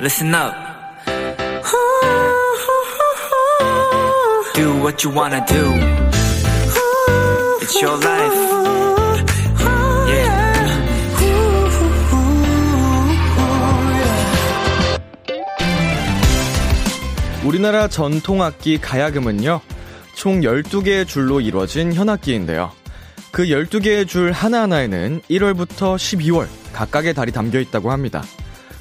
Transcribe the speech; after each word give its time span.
listen 0.00 0.34
up. 0.34 0.54
Do 4.54 4.74
what 4.82 5.04
you 5.04 5.10
wanna 5.14 5.44
do. 5.46 5.74
It's 7.60 7.80
your 7.82 7.98
life. 7.98 8.34
Yeah. 10.08 10.50
우리나라 17.44 17.88
전통악기 17.88 18.78
가야금은요, 18.78 19.60
총 20.14 20.40
12개의 20.40 21.06
줄로 21.06 21.40
이루어진 21.40 21.92
현악기인데요. 21.92 22.72
그 23.32 23.44
12개의 23.44 24.08
줄 24.08 24.32
하나하나에는 24.32 25.22
1월부터 25.30 25.96
12월 25.96 26.48
각각의 26.72 27.14
달이 27.14 27.32
담겨 27.32 27.60
있다고 27.60 27.90
합니다. 27.90 28.22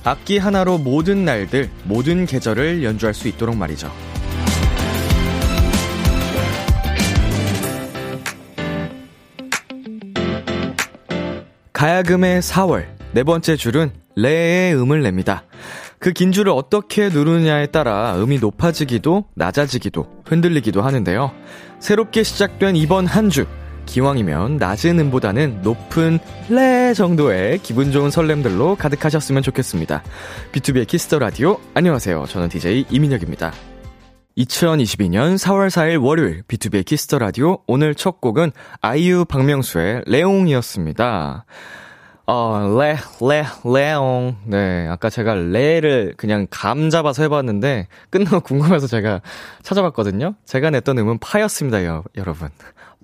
악기 0.04 0.38
하나로 0.38 0.78
모든 0.78 1.26
날들, 1.26 1.70
모든 1.84 2.26
계절을 2.26 2.84
연주할 2.84 3.14
수 3.14 3.28
있도록 3.28 3.56
말이죠. 3.58 3.92
가야금의 11.74 12.42
4월, 12.42 12.86
네 13.14 13.24
번째 13.24 13.56
줄은 13.56 13.92
레의 14.16 14.76
음을 14.76 15.02
냅니다. 15.02 15.44
그 16.00 16.14
긴 16.14 16.32
줄을 16.32 16.52
어떻게 16.54 17.10
누르냐에 17.10 17.68
따라 17.68 18.16
음이 18.18 18.40
높아지기도, 18.40 19.26
낮아지기도, 19.36 20.08
흔들리기도 20.26 20.82
하는데요. 20.82 21.32
새롭게 21.80 22.24
시작된 22.24 22.76
이번 22.78 23.06
한 23.06 23.30
주, 23.30 23.46
기왕이면 23.90 24.58
낮은 24.58 25.00
음보다는 25.00 25.64
높은 25.64 26.20
레 26.50 26.94
정도의 26.94 27.58
기분 27.60 27.92
좋은 27.92 28.12
설렘들로 28.12 28.76
가득하셨으면 28.76 29.42
좋겠습니다. 29.42 30.04
B2B의 30.52 30.88
키스터 30.88 31.18
라디오 31.18 31.58
안녕하세요. 31.74 32.26
저는 32.28 32.50
DJ 32.50 32.86
이민혁입니다. 32.92 33.52
2022년 34.38 35.38
4월 35.38 35.68
4일 35.70 36.04
월요일 36.04 36.44
B2B의 36.44 36.86
키스터 36.86 37.18
라디오 37.18 37.58
오늘 37.66 37.96
첫 37.96 38.22
곡은 38.22 38.52
아이유 38.80 39.26
박명수의 39.26 40.04
레옹이었습니다. 40.06 41.46
어, 42.32 42.78
레, 42.80 42.96
레, 43.28 43.44
레옹. 43.66 44.36
네, 44.46 44.88
아까 44.88 45.10
제가 45.10 45.34
레를 45.34 46.14
그냥 46.16 46.46
감 46.52 46.92
잡아서 46.92 47.24
해봤는데, 47.24 47.88
끝나고 48.12 48.42
궁금해서 48.42 48.86
제가 48.86 49.22
찾아봤거든요? 49.64 50.36
제가 50.46 50.70
냈던 50.70 51.00
음은 51.00 51.18
파였습니다, 51.18 51.84
여, 51.86 52.04
여러분. 52.16 52.50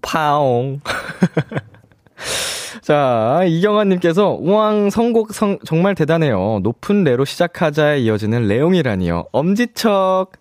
파옹. 0.01 0.81
자, 2.81 3.41
이경환님께서, 3.47 4.37
우왕, 4.39 4.89
선곡 4.89 5.33
성, 5.33 5.57
정말 5.65 5.95
대단해요. 5.95 6.59
높은 6.61 7.03
레로 7.03 7.25
시작하자에 7.25 7.99
이어지는 7.99 8.47
레옹이라니요. 8.47 9.25
엄지척. 9.31 10.33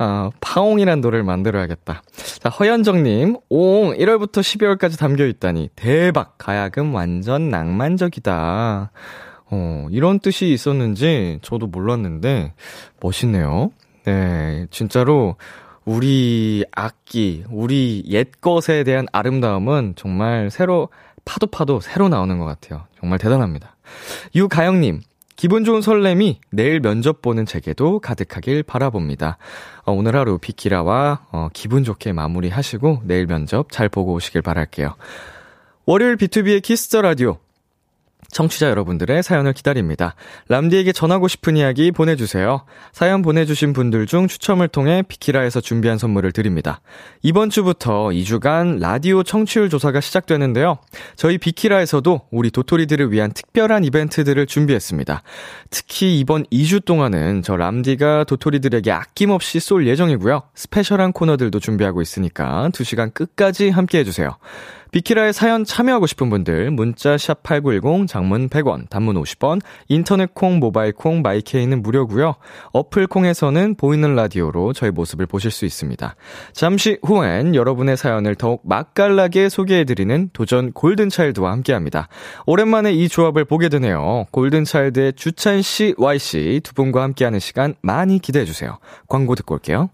아, 0.00 0.30
파옹이란 0.40 1.00
노래를 1.00 1.24
만들어야겠다. 1.24 2.02
자, 2.38 2.48
허현정님, 2.50 3.36
옹, 3.48 3.94
1월부터 3.94 4.40
12월까지 4.40 4.98
담겨 4.98 5.26
있다니. 5.26 5.70
대박! 5.74 6.38
가야금 6.38 6.94
완전 6.94 7.48
낭만적이다. 7.48 8.90
어, 9.50 9.86
이런 9.90 10.20
뜻이 10.20 10.52
있었는지 10.52 11.38
저도 11.42 11.66
몰랐는데, 11.66 12.52
멋있네요. 13.00 13.70
네, 14.04 14.66
진짜로, 14.70 15.36
우리 15.88 16.66
악기, 16.70 17.44
우리 17.48 18.04
옛 18.08 18.30
것에 18.42 18.84
대한 18.84 19.06
아름다움은 19.10 19.94
정말 19.96 20.50
새로, 20.50 20.90
파도 21.24 21.46
파도 21.46 21.80
새로 21.80 22.10
나오는 22.10 22.38
것 22.38 22.44
같아요. 22.44 22.84
정말 23.00 23.18
대단합니다. 23.18 23.74
유가영님, 24.34 25.00
기분 25.34 25.64
좋은 25.64 25.80
설렘이 25.80 26.40
내일 26.50 26.80
면접 26.80 27.22
보는 27.22 27.46
제게도 27.46 28.00
가득하길 28.00 28.64
바라봅니다. 28.64 29.38
어, 29.86 29.92
오늘 29.92 30.14
하루 30.14 30.36
비키라와 30.36 31.26
어, 31.32 31.48
기분 31.54 31.84
좋게 31.84 32.12
마무리하시고 32.12 33.04
내일 33.04 33.26
면접 33.26 33.72
잘 33.72 33.88
보고 33.88 34.12
오시길 34.12 34.42
바랄게요. 34.42 34.94
월요일 35.86 36.16
B2B의 36.16 36.62
키스터 36.62 37.00
라디오 37.00 37.38
청취자 38.30 38.68
여러분들의 38.68 39.22
사연을 39.22 39.54
기다립니다. 39.54 40.14
람디에게 40.48 40.92
전하고 40.92 41.28
싶은 41.28 41.56
이야기 41.56 41.90
보내주세요. 41.90 42.64
사연 42.92 43.22
보내주신 43.22 43.72
분들 43.72 44.06
중 44.06 44.28
추첨을 44.28 44.68
통해 44.68 45.02
비키라에서 45.06 45.60
준비한 45.60 45.96
선물을 45.96 46.32
드립니다. 46.32 46.80
이번 47.22 47.48
주부터 47.48 48.08
2주간 48.08 48.80
라디오 48.80 49.22
청취율 49.22 49.70
조사가 49.70 50.00
시작되는데요. 50.00 50.78
저희 51.16 51.38
비키라에서도 51.38 52.28
우리 52.30 52.50
도토리들을 52.50 53.12
위한 53.12 53.32
특별한 53.32 53.84
이벤트들을 53.84 54.46
준비했습니다. 54.46 55.22
특히 55.70 56.18
이번 56.20 56.44
2주 56.44 56.84
동안은 56.84 57.42
저 57.42 57.56
람디가 57.56 58.24
도토리들에게 58.24 58.92
아낌없이 58.92 59.58
쏠 59.58 59.86
예정이고요. 59.86 60.42
스페셜한 60.54 61.12
코너들도 61.12 61.60
준비하고 61.60 62.02
있으니까 62.02 62.68
2시간 62.72 63.12
끝까지 63.14 63.70
함께 63.70 63.98
해주세요. 63.98 64.36
비키라에 64.90 65.32
사연 65.32 65.64
참여하고 65.64 66.06
싶은 66.06 66.30
분들 66.30 66.70
문자 66.70 67.16
샵 67.18 67.42
8910 67.42 68.06
장문 68.08 68.48
100원 68.48 68.88
단문 68.88 69.20
50원 69.22 69.60
인터넷 69.88 70.34
콩 70.34 70.58
모바일 70.58 70.92
콩 70.92 71.22
마이케이는 71.22 71.82
무료고요. 71.82 72.34
어플 72.72 73.06
콩에서는 73.06 73.76
보이는 73.76 74.14
라디오로 74.14 74.72
저희 74.72 74.90
모습을 74.90 75.26
보실 75.26 75.50
수 75.50 75.64
있습니다. 75.64 76.14
잠시 76.52 76.98
후엔 77.02 77.54
여러분의 77.54 77.96
사연을 77.96 78.34
더욱 78.34 78.62
맛깔나게 78.64 79.48
소개해 79.48 79.84
드리는 79.84 80.30
도전 80.32 80.72
골든 80.72 81.08
차일드와 81.08 81.50
함께 81.50 81.72
합니다. 81.72 82.08
오랜만에 82.46 82.92
이 82.92 83.08
조합을 83.08 83.44
보게 83.44 83.68
되네요. 83.68 84.26
골든 84.30 84.64
차일드의 84.64 85.14
주찬 85.14 85.62
씨, 85.62 85.94
Y 85.96 86.18
씨 86.18 86.60
두 86.62 86.74
분과 86.74 87.02
함께하는 87.02 87.38
시간 87.38 87.74
많이 87.82 88.18
기대해 88.18 88.44
주세요. 88.44 88.78
광고 89.08 89.34
듣고 89.34 89.54
올게요. 89.54 89.90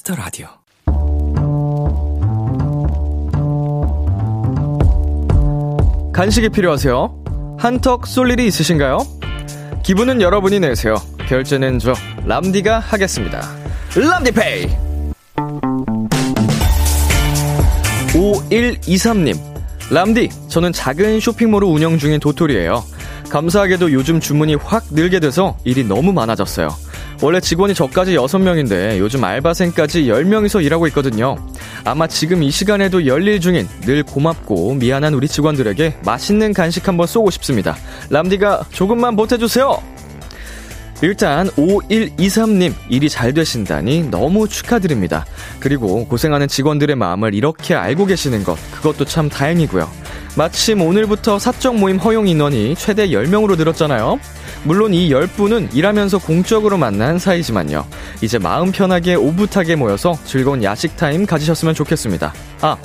Kiss 0.00 0.08
the 0.08 0.14
Radio. 0.14 0.48
간식이 6.12 6.48
필요하세요? 6.50 7.56
한턱 7.58 8.06
쏠 8.06 8.30
일이 8.30 8.46
있으신가요? 8.46 8.98
기분은 9.82 10.20
여러분이 10.20 10.60
내세요. 10.60 10.96
결제는 11.28 11.78
저 11.78 11.92
람디가 12.24 12.78
하겠습니다. 12.78 13.42
람디페이. 13.94 14.68
5123님. 18.12 19.38
람디, 19.90 20.28
저는 20.48 20.72
작은 20.72 21.20
쇼핑몰을 21.20 21.68
운영 21.68 21.98
중인 21.98 22.20
도토리예요. 22.20 22.84
감사하게도 23.28 23.92
요즘 23.92 24.20
주문이 24.20 24.56
확 24.56 24.84
늘게 24.90 25.20
돼서 25.20 25.56
일이 25.64 25.84
너무 25.84 26.12
많아졌어요. 26.12 26.70
원래 27.22 27.38
직원이 27.38 27.74
저까지 27.74 28.14
6명인데 28.16 28.98
요즘 28.98 29.22
알바생까지 29.22 30.04
10명이서 30.04 30.64
일하고 30.64 30.86
있거든요. 30.88 31.36
아마 31.84 32.06
지금 32.06 32.42
이 32.42 32.50
시간에도 32.50 33.06
열일 33.06 33.40
중인 33.40 33.68
늘 33.82 34.02
고맙고 34.02 34.74
미안한 34.74 35.12
우리 35.12 35.28
직원들에게 35.28 35.98
맛있는 36.04 36.54
간식 36.54 36.88
한번 36.88 37.06
쏘고 37.06 37.30
싶습니다. 37.30 37.76
람디가 38.08 38.64
조금만 38.70 39.16
보태주세요! 39.16 39.82
일단 41.02 41.48
5123님 41.50 42.74
일이 42.90 43.08
잘 43.08 43.32
되신다니 43.32 44.10
너무 44.10 44.48
축하드립니다. 44.48 45.24
그리고 45.58 46.06
고생하는 46.06 46.46
직원들의 46.46 46.94
마음을 46.96 47.34
이렇게 47.34 47.74
알고 47.74 48.06
계시는 48.06 48.44
것 48.44 48.58
그것도 48.72 49.06
참 49.06 49.28
다행이고요. 49.28 49.90
마침 50.36 50.82
오늘부터 50.82 51.38
사적 51.38 51.76
모임 51.76 51.96
허용 51.96 52.28
인원이 52.28 52.74
최대 52.76 53.08
10명으로 53.08 53.56
늘었잖아요. 53.56 54.20
물론 54.64 54.92
이 54.92 55.10
10분은 55.10 55.74
일하면서 55.74 56.18
공적으로 56.18 56.76
만난 56.76 57.18
사이지만요. 57.18 57.86
이제 58.22 58.38
마음 58.38 58.72
편하게 58.72 59.14
오붓하게 59.14 59.76
모여서 59.76 60.18
즐거운 60.24 60.62
야식 60.62 60.96
타임 60.96 61.24
가지셨으면 61.26 61.74
좋겠습니다. 61.74 62.32
아, 62.60 62.76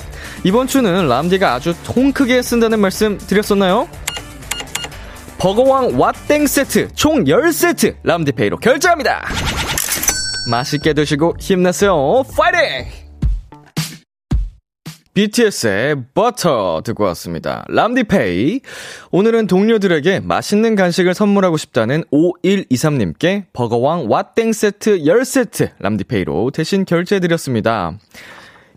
이번 0.44 0.66
주는 0.66 1.06
람디가 1.06 1.54
아주 1.54 1.74
통 1.84 2.12
크게 2.12 2.42
쓴다는 2.42 2.80
말씀 2.80 3.18
드렸었나요? 3.18 3.88
버거왕 5.38 5.92
왓땡 5.98 6.46
세트 6.46 6.88
총 6.94 7.24
10세트 7.24 7.96
람디페이로 8.02 8.56
결제합니다. 8.58 9.24
맛있게 10.50 10.94
드시고 10.94 11.34
힘내세요. 11.38 12.24
파이팅! 12.36 13.05
BTS의 15.16 15.96
Butter 16.12 16.82
듣고 16.84 17.04
왔습니다. 17.04 17.64
람디페이. 17.70 18.60
오늘은 19.12 19.46
동료들에게 19.46 20.20
맛있는 20.20 20.74
간식을 20.74 21.14
선물하고 21.14 21.56
싶다는 21.56 22.04
5123님께 22.12 23.46
버거왕 23.54 24.08
왓땡 24.08 24.52
세트 24.52 24.98
10세트 24.98 25.70
람디페이로 25.78 26.50
대신 26.50 26.84
결제해드렸습니다. 26.84 27.98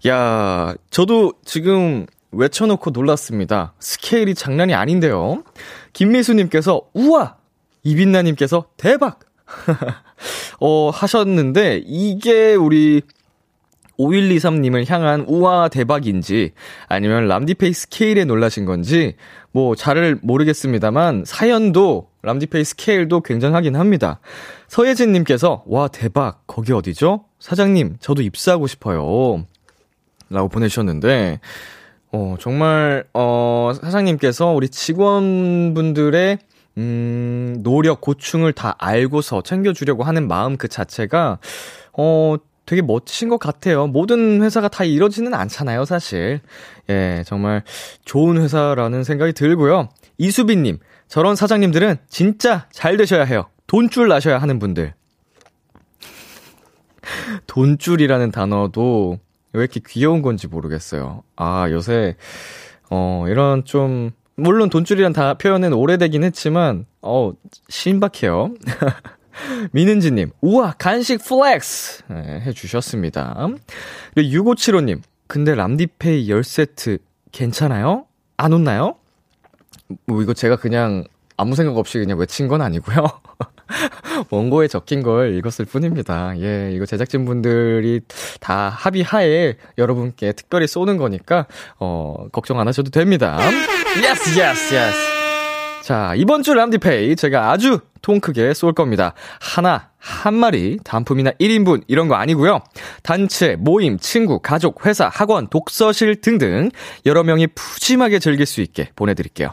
야, 0.07 0.75
저도 0.89 1.33
지금 1.43 2.05
외쳐놓고 2.31 2.91
놀랐습니다. 2.91 3.73
스케일이 3.81 4.33
장난이 4.33 4.73
아닌데요. 4.73 5.43
김미수님께서 5.91 6.83
우와! 6.93 7.35
이빈나님께서 7.83 8.67
대박! 8.77 9.19
어, 10.61 10.89
하셨는데, 10.89 11.81
이게 11.85 12.55
우리 12.55 13.01
5123님을 13.99 14.89
향한 14.89 15.25
우와 15.27 15.67
대박인지 15.67 16.53
아니면 16.87 17.27
람디페이 17.27 17.73
스케일에 17.73 18.25
놀라신 18.25 18.65
건지 18.65 19.15
뭐 19.51 19.75
잘을 19.75 20.19
모르겠습니다만 20.21 21.23
사연도 21.25 22.09
람디페이 22.21 22.63
스케일도 22.63 23.21
굉장하긴 23.21 23.75
합니다. 23.75 24.19
서예진님께서 24.67 25.63
와 25.67 25.87
대박 25.87 26.43
거기 26.47 26.73
어디죠? 26.73 27.25
사장님 27.39 27.97
저도 27.99 28.21
입사하고 28.21 28.67
싶어요. 28.67 29.45
라고 30.29 30.47
보내주셨는데 30.47 31.39
어 32.11 32.35
정말 32.39 33.05
어 33.13 33.71
사장님께서 33.81 34.51
우리 34.51 34.69
직원분들의 34.69 36.39
음, 36.77 37.57
노력, 37.61 37.99
고충을 37.99 38.53
다 38.53 38.75
알고서 38.77 39.41
챙겨주려고 39.41 40.03
하는 40.03 40.29
마음 40.29 40.55
그 40.55 40.69
자체가, 40.69 41.39
어, 41.91 42.35
되게 42.69 42.83
멋진 42.83 43.29
것 43.29 43.39
같아요. 43.39 43.87
모든 43.87 44.43
회사가 44.43 44.67
다 44.67 44.83
이러지는 44.83 45.33
않잖아요, 45.33 45.85
사실. 45.85 46.39
예, 46.87 47.23
정말 47.25 47.63
좋은 48.05 48.39
회사라는 48.39 49.03
생각이 49.03 49.33
들고요. 49.33 49.89
이수빈님, 50.19 50.77
저런 51.07 51.35
사장님들은 51.35 51.95
진짜 52.09 52.67
잘 52.71 52.95
되셔야 52.95 53.23
해요. 53.23 53.47
돈줄 53.65 54.07
나셔야 54.07 54.37
하는 54.37 54.59
분들. 54.59 54.93
돈줄이라는 57.47 58.29
단어도 58.29 59.17
왜 59.53 59.61
이렇게 59.61 59.79
귀여운 59.87 60.21
건지 60.21 60.47
모르겠어요. 60.47 61.23
아, 61.37 61.71
요새, 61.71 62.17
어, 62.91 63.25
이런 63.27 63.65
좀, 63.65 64.11
물론 64.35 64.69
돈줄이란 64.69 65.11
다 65.11 65.33
표현은 65.33 65.73
오래되긴 65.73 66.23
했지만, 66.23 66.85
어, 67.01 67.31
신박해요. 67.67 68.53
미는지님, 69.71 70.31
우와, 70.41 70.73
간식 70.77 71.23
flex! 71.23 72.03
네, 72.09 72.41
해주셨습니다. 72.45 73.47
그리고 74.13 74.53
6575님, 74.55 75.01
근데 75.27 75.55
람디페이 75.55 76.27
10세트 76.27 76.99
괜찮아요? 77.31 78.05
안 78.37 78.53
웃나요? 78.53 78.95
뭐, 80.05 80.21
이거 80.21 80.33
제가 80.33 80.55
그냥 80.55 81.03
아무 81.37 81.55
생각 81.55 81.77
없이 81.77 81.99
그냥 81.99 82.17
외친 82.17 82.47
건 82.47 82.61
아니고요. 82.61 83.07
원고에 84.29 84.67
적힌 84.67 85.03
걸 85.03 85.35
읽었을 85.37 85.65
뿐입니다. 85.65 86.33
예, 86.39 86.71
이거 86.73 86.85
제작진분들이 86.85 88.01
다 88.39 88.69
합의하에 88.69 89.55
여러분께 89.77 90.33
특별히 90.33 90.67
쏘는 90.67 90.97
거니까, 90.97 91.45
어, 91.77 92.27
걱정 92.31 92.59
안 92.59 92.67
하셔도 92.67 92.89
됩니다. 92.89 93.39
Yes, 94.03 94.39
yes, 94.39 94.75
yes. 94.75 95.18
자, 95.81 96.13
이번 96.15 96.43
주 96.43 96.53
람디페이 96.53 97.15
제가 97.15 97.51
아주 97.51 97.79
통 98.01 98.19
크게 98.19 98.53
쏠 98.53 98.73
겁니다. 98.73 99.13
하나, 99.39 99.88
한 99.99 100.33
마리, 100.33 100.77
단품이나 100.83 101.31
1인분 101.31 101.83
이런 101.87 102.07
거 102.07 102.15
아니고요. 102.15 102.61
단체, 103.03 103.57
모임, 103.57 103.99
친구, 103.99 104.39
가족, 104.39 104.85
회사, 104.85 105.09
학원, 105.09 105.47
독서실 105.47 106.21
등등 106.21 106.71
여러 107.05 107.23
명이 107.23 107.47
푸짐하게 107.47 108.19
즐길 108.19 108.45
수 108.45 108.61
있게 108.61 108.89
보내드릴게요. 108.95 109.49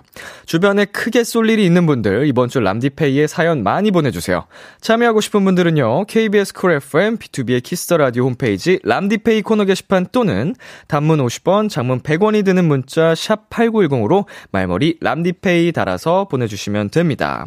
주변에 0.46 0.84
크게 0.84 1.24
쏠 1.24 1.50
일이 1.50 1.64
있는 1.66 1.86
분들 1.86 2.26
이번 2.28 2.48
주 2.48 2.60
람디페이에 2.60 3.26
사연 3.26 3.64
많이 3.64 3.90
보내주세요. 3.90 4.46
참여하고 4.80 5.20
싶은 5.20 5.44
분들은요. 5.44 6.04
KBS 6.06 6.54
쿨 6.54 6.72
FM, 6.72 7.18
비투비의 7.18 7.62
키스 7.62 7.83
더 7.83 7.96
라디오 7.96 8.24
홈페이지 8.24 8.78
람디페이 8.84 9.42
코너 9.42 9.64
게시판 9.64 10.06
또는 10.12 10.54
단문 10.86 11.18
50원, 11.18 11.68
장문 11.68 12.00
100원이 12.00 12.44
드는 12.44 12.64
문자 12.64 13.14
샵 13.14 13.50
8910으로 13.50 14.26
말머리 14.52 14.98
람디페이 15.00 15.72
달아서 15.72 16.28
보내주시면 16.28 16.90
됩니다. 16.90 17.46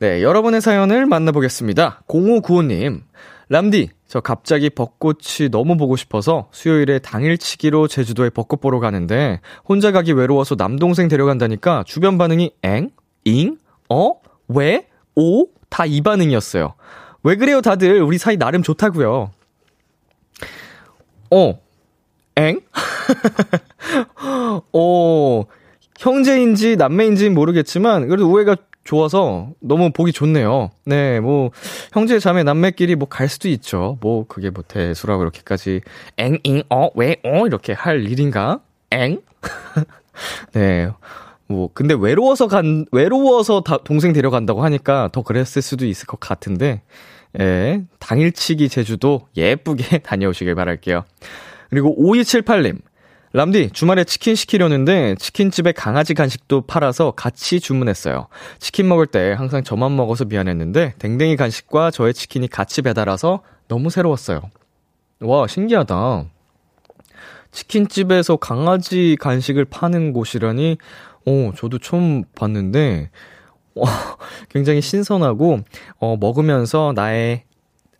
네, 0.00 0.22
여러분의 0.22 0.62
사연을 0.62 1.04
만나보겠습니다. 1.04 2.04
0595님, 2.08 3.02
람디, 3.50 3.90
저 4.08 4.20
갑자기 4.20 4.70
벚꽃이 4.70 5.50
너무 5.50 5.76
보고 5.76 5.94
싶어서 5.96 6.48
수요일에 6.52 7.00
당일치기로 7.00 7.86
제주도에 7.86 8.30
벚꽃 8.30 8.62
보러 8.62 8.80
가는데 8.80 9.40
혼자 9.68 9.92
가기 9.92 10.12
외로워서 10.12 10.54
남동생 10.54 11.08
데려간다니까 11.08 11.84
주변 11.86 12.16
반응이 12.16 12.52
엥? 12.62 12.88
잉? 13.24 13.58
어? 13.90 14.12
왜? 14.48 14.86
오? 15.16 15.46
다 15.68 15.84
이 15.84 16.00
반응이었어요. 16.00 16.72
왜 17.22 17.36
그래요 17.36 17.60
다들 17.60 18.02
우리 18.02 18.16
사이 18.16 18.38
나름 18.38 18.62
좋다고요. 18.62 19.30
어. 21.30 21.60
엥? 22.36 22.60
어. 24.72 25.44
형제인지 26.00 26.76
남매인지 26.76 27.28
모르겠지만 27.30 28.08
그래도 28.08 28.26
우애가 28.32 28.56
좋아서 28.84 29.50
너무 29.60 29.92
보기 29.92 30.12
좋네요. 30.12 30.70
네, 30.86 31.20
뭐 31.20 31.50
형제 31.92 32.18
자매 32.18 32.42
남매끼리 32.42 32.96
뭐 32.96 33.06
갈 33.08 33.28
수도 33.28 33.48
있죠. 33.50 33.98
뭐 34.00 34.24
그게 34.26 34.48
뭐 34.48 34.64
대수라고 34.66 35.22
이렇게까지 35.22 35.82
엥잉 36.16 36.62
어왜어 36.70 37.46
이렇게 37.46 37.74
할 37.74 38.06
일인가? 38.08 38.60
엥? 38.92 39.20
네. 40.54 40.88
뭐 41.46 41.68
근데 41.74 41.94
외로워서 41.98 42.48
간 42.48 42.86
외로워서 42.92 43.60
다 43.60 43.78
동생 43.84 44.12
데려간다고 44.14 44.62
하니까 44.64 45.10
더 45.12 45.22
그랬을 45.22 45.60
수도 45.60 45.84
있을 45.84 46.06
것 46.06 46.18
같은데 46.18 46.80
예, 47.38 47.82
당일치기 47.98 48.68
제주도 48.70 49.28
예쁘게 49.36 49.98
다녀오시길 50.02 50.54
바랄게요. 50.54 51.04
그리고 51.68 51.94
5278님. 52.02 52.78
람디, 53.32 53.70
주말에 53.70 54.02
치킨 54.02 54.34
시키려는데 54.34 55.14
치킨집에 55.14 55.70
강아지 55.70 56.14
간식도 56.14 56.62
팔아서 56.62 57.12
같이 57.12 57.60
주문했어요. 57.60 58.26
치킨 58.58 58.88
먹을 58.88 59.06
때 59.06 59.32
항상 59.32 59.62
저만 59.62 59.94
먹어서 59.94 60.24
미안했는데 60.24 60.94
댕댕이 60.98 61.36
간식과 61.36 61.92
저의 61.92 62.12
치킨이 62.12 62.48
같이 62.48 62.82
배달 62.82 63.08
와서 63.08 63.42
너무 63.68 63.88
새로웠어요. 63.88 64.40
와, 65.20 65.46
신기하다. 65.46 66.24
치킨집에서 67.52 68.36
강아지 68.36 69.16
간식을 69.20 69.64
파는 69.66 70.12
곳이라니, 70.12 70.78
어, 71.26 71.52
저도 71.56 71.78
처음 71.78 72.24
봤는데, 72.34 73.10
어, 73.76 73.82
굉장히 74.50 74.80
신선하고, 74.80 75.60
어, 75.98 76.16
먹으면서 76.16 76.92
나의 76.96 77.44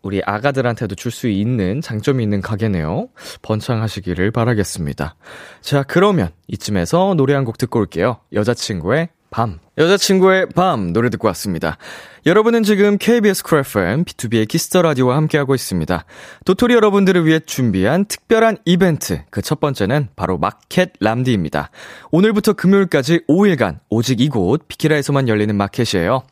우리 0.03 0.23
아가들한테도 0.25 0.95
줄 0.95 1.11
수 1.13 1.29
있는 1.29 1.81
장점이 1.81 2.23
있는 2.23 2.41
가게네요. 2.41 3.09
번창하시기를 3.43 4.31
바라겠습니다. 4.31 5.17
자, 5.61 5.83
그러면 5.83 6.31
이쯤에서 6.49 7.15
노래 7.15 7.35
한 7.35 7.45
곡 7.45 7.59
듣고 7.59 7.81
올게요. 7.81 8.21
여자친구의 8.33 9.09
밤. 9.31 9.59
여자친구의 9.79 10.49
밤 10.55 10.93
노래 10.93 11.09
듣고 11.09 11.29
왔습니다. 11.29 11.79
여러분은 12.27 12.65
지금 12.65 12.99
KBS 12.99 13.45
쿨 13.45 13.61
FM, 13.61 14.05
B2B의 14.05 14.47
키스터 14.47 14.83
라디오와 14.83 15.17
함께하고 15.17 15.55
있습니다. 15.55 16.05
도토리 16.45 16.75
여러분들을 16.75 17.25
위해 17.25 17.41
준비한 17.41 18.05
특별한 18.05 18.59
이벤트. 18.65 19.23
그 19.31 19.41
첫 19.41 19.59
번째는 19.61 20.09
바로 20.17 20.37
마켓 20.37 20.93
람디입니다. 21.01 21.71
오늘부터 22.11 22.53
금요일까지 22.53 23.21
5일간 23.29 23.79
오직 23.89 24.21
이곳 24.21 24.69
비키라에서만 24.69 25.29
열리는 25.29 25.55
마켓이에요. 25.57 26.23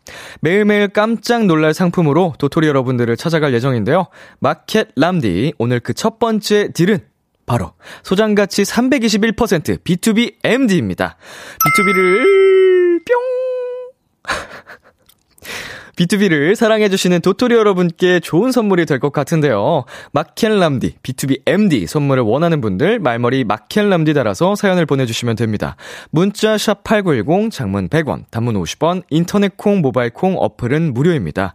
매일매일 0.40 0.88
깜짝 0.88 1.46
놀랄 1.46 1.72
상품으로 1.74 2.34
도토리 2.38 2.66
여러분들을 2.68 3.16
찾아갈 3.16 3.54
예정인데요. 3.54 4.06
마켓 4.40 4.88
람디 4.96 5.54
오늘 5.58 5.80
그 5.80 5.94
첫 5.94 6.18
번째 6.18 6.70
딜은 6.72 6.98
바로 7.48 7.72
소장가치 8.04 8.62
321% 8.62 9.78
B2B 9.82 10.36
MD입니다. 10.44 11.16
B2B를 11.64 13.04
뿅! 13.04 13.16
B2B를 15.98 16.54
사랑해주시는 16.54 17.22
도토리 17.22 17.56
여러분께 17.56 18.20
좋은 18.20 18.52
선물이 18.52 18.86
될 18.86 19.00
것 19.00 19.12
같은데요. 19.12 19.84
마켈람디, 20.12 20.96
B2B 21.02 21.42
MD 21.46 21.86
선물을 21.86 22.22
원하는 22.22 22.60
분들 22.60 22.98
말머리 23.00 23.44
마켈람디 23.44 24.14
달아서 24.14 24.54
사연을 24.54 24.86
보내주시면 24.86 25.34
됩니다. 25.36 25.76
문자 26.10 26.54
샵8910, 26.54 27.50
장문 27.50 27.88
100원, 27.88 28.24
단문 28.30 28.54
50원, 28.54 29.02
인터넷 29.10 29.56
콩, 29.56 29.80
모바일 29.80 30.10
콩, 30.10 30.36
어플은 30.36 30.94
무료입니다. 30.94 31.54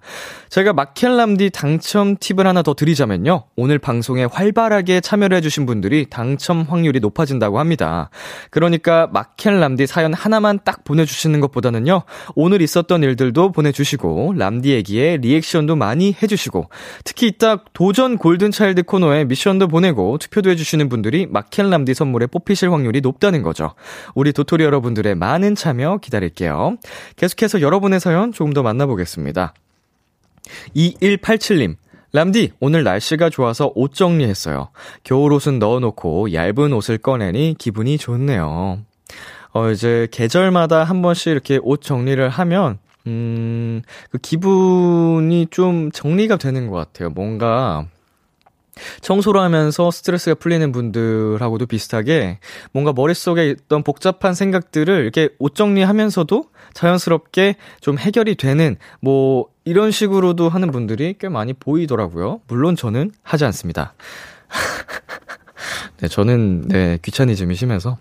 제가 0.49 0.73
마켈람디 0.73 1.49
당첨 1.51 2.17
팁을 2.17 2.45
하나 2.45 2.61
더 2.63 2.73
드리자면요. 2.73 3.45
오늘 3.55 3.79
방송에 3.79 4.25
활발하게 4.25 4.99
참여를 5.01 5.37
해주신 5.37 5.65
분들이 5.65 6.05
당첨 6.09 6.65
확률이 6.67 6.99
높아진다고 6.99 7.59
합니다. 7.59 8.09
그러니까 8.51 9.07
마켈람디 9.11 9.87
사연 9.87 10.13
하나만 10.13 10.59
딱 10.65 10.83
보내주시는 10.83 11.39
것보다는요. 11.39 12.03
오늘 12.35 12.61
있었던 12.61 13.03
일들도 13.03 13.51
보내주시고 13.53 14.32
람디 14.37 14.71
얘기에 14.71 15.17
리액션도 15.17 15.75
많이 15.75 16.15
해주시고 16.21 16.69
특히 17.03 17.27
이따 17.27 17.63
도전 17.73 18.17
골든차일드 18.17 18.83
코너에 18.83 19.25
미션도 19.25 19.67
보내고 19.67 20.17
투표도 20.17 20.49
해주시는 20.49 20.89
분들이 20.89 21.27
마켓 21.27 21.63
람디 21.63 21.93
선물에 21.93 22.27
뽑히실 22.27 22.71
확률이 22.71 23.01
높다는 23.01 23.43
거죠. 23.43 23.73
우리 24.15 24.33
도토리 24.33 24.63
여러분들의 24.63 25.15
많은 25.15 25.55
참여 25.55 25.97
기다릴게요. 25.97 26.77
계속해서 27.15 27.61
여러분의 27.61 27.99
사연 27.99 28.31
조금 28.31 28.53
더 28.53 28.63
만나보겠습니다. 28.63 29.53
2187님, 30.75 31.75
람디, 32.11 32.51
오늘 32.59 32.83
날씨가 32.83 33.29
좋아서 33.29 33.71
옷 33.73 33.95
정리했어요. 33.95 34.69
겨울 35.03 35.33
옷은 35.33 35.57
넣어놓고 35.57 36.33
얇은 36.33 36.73
옷을 36.73 36.99
꺼내니 36.99 37.55
기분이 37.57 37.97
좋네요. 37.97 38.79
어, 39.53 39.69
이제 39.71 40.07
계절마다 40.11 40.83
한 40.83 41.01
번씩 41.01 41.31
이렇게 41.31 41.59
옷 41.61 41.81
정리를 41.81 42.27
하면, 42.27 42.77
음, 43.07 43.81
그 44.11 44.17
기분이 44.17 45.47
좀 45.51 45.91
정리가 45.91 46.37
되는 46.37 46.69
것 46.69 46.77
같아요. 46.77 47.09
뭔가, 47.09 47.87
청소를 49.01 49.39
하면서 49.39 49.91
스트레스가 49.91 50.35
풀리는 50.35 50.71
분들하고도 50.71 51.65
비슷하게 51.67 52.39
뭔가 52.71 52.91
머릿속에 52.93 53.49
있던 53.49 53.83
복잡한 53.83 54.33
생각들을 54.33 55.01
이렇게 55.01 55.29
옷 55.39 55.55
정리하면서도 55.55 56.45
자연스럽게 56.73 57.55
좀 57.81 57.99
해결이 57.99 58.35
되는 58.35 58.77
뭐 58.99 59.45
이런 59.63 59.91
식으로도 59.91 60.49
하는 60.49 60.71
분들이 60.71 61.15
꽤 61.19 61.29
많이 61.29 61.53
보이더라고요. 61.53 62.41
물론 62.47 62.75
저는 62.75 63.11
하지 63.21 63.45
않습니다. 63.45 63.93
네, 66.01 66.07
저는 66.07 66.67
네, 66.67 66.97
귀차니즘이 67.01 67.55
심해서 67.55 67.97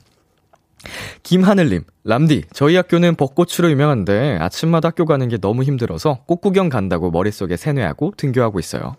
김하늘님, 1.22 1.82
람디, 2.04 2.44
저희 2.52 2.76
학교는 2.76 3.14
벚꽃으로 3.14 3.70
유명한데 3.70 4.38
아침마다 4.40 4.88
학교 4.88 5.04
가는 5.04 5.28
게 5.28 5.38
너무 5.38 5.62
힘들어서 5.62 6.22
꽃 6.26 6.40
구경 6.40 6.68
간다고 6.68 7.10
머릿속에 7.10 7.56
세뇌하고 7.56 8.14
등교하고 8.16 8.58
있어요. 8.58 8.96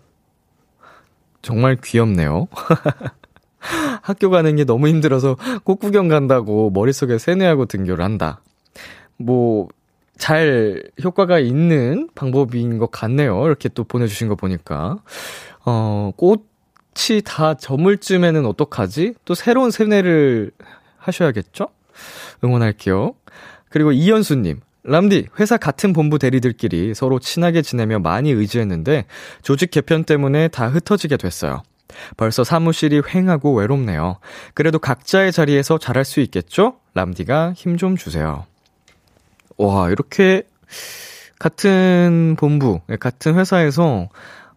정말 1.42 1.76
귀엽네요. 1.82 2.48
학교 4.02 4.30
가는 4.30 4.56
게 4.56 4.64
너무 4.64 4.88
힘들어서 4.88 5.36
꽃 5.64 5.76
구경 5.76 6.08
간다고 6.08 6.70
머릿속에 6.70 7.18
세뇌하고 7.18 7.66
등교를 7.66 8.04
한다. 8.04 8.40
뭐, 9.16 9.68
잘 10.16 10.82
효과가 11.02 11.38
있는 11.38 12.08
방법인 12.14 12.78
것 12.78 12.90
같네요. 12.90 13.44
이렇게 13.46 13.68
또 13.68 13.84
보내주신 13.84 14.28
거 14.28 14.36
보니까. 14.36 14.98
어, 15.64 16.12
꽃이 16.16 17.22
다 17.24 17.54
저물 17.54 17.98
쯤에는 17.98 18.46
어떡하지? 18.46 19.14
또 19.24 19.34
새로운 19.34 19.70
세뇌를 19.70 20.52
하셔야겠죠? 21.04 21.68
응원할게요. 22.42 23.14
그리고 23.70 23.92
이현수님, 23.92 24.60
람디, 24.84 25.28
회사 25.40 25.56
같은 25.56 25.92
본부 25.92 26.18
대리들끼리 26.18 26.94
서로 26.94 27.18
친하게 27.18 27.62
지내며 27.62 28.00
많이 28.00 28.30
의지했는데 28.30 29.06
조직 29.42 29.70
개편 29.70 30.04
때문에 30.04 30.48
다 30.48 30.68
흩어지게 30.68 31.16
됐어요. 31.16 31.62
벌써 32.16 32.44
사무실이 32.44 33.02
횡하고 33.14 33.54
외롭네요. 33.54 34.18
그래도 34.52 34.78
각자의 34.78 35.32
자리에서 35.32 35.78
잘할 35.78 36.04
수 36.04 36.20
있겠죠? 36.20 36.76
람디가 36.94 37.52
힘 37.56 37.76
좀 37.76 37.96
주세요. 37.96 38.46
와, 39.56 39.88
이렇게 39.90 40.42
같은 41.38 42.36
본부, 42.38 42.80
같은 43.00 43.36
회사에서 43.36 44.08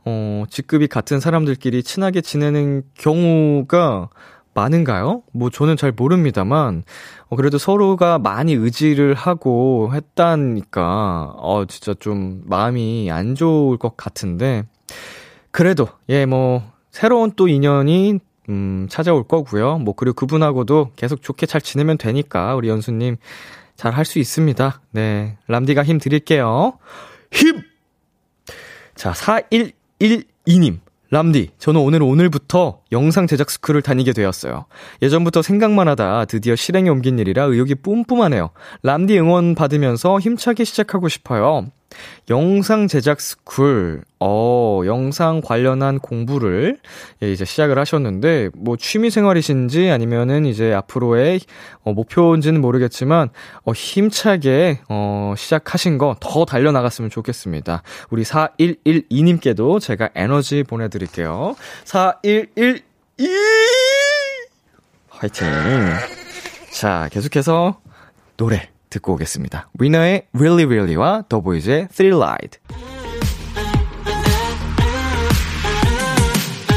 어, 0.06 0.46
직급이 0.50 0.88
같은 0.88 1.20
사람들끼리 1.20 1.84
친하게 1.84 2.22
지내는 2.22 2.84
경우가 2.98 4.10
많은가요? 4.58 5.22
뭐 5.34 5.50
저는 5.52 5.78
잘 5.78 5.92
모릅니다만 5.92 6.84
어, 7.30 7.36
그래도 7.36 7.58
서로가 7.60 8.18
많이 8.18 8.54
의지를 8.54 9.14
하고 9.14 9.92
했다니까 9.94 11.36
어 11.38 11.66
진짜 11.68 11.94
좀 12.00 12.42
마음이 12.46 13.10
안 13.12 13.36
좋을 13.36 13.78
것 13.78 13.96
같은데 13.96 14.64
그래도 15.52 15.88
예 16.10 16.26
뭐 16.26 16.64
새로운 16.92 17.32
또 17.36 17.48
인연이 17.48 18.20
음 18.50 18.88
찾아올 18.90 19.28
거고요. 19.28 19.78
뭐 19.78 19.94
그리고 19.96 20.16
그분하고도 20.16 20.92
계속 20.96 21.22
좋게 21.22 21.46
잘 21.46 21.62
지내면 21.62 21.98
되니까 22.00 22.56
우리 22.56 22.70
연수 22.70 22.92
님 22.92 23.18
잘 23.76 23.94
할 23.94 24.06
수 24.06 24.18
있습니다. 24.18 24.82
네 24.92 25.38
람디가 25.48 25.84
힘 25.84 26.00
드릴게요. 26.00 26.80
힘! 27.32 27.62
자 28.96 29.12
4112님 29.12 30.80
람디, 31.10 31.52
저는 31.58 31.80
오늘 31.80 32.04
오늘부터 32.04 32.82
영상 32.92 33.28
제작 33.28 33.50
스쿨을 33.50 33.82
다니게 33.82 34.12
되었어요. 34.14 34.66
예전부터 35.02 35.42
생각만 35.42 35.88
하다 35.88 36.26
드디어 36.26 36.56
실행에 36.56 36.90
옮긴 36.90 37.18
일이라 37.18 37.44
의욕이 37.44 37.76
뿜뿜하네요. 37.76 38.50
람디 38.84 39.18
응원 39.20 39.56
받으면서 39.56 40.20
힘차게 40.20 40.66
시작하고 40.66 41.08
싶어요. 41.08 41.68
영상 42.30 42.88
제작 42.88 43.22
스쿨, 43.22 44.02
어, 44.20 44.82
영상 44.86 45.42
관련한 45.42 46.00
공부를 46.00 46.78
예, 47.24 47.32
이제 47.32 47.46
시작을 47.46 47.80
하셨는데, 47.80 48.50
뭐 48.54 48.76
취미 48.78 49.10
생활이신지 49.10 49.90
아니면은 49.90 50.46
이제 50.46 50.74
앞으로의 50.74 51.40
어, 51.84 51.94
목표인지는 51.94 52.60
모르겠지만, 52.62 53.30
어, 53.64 53.72
힘차게, 53.72 54.82
어, 54.90 55.34
시작하신 55.38 55.98
거 55.98 56.16
더 56.20 56.46
달려나갔으면 56.46 57.10
좋겠습니다. 57.10 57.84
우리 58.10 58.24
4112님께도 58.24 59.80
제가 59.80 60.10
에너지 60.16 60.64
보내드릴게요. 60.64 61.56
4112! 61.86 62.84
화이팅! 65.10 65.48
자, 66.72 67.10
계속해서 67.12 67.80
노래 68.38 68.70
듣고 68.90 69.14
오겠습니다. 69.14 69.70
위너의 69.80 70.28
Really 70.34 70.66
Really와 70.66 71.24
더보이즈의 71.30 71.88
Thrill 71.90 72.22
Ride. 72.22 72.60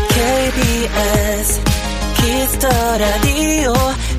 KBS 0.09 1.61
키스 2.17 2.49
더 2.49 2.69
라디오 2.99 3.73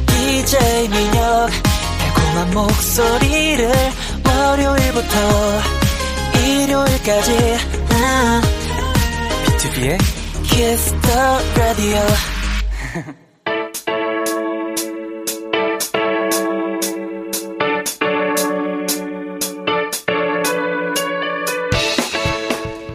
DJ 0.07 0.87
민혁 0.89 1.49
달콤한 1.99 2.53
목소리를 2.53 3.71
월요일부터 4.25 5.15
일요일까지 6.39 7.31
비투비의 9.45 9.97
키스 10.43 11.03
더 11.03 11.39
라디오 11.55 11.99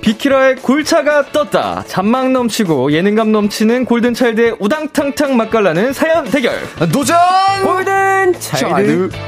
비키라의 0.07 0.57
골차가 0.57 1.25
떴다. 1.33 1.83
잔망 1.89 2.33
넘치고 2.33 2.93
예능감 2.93 3.33
넘치는 3.33 3.85
골든차일드의 3.87 4.55
우당탕탕 4.61 5.37
맛깔나는 5.37 5.93
사연 5.93 6.25
대결. 6.31 6.55
도전! 6.93 7.17
골든 7.65 8.35
차일드. 8.39 9.11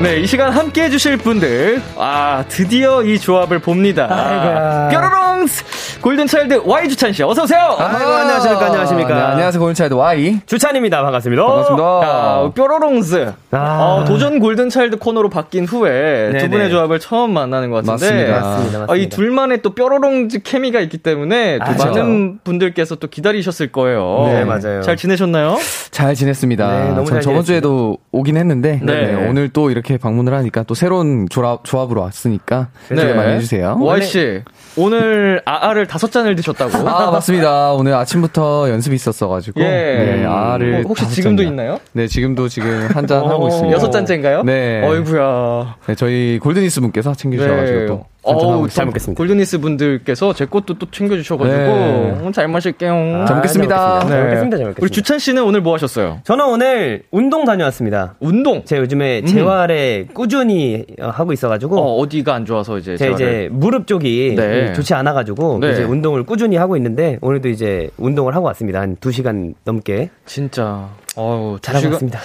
네, 0.00 0.20
이 0.20 0.26
시간 0.26 0.50
함께 0.50 0.84
해주실 0.84 1.18
분들. 1.18 1.82
아, 1.98 2.42
드디어 2.48 3.02
이 3.02 3.18
조합을 3.18 3.58
봅니다. 3.58 4.88
뾰로롱스! 4.90 5.64
골든차일드 6.00 6.62
Y주찬 6.64 7.12
씨, 7.12 7.24
어서 7.24 7.42
오세요! 7.42 7.74
아이고, 7.76 8.10
안녕하십니까, 8.10 8.66
안녕하십니까. 8.66 9.14
네, 9.14 9.20
안녕하세요, 9.20 9.60
골든차일드 9.60 9.94
Y. 9.94 10.40
주찬입니다. 10.46 11.02
반갑습니다. 11.02 11.44
반갑습니다. 11.44 11.84
아, 11.84 12.52
뾰로롱스. 12.54 13.32
아. 13.50 13.58
어, 13.82 14.04
도전 14.04 14.38
골든차일드 14.38 14.98
코너로 14.98 15.28
바뀐 15.28 15.64
후에 15.64 16.28
두 16.30 16.32
네네. 16.36 16.48
분의 16.50 16.70
조합을 16.70 17.00
처음 17.00 17.32
만나는 17.32 17.70
것 17.70 17.84
같은데. 17.84 17.90
맞습니다. 17.90 18.32
맞습니다, 18.40 18.78
맞습니다. 18.78 18.92
아, 18.92 18.96
이 18.96 19.08
둘만의 19.08 19.62
또 19.62 19.74
뾰로롱즈 19.74 20.42
케미가 20.44 20.78
있기 20.80 20.98
때문에 20.98 21.58
또 21.58 21.64
아, 21.64 21.86
많은 21.86 22.38
분들께서 22.44 22.94
또 22.94 23.08
기다리셨을 23.08 23.72
거예요. 23.72 24.22
네, 24.28 24.44
맞아요. 24.44 24.82
잘 24.82 24.96
지내셨나요? 24.96 25.56
잘 25.90 26.14
지냈습니다. 26.14 26.66
네, 26.68 26.88
너무 26.90 27.06
전잘 27.06 27.22
저번 27.22 27.42
지냈습니다. 27.42 27.42
주에도 27.44 27.98
오긴 28.12 28.36
했는데, 28.36 28.78
네. 28.84 29.06
네, 29.12 29.28
오늘 29.28 29.48
또 29.48 29.70
이렇게 29.72 29.98
방문을 29.98 30.32
하니까 30.32 30.62
또 30.62 30.74
새로운 30.74 31.26
조합, 31.28 31.64
조합으로 31.64 32.02
왔으니까 32.02 32.68
기대 32.88 33.14
많이 33.14 33.32
해주세요. 33.32 33.78
Y씨, 33.80 34.42
오늘 34.78 35.42
아아를 35.44 35.86
다섯 35.86 36.12
잔을 36.12 36.36
드셨다고? 36.36 36.88
아, 36.88 37.10
맞습니다. 37.10 37.72
오늘 37.72 37.94
아침부터 37.94 38.70
연습이 38.70 38.94
있었어가지고. 38.96 39.60
예. 39.60 39.64
네, 39.64 40.24
알을. 40.24 40.76
어, 40.76 40.88
혹시 40.88 41.08
지금도 41.08 41.42
잔이나. 41.42 41.62
있나요? 41.64 41.80
네, 41.92 42.06
지금도 42.06 42.48
지금 42.48 42.88
한잔 42.92 43.22
어, 43.22 43.28
하고 43.28 43.48
있습니다. 43.48 43.74
여섯 43.74 43.90
잔째인가요? 43.90 44.42
네. 44.44 44.82
어이구야. 44.86 45.76
네, 45.86 45.94
저희 45.96 46.38
골드니스 46.40 46.80
분께서 46.80 47.14
챙겨주셔가지고 47.14 47.86
또. 47.86 48.04
어우, 48.34 48.66
있습니다. 48.66 48.74
잘 48.74 48.86
먹겠습니다. 48.86 49.18
골드니스 49.18 49.58
분들께서 49.58 50.32
제 50.32 50.46
것도 50.46 50.78
또 50.78 50.90
챙겨주셔가지고 50.90 51.56
네. 51.58 52.18
음, 52.22 52.32
잘 52.32 52.48
마실게요. 52.48 53.24
잘 53.26 53.36
먹겠습니다. 53.36 53.76
아, 53.76 54.00
잘 54.00 54.10
네. 54.10 54.24
먹겠습니다. 54.24 54.56
잘 54.56 54.66
먹겠습니다. 54.66 54.82
우리 54.82 54.90
주찬 54.90 55.18
씨는 55.18 55.42
오늘 55.42 55.60
뭐 55.60 55.74
하셨어요? 55.74 56.20
저는 56.24 56.44
오늘 56.46 57.02
운동 57.10 57.44
다녀왔습니다. 57.44 58.16
운동. 58.20 58.64
제가 58.64 58.82
요즘에 58.82 59.22
재활에 59.24 60.06
꾸준히 60.12 60.84
어, 61.00 61.08
하고 61.08 61.32
있어가지고 61.32 61.78
어, 61.78 61.96
어디가 62.00 62.34
안 62.34 62.44
좋아서 62.44 62.78
이제 62.78 62.96
제 62.96 63.10
이제 63.10 63.48
무릎 63.50 63.86
쪽이 63.86 64.34
네. 64.36 64.72
좋지 64.72 64.94
않아가지고 64.94 65.58
네. 65.60 65.72
이제 65.72 65.82
운동을 65.84 66.24
꾸준히 66.24 66.56
하고 66.56 66.76
있는데 66.76 67.18
오늘도 67.20 67.48
이제 67.48 67.90
운동을 67.96 68.34
하고 68.34 68.46
왔습니다. 68.46 68.80
한 68.80 68.96
2시간 68.96 69.54
넘게 69.64 70.10
진짜 70.26 70.88
어우 71.16 71.58
잘하고 71.60 71.88
왔습니다. 71.92 72.20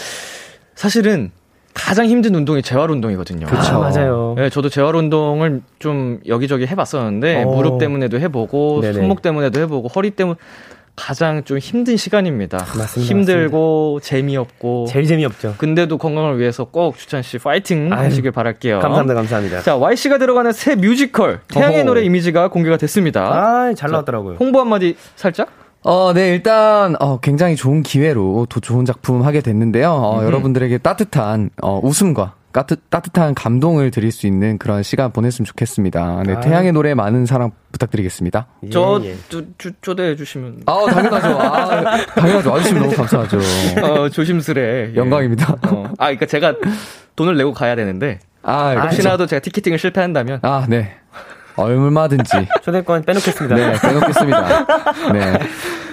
사실은 0.76 1.32
가장 1.74 2.06
힘든 2.06 2.36
운동이 2.36 2.62
재활 2.62 2.92
운동이거든요. 2.92 3.48
아, 3.50 3.78
맞아요. 3.80 4.36
네, 4.38 4.50
저도 4.50 4.70
재활 4.70 4.96
운동을 4.96 5.62
좀 5.80 6.20
여기저기 6.28 6.68
해봤었는데 6.68 7.44
오. 7.44 7.56
무릎 7.56 7.80
때문에도 7.80 8.20
해보고 8.20 8.82
네네. 8.82 8.94
손목 8.94 9.22
때문에도 9.22 9.60
해보고 9.62 9.88
허리 9.90 10.12
때문에 10.12 10.38
가장 10.96 11.44
좀 11.44 11.58
힘든 11.58 11.98
시간입니다. 11.98 12.60
맞습니다, 12.60 13.02
힘들고 13.02 14.00
재미없고 14.04 14.86
제일 14.88 15.08
재미없죠. 15.08 15.56
근데도 15.58 15.98
건강을 15.98 16.38
위해서 16.40 16.66
꼭 16.66 16.98
주찬 16.98 17.24
씨 17.24 17.40
파이팅 17.40 17.92
아유, 17.92 18.06
하시길 18.06 18.30
바랄게요. 18.32 18.80
감사합니다, 18.80 19.16
감사합니다. 19.16 19.62
자, 19.62 19.76
Y 19.76 19.96
씨가 19.96 20.20
들어가는 20.20 20.52
새 20.52 20.76
뮤지컬 20.76 21.40
태양의 21.48 21.78
어허. 21.78 21.86
노래 21.86 22.04
이미지가 22.04 22.50
공개가 22.50 22.78
됐습니다. 22.78 23.24
아, 23.24 23.74
잘 23.76 23.90
나왔더라고요. 23.90 24.38
홍보 24.40 24.60
한마디 24.60 24.96
살짝? 25.16 25.63
어, 25.84 26.14
네, 26.14 26.30
일단, 26.30 26.96
어, 27.00 27.20
굉장히 27.20 27.56
좋은 27.56 27.84
기회로 27.84 28.48
또 28.50 28.60
좋은 28.60 28.86
작품 28.86 29.24
하게 29.24 29.42
됐는데요. 29.42 29.92
어, 29.92 30.24
여러분들에게 30.24 30.78
따뜻한, 30.78 31.50
어, 31.62 31.80
웃음과 31.84 32.36
따뜻, 32.54 32.90
따뜻한 32.90 33.34
감동을 33.34 33.92
드릴 33.92 34.12
수 34.12 34.28
있는 34.28 34.58
그런 34.60 34.84
시간 34.84 35.12
보냈으면 35.12 35.46
좋겠습니다. 35.46 36.24
네, 36.26 36.34
아유. 36.36 36.42
태양의 36.42 36.72
노래 36.72 36.94
많은 36.94 37.26
사랑 37.26 37.52
부탁드리겠습니다. 37.72 38.48
예, 38.64 38.70
저 38.70 39.02
예. 39.04 39.16
주, 39.28 39.48
주, 39.58 39.72
초대해 39.82 40.16
주시면 40.16 40.62
아, 40.68 40.86
당연하죠. 40.90 41.28
아, 41.42 42.06
당연하죠. 42.06 42.52
와주시면 42.52 42.84
너무 42.84 42.96
감사하죠. 42.96 43.40
어, 43.82 44.10
조심스레 44.10 44.92
예. 44.92 44.96
영광입니다. 44.96 45.58
어. 45.68 45.86
아, 45.98 46.06
그러니까 46.06 46.28
제가 46.28 46.54
돈을 47.16 47.36
내고 47.36 47.54
가야 47.54 47.76
되는데 47.76 48.20
아, 48.44 48.74
혹시라도 48.84 49.26
제가 49.26 49.40
티켓팅을 49.40 49.80
실패한다면 49.80 50.40
아, 50.44 50.66
네. 50.70 50.96
얼마든지. 51.56 52.48
초대권 52.64 53.04
빼놓겠습니다. 53.04 53.56
네, 53.56 53.74
빼놓겠습니다. 53.82 54.66
네. 55.14 55.40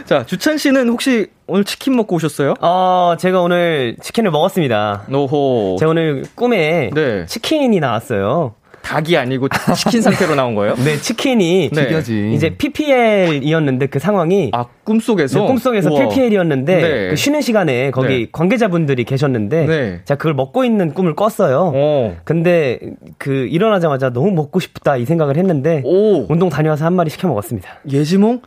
자 0.07 0.25
주찬 0.27 0.59
씨는 0.59 0.89
혹시 0.89 1.29
오늘 1.47 1.65
치킨 1.65 1.95
먹고 1.97 2.17
오셨어요? 2.17 2.55
어, 2.61 3.15
제가 3.19 3.41
오늘 3.43 3.97
치킨을 4.03 4.31
먹었습니다. 4.31 5.05
노호 5.09 5.77
제가 5.79 5.91
오늘 5.91 6.25
꿈에 6.35 6.91
네. 6.93 7.27
치킨이 7.27 7.79
나왔어요. 7.81 8.55
닭이 8.83 9.17
아니고 9.17 9.49
치킨 9.77 10.03
상태로 10.03 10.35
나온 10.35 10.55
거예요? 10.55 10.75
네, 10.77 10.97
치킨이 10.97 11.71
네. 11.73 11.87
튀겨지. 11.87 12.33
이제 12.35 12.51
PPL이었는데 12.57 13.87
그 13.87 13.99
상황이 13.99 14.51
아 14.53 14.67
꿈속에서 14.85 15.41
네, 15.41 15.47
꿈속에서 15.47 15.91
우와. 15.91 16.09
PPL이었는데 16.09 16.77
네. 16.77 17.09
그 17.11 17.17
쉬는 17.17 17.41
시간에 17.41 17.91
거기 17.91 18.09
네. 18.09 18.27
관계자분들이 18.33 19.05
계셨는데 19.05 19.67
네. 19.67 20.01
제가 20.05 20.19
그걸 20.19 20.35
먹고 20.35 20.65
있는 20.65 20.93
꿈을 20.95 21.15
꿨어요. 21.15 21.73
어. 21.75 22.17
근데 22.25 22.79
그 23.19 23.47
일어나자마자 23.47 24.11
너무 24.11 24.31
먹고 24.33 24.61
싶다 24.61 24.97
이 24.97 25.05
생각을 25.05 25.37
했는데 25.37 25.83
오 25.85 26.27
운동 26.29 26.49
다녀와서 26.49 26.85
한 26.85 26.95
마리 26.95 27.11
시켜 27.11 27.29
먹었습니다. 27.29 27.69
예지몽? 27.91 28.41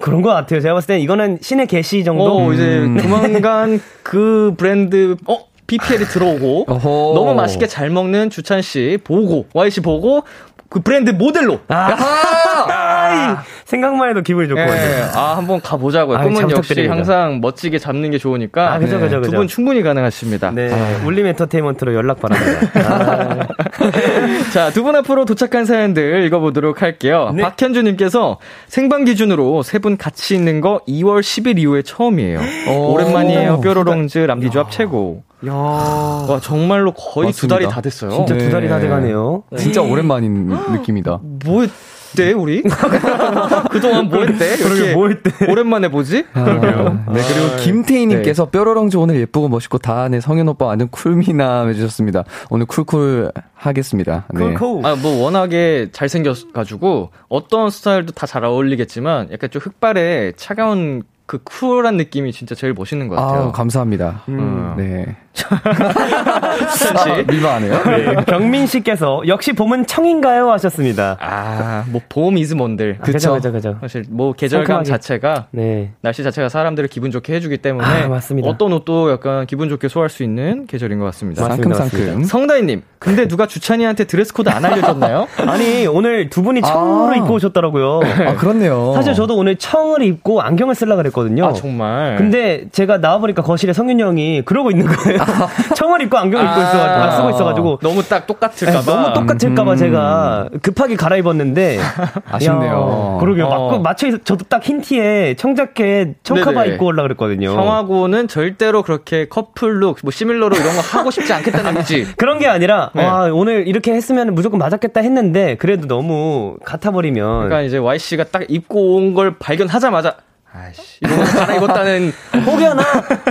그런 0.00 0.20
것 0.22 0.30
같아요. 0.30 0.60
제가 0.60 0.74
봤을 0.74 0.88
땐 0.88 1.00
이거는 1.00 1.38
신의 1.40 1.66
계시 1.66 2.02
정도. 2.02 2.46
어 2.46 2.52
이제 2.52 2.80
조만간 3.00 3.80
그 4.02 4.54
브랜드 4.56 5.16
어 5.28 5.38
BPL이 5.78 6.04
들어오고 6.06 6.66
어허. 6.68 7.12
너무 7.14 7.34
맛있게 7.34 7.66
잘 7.66 7.88
먹는 7.90 8.28
주찬 8.30 8.60
씨 8.62 8.98
보고 9.02 9.46
Y 9.54 9.70
씨 9.70 9.80
보고 9.80 10.22
그 10.68 10.80
브랜드 10.80 11.10
모델로 11.10 11.60
아, 11.68 13.42
생각만 13.66 14.08
해도 14.10 14.22
기분이 14.22 14.46
예, 14.46 14.48
좋거든요. 14.48 15.20
아 15.20 15.36
한번 15.36 15.60
가보자고요. 15.60 16.16
잘 16.16 16.24
꿈은 16.24 16.42
역시 16.42 16.54
부탁드립니다. 16.54 16.94
항상 16.94 17.40
멋지게 17.42 17.78
잡는 17.78 18.10
게 18.10 18.16
좋으니까 18.18 18.72
아, 18.72 18.78
그죠, 18.78 18.98
그죠, 18.98 19.16
두 19.16 19.22
그죠. 19.22 19.36
분 19.36 19.48
충분히 19.48 19.82
가능하십니다. 19.82 20.50
네, 20.52 20.70
울림 21.04 21.26
엔터테인먼트로 21.26 21.94
연락 21.94 22.20
바랍니다. 22.20 22.80
아, 22.88 23.46
자, 24.52 24.70
두 24.70 24.82
분 24.82 24.96
앞으로 24.96 25.24
도착한 25.26 25.64
사연들 25.66 26.24
읽어보도록 26.24 26.80
할게요. 26.82 27.32
네. 27.34 27.42
박현주님께서 27.42 28.38
생방 28.66 29.04
기준으로 29.04 29.62
세 29.62 29.78
분 29.78 29.96
같이 29.98 30.34
있는 30.34 30.60
거 30.60 30.80
2월 30.88 31.20
10일 31.20 31.58
이후에 31.58 31.82
처음이에요. 31.82 32.40
오랜만이에요. 32.70 33.60
뾰로롱즈 33.60 34.18
람디 34.18 34.50
조합 34.50 34.70
최고. 34.70 35.22
야, 35.46 35.52
와, 35.52 36.40
정말로 36.40 36.92
거의 36.92 37.32
두 37.32 37.46
맞습니다. 37.46 37.56
달이 37.56 37.68
다 37.68 37.80
됐어요. 37.80 38.10
진짜 38.10 38.36
두 38.38 38.50
달이 38.50 38.68
다 38.68 38.76
네. 38.76 38.82
돼가네요. 38.84 39.42
진짜 39.58 39.82
오랜만인 39.82 40.46
느낌이다. 40.48 41.20
뭐 41.44 41.62
했대, 41.62 42.32
우리? 42.32 42.62
그동안 43.70 44.08
뭐 44.08 44.24
했대? 44.24 44.54
이렇게 44.54 44.62
그러게 44.62 44.94
뭐 44.94 45.08
했대? 45.08 45.50
오랜만에 45.50 45.88
보지? 45.88 46.24
네, 46.24 46.24
그리고 46.34 47.56
김태희님께서 47.60 48.50
뾰로롱즈 48.50 48.96
오늘 48.98 49.16
예쁘고 49.20 49.48
멋있고 49.48 49.78
다 49.78 50.02
안에 50.02 50.20
성윤 50.20 50.46
오빠 50.48 50.66
완전 50.66 50.88
쿨미남 50.88 51.68
해주셨습니다. 51.70 52.24
오늘 52.50 52.66
쿨쿨 52.66 53.32
하겠습니다. 53.54 54.26
네. 54.34 54.54
쿨쿨. 54.54 54.86
아, 54.86 54.94
뭐, 54.96 55.22
워낙에 55.24 55.88
잘생겨가지고, 55.92 57.10
어떤 57.28 57.70
스타일도 57.70 58.12
다 58.12 58.26
잘 58.26 58.44
어울리겠지만, 58.44 59.28
약간 59.32 59.50
좀 59.50 59.60
흑발에 59.62 60.32
차가운 60.36 61.02
그 61.26 61.38
쿨한 61.42 61.96
느낌이 61.96 62.32
진짜 62.32 62.54
제일 62.54 62.74
멋있는 62.74 63.08
것 63.08 63.16
같아요. 63.16 63.48
아, 63.48 63.52
감사합니다. 63.52 64.22
음. 64.28 64.74
네. 64.76 65.16
similar하네요. 65.34 67.82
네, 67.84 68.24
경민 68.26 68.66
씨께서 68.66 69.22
역시 69.26 69.52
봄은 69.52 69.86
청인가요 69.86 70.50
하셨습니다. 70.52 71.16
아, 71.20 71.84
뭐, 71.88 72.00
봄 72.08 72.36
is 72.36 72.54
뭔들. 72.54 72.98
아, 73.00 73.04
그죠, 73.04 73.32
그죠, 73.34 73.52
그죠. 73.52 73.76
사실, 73.80 74.04
뭐, 74.10 74.32
계절감 74.32 74.84
상큼하게. 74.84 74.88
자체가, 74.90 75.46
네. 75.52 75.92
날씨 76.02 76.22
자체가 76.22 76.48
사람들을 76.50 76.88
기분 76.88 77.10
좋게 77.10 77.34
해주기 77.34 77.58
때문에, 77.58 77.86
아, 77.86 78.08
맞습니다. 78.08 78.48
어떤 78.48 78.72
옷도 78.74 79.10
약간 79.10 79.46
기분 79.46 79.68
좋게 79.68 79.88
소화할 79.88 80.10
수 80.10 80.22
있는 80.22 80.66
계절인 80.66 80.98
것 80.98 81.06
같습니다. 81.06 81.48
맞습니다, 81.48 81.74
상큼상큼. 81.76 82.24
성다희님, 82.24 82.82
근데 82.98 83.26
누가 83.26 83.46
주찬이한테 83.46 84.04
드레스 84.04 84.32
코드 84.34 84.48
안 84.50 84.64
알려줬나요? 84.64 85.28
아니, 85.48 85.86
오늘 85.86 86.28
두 86.28 86.42
분이 86.42 86.60
청으로 86.60 87.12
아. 87.12 87.16
입고 87.16 87.34
오셨더라고요. 87.34 88.00
아, 88.26 88.34
그렇네요. 88.36 88.92
사실 88.94 89.14
저도 89.14 89.36
오늘 89.36 89.56
청을 89.56 90.02
입고 90.02 90.42
안경을 90.42 90.74
쓰려고 90.74 91.00
그랬거든요. 91.12 91.46
아, 91.46 91.52
정말. 91.52 92.16
근데 92.16 92.64
제가 92.72 92.98
나와보니까 92.98 93.42
거실에 93.42 93.72
성윤 93.72 94.00
형이 94.00 94.42
그러고 94.44 94.70
있는 94.70 94.86
거예요. 94.86 95.18
청을 95.76 96.02
입고 96.02 96.16
안경 96.18 96.40
을 96.40 96.46
입고 96.46 96.60
있어, 96.60 96.82
아, 96.84 97.10
쓰고 97.12 97.30
있어가지고. 97.30 97.78
너무 97.82 98.02
딱 98.02 98.26
똑같을까봐. 98.26 98.80
네, 98.80 98.84
너무 98.86 99.14
똑같을까봐 99.14 99.76
제가 99.76 100.48
급하게 100.62 100.96
갈아입었는데. 100.96 101.78
아쉽네요. 102.30 103.14
야, 103.16 103.20
그러게요. 103.20 103.46
어. 103.46 103.78
맞춰. 103.78 104.16
저도 104.24 104.44
딱 104.48 104.62
흰 104.62 104.80
티에 104.80 105.34
청자켓, 105.36 106.22
청카바. 106.24 106.64
입고 106.66 106.86
올라 106.86 107.02
그랬거든요. 107.02 107.50
형하고는 107.50 108.28
절대로 108.28 108.82
그렇게 108.82 109.26
커플룩, 109.28 109.98
뭐 110.02 110.10
시밀러로 110.10 110.56
이런 110.56 110.74
거 110.74 110.80
하고 110.80 111.10
싶지 111.10 111.32
않겠다는 111.32 111.76
의지. 111.78 112.06
그런 112.16 112.38
게 112.38 112.46
아니라, 112.46 112.90
네. 112.94 113.04
와, 113.04 113.24
오늘 113.32 113.66
이렇게 113.66 113.92
했으면 113.92 114.34
무조건 114.34 114.58
맞았겠다 114.58 115.00
했는데, 115.00 115.56
그래도 115.56 115.86
너무 115.88 116.56
같아버리면. 116.64 117.48
그러니까 117.48 117.62
이제 117.62 117.78
Y 117.78 117.98
씨가 117.98 118.24
딱 118.24 118.42
입고 118.48 118.96
온 118.96 119.12
걸 119.12 119.34
발견하자마자 119.38 120.14
아이씨 120.54 120.98
이런 121.00 121.16
거 121.18 121.24
갈아입었다는 121.24 122.12
혹여나, 122.44 122.82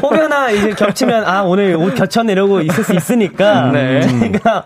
혹여나 0.01 0.49
이제 0.49 0.71
겹치면, 0.71 1.23
아, 1.25 1.43
오늘 1.43 1.75
옷 1.75 1.93
겹쳤네 1.93 2.31
이러고 2.31 2.61
있을 2.61 2.83
수 2.83 2.95
있으니까. 2.95 3.71
네. 3.71 4.01
제가 4.01 4.65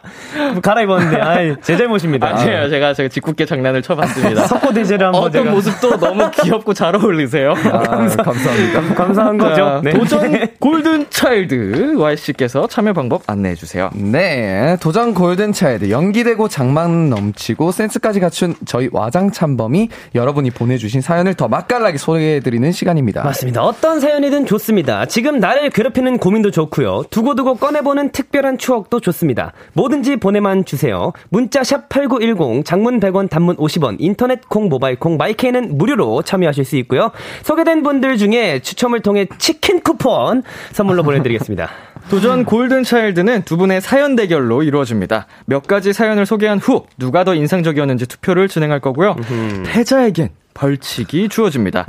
갈아입었는데, 0.61 1.21
아, 1.21 1.55
제 1.61 1.75
잘못입니다. 1.75 2.27
아니에요. 2.27 2.69
제가 2.69 2.93
제가 2.93 3.09
직구게 3.09 3.45
장난을 3.45 3.81
쳐봤습니다. 3.81 4.47
석고 4.47 4.71
대제를 4.73 5.07
한번 5.07 5.23
어떤 5.23 5.43
제가. 5.43 5.51
모습도 5.51 5.99
너무 5.99 6.31
귀엽고 6.31 6.73
잘 6.73 6.95
어울리세요. 6.95 7.51
아, 7.71 7.79
감사합니다. 8.07 8.93
감사한 8.95 9.37
자, 9.37 9.47
거죠. 9.49 9.81
네. 9.83 9.91
도전 9.91 10.47
골든 10.59 11.07
차일드 11.09 11.95
Y 11.97 12.15
씨께서 12.17 12.67
참여 12.67 12.93
방법 12.93 13.23
안내해 13.27 13.55
주세요. 13.55 13.89
네, 13.93 14.77
도전 14.79 15.13
골든 15.13 15.51
차일드 15.51 15.89
연기되고 15.89 16.47
장만 16.47 17.09
넘치고 17.09 17.71
센스까지 17.73 18.21
갖춘 18.21 18.55
저희 18.65 18.87
와장 18.93 19.31
참범이 19.31 19.89
여러분이 20.15 20.51
보내주신 20.51 21.01
사연을 21.01 21.33
더 21.33 21.47
맛깔나게 21.49 21.97
소개해 21.97 22.39
드리는 22.45 22.71
시간입니다. 22.71 23.23
맞습니다. 23.23 23.63
어떤 23.63 23.99
사연이든 23.99 24.45
좋습니다. 24.45 25.08
지금 25.08 25.39
나를 25.39 25.71
괴롭히는 25.71 26.19
고민도 26.19 26.51
좋고요. 26.51 27.05
두고두고 27.10 27.55
꺼내보는 27.55 28.12
특별한 28.12 28.60
추억도 28.60 28.99
좋습니다. 28.99 29.51
뭐든지 29.73 30.17
보내만 30.17 30.63
주세요. 30.63 31.12
문자 31.29 31.63
샵 31.63 31.89
8910, 31.89 32.63
장문 32.63 32.99
100원, 32.99 33.31
단문 33.31 33.55
50원, 33.58 33.95
인터넷 33.97 34.47
콩, 34.47 34.69
모바일 34.69 34.97
콩, 34.97 35.17
마이케이는 35.17 35.75
무료로 35.75 36.21
참여하실 36.21 36.65
수 36.65 36.77
있고요. 36.77 37.12
소개된 37.41 37.81
분들 37.81 38.17
중에 38.17 38.60
추첨을 38.60 38.99
통해 38.99 39.25
치킨 39.39 39.81
쿠폰 39.81 40.43
선물로 40.71 41.01
보내드리겠습니다. 41.01 41.67
도전 42.12 42.45
골든 42.45 42.84
차일드는 42.84 43.41
두 43.45 43.58
분의 43.58 43.81
사연 43.81 44.15
대결로 44.15 44.62
이루어집니다. 44.62 45.25
몇 45.45 45.65
가지 45.65 45.93
사연을 45.93 46.27
소개한 46.27 46.60
후 46.60 46.86
누가 46.99 47.23
더 47.23 47.34
인상적이었는지 47.34 48.05
투표를 48.05 48.47
진행할 48.47 48.79
거고요. 48.79 49.15
패자에겐 49.65 50.29
벌칙이 50.55 51.27
주어집니다. 51.29 51.85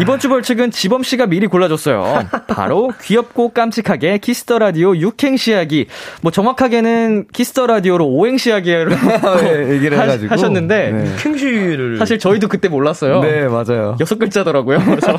이번 0.00 0.18
주 0.18 0.28
벌칙은 0.28 0.72
지범 0.72 1.02
씨가 1.04 1.26
미리 1.26 1.46
골라줬어요. 1.46 2.26
바로 2.48 2.92
귀엽고 3.02 3.50
깜찍하게 3.50 4.18
키스 4.18 4.43
더 4.43 4.58
라디오 4.58 4.94
육행시 4.96 5.52
하기. 5.52 5.86
뭐 6.20 6.32
정확하게는 6.32 7.28
키스 7.32 7.55
더 7.55 7.68
라디오로 7.68 8.06
오행시 8.06 8.50
하기로 8.50 8.90
네, 9.40 9.70
얘기를 9.74 9.96
하- 9.96 10.02
해가지고. 10.02 10.32
하셨는데 10.32 10.90
네. 10.90 11.16
킹쉬를 11.22 11.98
사실 11.98 12.18
저희도 12.18 12.48
그때 12.48 12.68
몰랐어요. 12.68 13.20
네, 13.22 13.46
맞아요. 13.46 13.96
여섯 14.00 14.18
글자더라고요. 14.18 14.80
그래서 14.84 15.16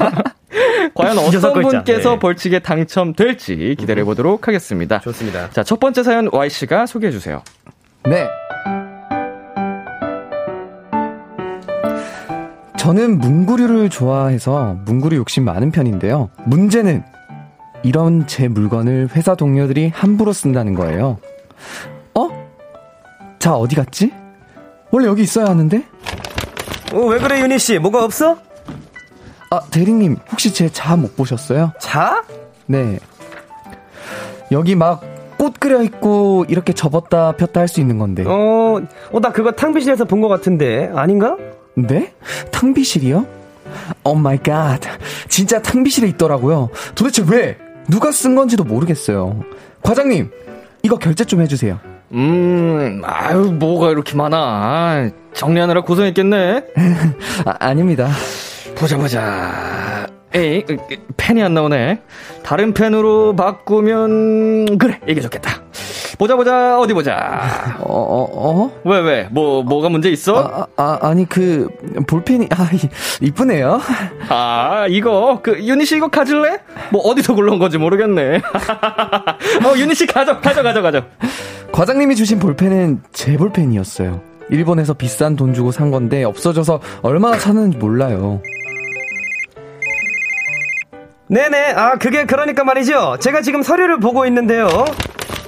과연 0.94 1.18
어떤 1.18 1.54
글자. 1.54 1.70
분께서 1.70 2.12
네. 2.14 2.20
벌칙에 2.20 2.60
당첨될지 2.60 3.78
기다려 3.80 4.04
보도록 4.04 4.50
하겠습니다. 4.50 5.00
좋습니다. 5.00 5.50
자, 5.52 5.64
첫 5.64 5.80
번째 5.80 6.04
사연 6.04 6.28
Y 6.30 6.50
씨가 6.50 6.86
소개해 6.88 7.10
주세요. 7.12 7.42
네. 8.04 8.28
저는 12.82 13.20
문구류를 13.20 13.92
좋아해서 13.92 14.76
문구류 14.86 15.16
욕심 15.18 15.46
많은 15.46 15.70
편인데요. 15.70 16.30
문제는 16.46 17.04
이런 17.84 18.26
제 18.26 18.48
물건을 18.48 19.10
회사 19.16 19.36
동료들이 19.36 19.90
함부로 19.94 20.34
쓴다는 20.34 20.74
거예요. 20.74 21.20
어? 22.16 22.28
자, 23.38 23.54
어디 23.56 23.76
갔지? 23.76 24.12
원래 24.90 25.06
여기 25.06 25.22
있어야 25.22 25.46
하는데? 25.46 25.84
어, 26.92 26.98
왜 27.06 27.20
그래, 27.20 27.42
윤희 27.42 27.60
씨? 27.60 27.78
뭐가 27.78 28.04
없어? 28.04 28.38
아, 29.52 29.60
대리님, 29.70 30.18
혹시 30.32 30.52
제 30.52 30.68
자 30.70 30.96
못 30.96 31.16
보셨어요? 31.16 31.74
자? 31.80 32.24
네. 32.66 32.98
여기 34.52 34.74
막 34.76 35.02
꽃 35.38 35.60
그려 35.60 35.82
있고 35.82 36.46
이렇게 36.50 36.72
접었다 36.72 37.32
폈다 37.32 37.62
할 37.62 37.68
수 37.68 37.80
있는 37.80 37.98
건데. 37.98 38.24
어, 38.28 38.80
어, 39.12 39.20
나 39.20 39.32
그거 39.32 39.52
탕비실에서 39.52 40.06
본 40.06 40.22
것 40.22 40.28
같은데. 40.28 40.92
아닌가? 40.96 41.36
네? 41.76 42.14
탕비실이요? 42.52 43.26
Oh 44.04 44.16
my 44.16 44.38
god. 44.38 44.82
진짜 45.30 45.62
탕비실에 45.62 46.08
있더라고요. 46.10 46.70
도대체 46.96 47.24
왜? 47.28 47.58
누가 47.90 48.12
쓴 48.12 48.36
건지도 48.36 48.64
모르겠어요. 48.64 49.42
과장님, 49.82 50.30
이거 50.84 50.98
결제 50.98 51.24
좀 51.24 51.42
해주세요. 51.42 51.80
음, 52.14 53.02
아유, 53.06 53.52
뭐가 53.52 53.90
이렇게 53.92 54.16
많아. 54.16 55.10
정리하느라 55.34 55.82
고생했겠네. 55.82 56.66
아, 57.46 57.56
아닙니다. 57.60 58.10
보자, 58.76 58.98
보자. 58.98 60.08
에이, 60.34 60.64
으, 60.70 60.74
으, 60.74 60.78
펜이 61.18 61.42
안 61.42 61.54
나오네. 61.54 62.02
다른 62.44 62.74
펜으로 62.74 63.36
바꾸면, 63.36 64.78
그래, 64.78 65.00
이게 65.08 65.22
좋겠다. 65.22 65.62
보자, 66.18 66.36
보자, 66.36 66.80
어디 66.80 66.94
보자. 66.94 67.76
어, 67.80 67.94
어, 67.94 68.28
어? 68.34 68.72
왜, 68.84 69.00
왜? 69.00 69.28
뭐, 69.32 69.64
뭐가 69.64 69.90
문제 69.90 70.10
있어? 70.10 70.38
아, 70.38 70.68
아, 70.78 71.00
아니, 71.02 71.28
그, 71.28 71.68
볼펜이, 72.08 72.48
아, 72.52 72.70
이- 72.74 73.26
이쁘네요. 73.26 73.80
아, 74.30 74.86
이거, 74.90 75.40
그, 75.42 75.58
유니씨 75.64 75.98
이거 75.98 76.08
가질래? 76.10 76.60
뭐, 76.92 77.02
어디서 77.02 77.34
굴러온 77.36 77.60
건지 77.60 77.78
모르겠네. 77.78 78.38
어, 79.66 79.78
유니씨 79.78 80.08
가져, 80.08 80.40
가져, 80.40 80.62
가져, 80.64 80.82
가져. 80.82 81.04
과장님이 81.72 82.16
주신 82.16 82.40
볼펜은 82.40 83.02
제 83.14 83.38
볼펜이었어요. 83.38 84.22
일본에서 84.50 84.94
비싼 84.94 85.36
돈 85.36 85.54
주고 85.54 85.72
산 85.72 85.92
건데 85.92 86.24
없어져서 86.24 86.82
얼마나 87.04 87.38
사는지 87.38 87.78
몰라요. 87.78 88.42
네네. 91.30 91.72
아, 91.72 91.92
그게 91.98 92.26
그러니까 92.26 92.66
말이죠. 92.66 93.16
제가 93.22 93.42
지금 93.42 93.62
서류를 93.64 94.00
보고 94.02 94.26
있는데요. 94.26 94.68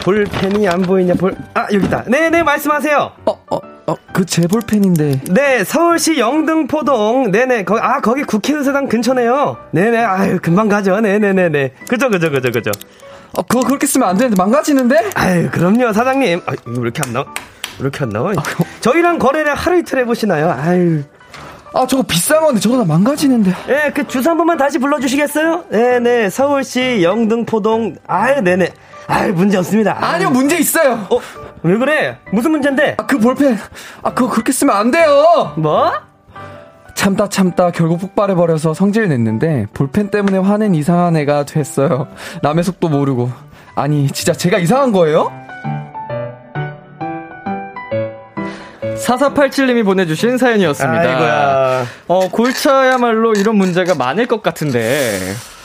볼펜이 0.03 0.67
안 0.67 0.81
보이냐, 0.81 1.13
볼, 1.13 1.35
아, 1.53 1.67
여기 1.71 1.85
있다. 1.85 2.03
네네, 2.07 2.43
말씀하세요. 2.43 3.11
어, 3.25 3.31
어, 3.49 3.59
어, 3.87 3.95
그 4.11 4.25
제 4.25 4.45
볼펜인데. 4.47 5.21
네, 5.31 5.63
서울시 5.63 6.19
영등포동. 6.19 7.31
네네, 7.31 7.63
거기, 7.63 7.79
아, 7.81 8.01
거기 8.01 8.23
국회의사당 8.23 8.87
근처네요. 8.87 9.57
네네, 9.71 10.03
아유, 10.03 10.39
금방 10.41 10.67
가죠. 10.67 10.99
네네네네. 10.99 11.73
그죠, 11.87 12.09
그죠, 12.09 12.29
그죠, 12.31 12.51
그죠. 12.51 12.71
어, 13.35 13.41
그거 13.43 13.65
그렇게 13.65 13.87
쓰면 13.87 14.07
안 14.07 14.17
되는데 14.17 14.35
망가지는데? 14.37 15.11
아유, 15.15 15.49
그럼요, 15.51 15.93
사장님. 15.93 16.41
아, 16.45 16.53
이거 16.53 16.63
왜 16.71 16.77
이렇게 16.81 17.01
안 17.05 17.13
나와? 17.13 17.25
왜 17.79 17.81
이렇게 17.81 18.03
안 18.03 18.09
나와? 18.09 18.33
저희랑 18.81 19.19
거래를 19.19 19.55
하루 19.55 19.77
이틀 19.79 19.99
해보시나요? 19.99 20.51
아유. 20.51 21.01
아, 21.73 21.87
저거 21.87 22.03
비싼 22.03 22.41
건데 22.41 22.59
저거 22.59 22.77
다 22.77 22.83
망가지는데. 22.85 23.51
예, 23.69 23.91
그 23.95 24.05
주소 24.07 24.29
한 24.29 24.37
번만 24.37 24.57
다시 24.57 24.77
불러주시겠어요? 24.77 25.65
네네, 25.71 26.29
서울시 26.29 27.01
영등포동. 27.03 27.95
아유, 28.05 28.41
네네. 28.41 28.69
아유, 29.07 29.33
문제 29.33 29.57
없습니다. 29.57 29.97
아유. 29.99 30.13
아니요, 30.15 30.29
문제 30.29 30.57
있어요. 30.57 31.07
어, 31.09 31.19
왜 31.63 31.77
그래? 31.77 32.17
무슨 32.31 32.51
문제인데? 32.51 32.95
아, 32.97 33.05
그 33.05 33.17
볼펜. 33.19 33.57
아, 34.01 34.13
그거 34.13 34.29
그렇게 34.29 34.51
쓰면 34.51 34.75
안 34.75 34.91
돼요. 34.91 35.53
뭐? 35.55 35.91
참다 36.95 37.27
참다 37.29 37.71
결국 37.71 37.99
폭발해버려서 37.99 38.73
성질 38.73 39.09
냈는데 39.09 39.65
볼펜 39.73 40.09
때문에 40.09 40.37
화낸 40.37 40.73
이상한 40.75 41.17
애가 41.17 41.45
됐어요. 41.45 42.07
남의 42.41 42.63
속도 42.63 42.87
모르고. 42.87 43.29
아니, 43.75 44.07
진짜 44.11 44.33
제가 44.33 44.59
이상한 44.59 44.91
거예요? 44.91 45.31
4487님이 48.95 49.83
보내주신 49.83 50.37
사연이었습니다. 50.37 51.01
아이고야. 51.01 51.85
어, 52.07 52.29
골차야말로 52.29 53.33
이런 53.33 53.55
문제가 53.55 53.95
많을 53.95 54.27
것 54.27 54.41
같은데, 54.43 55.19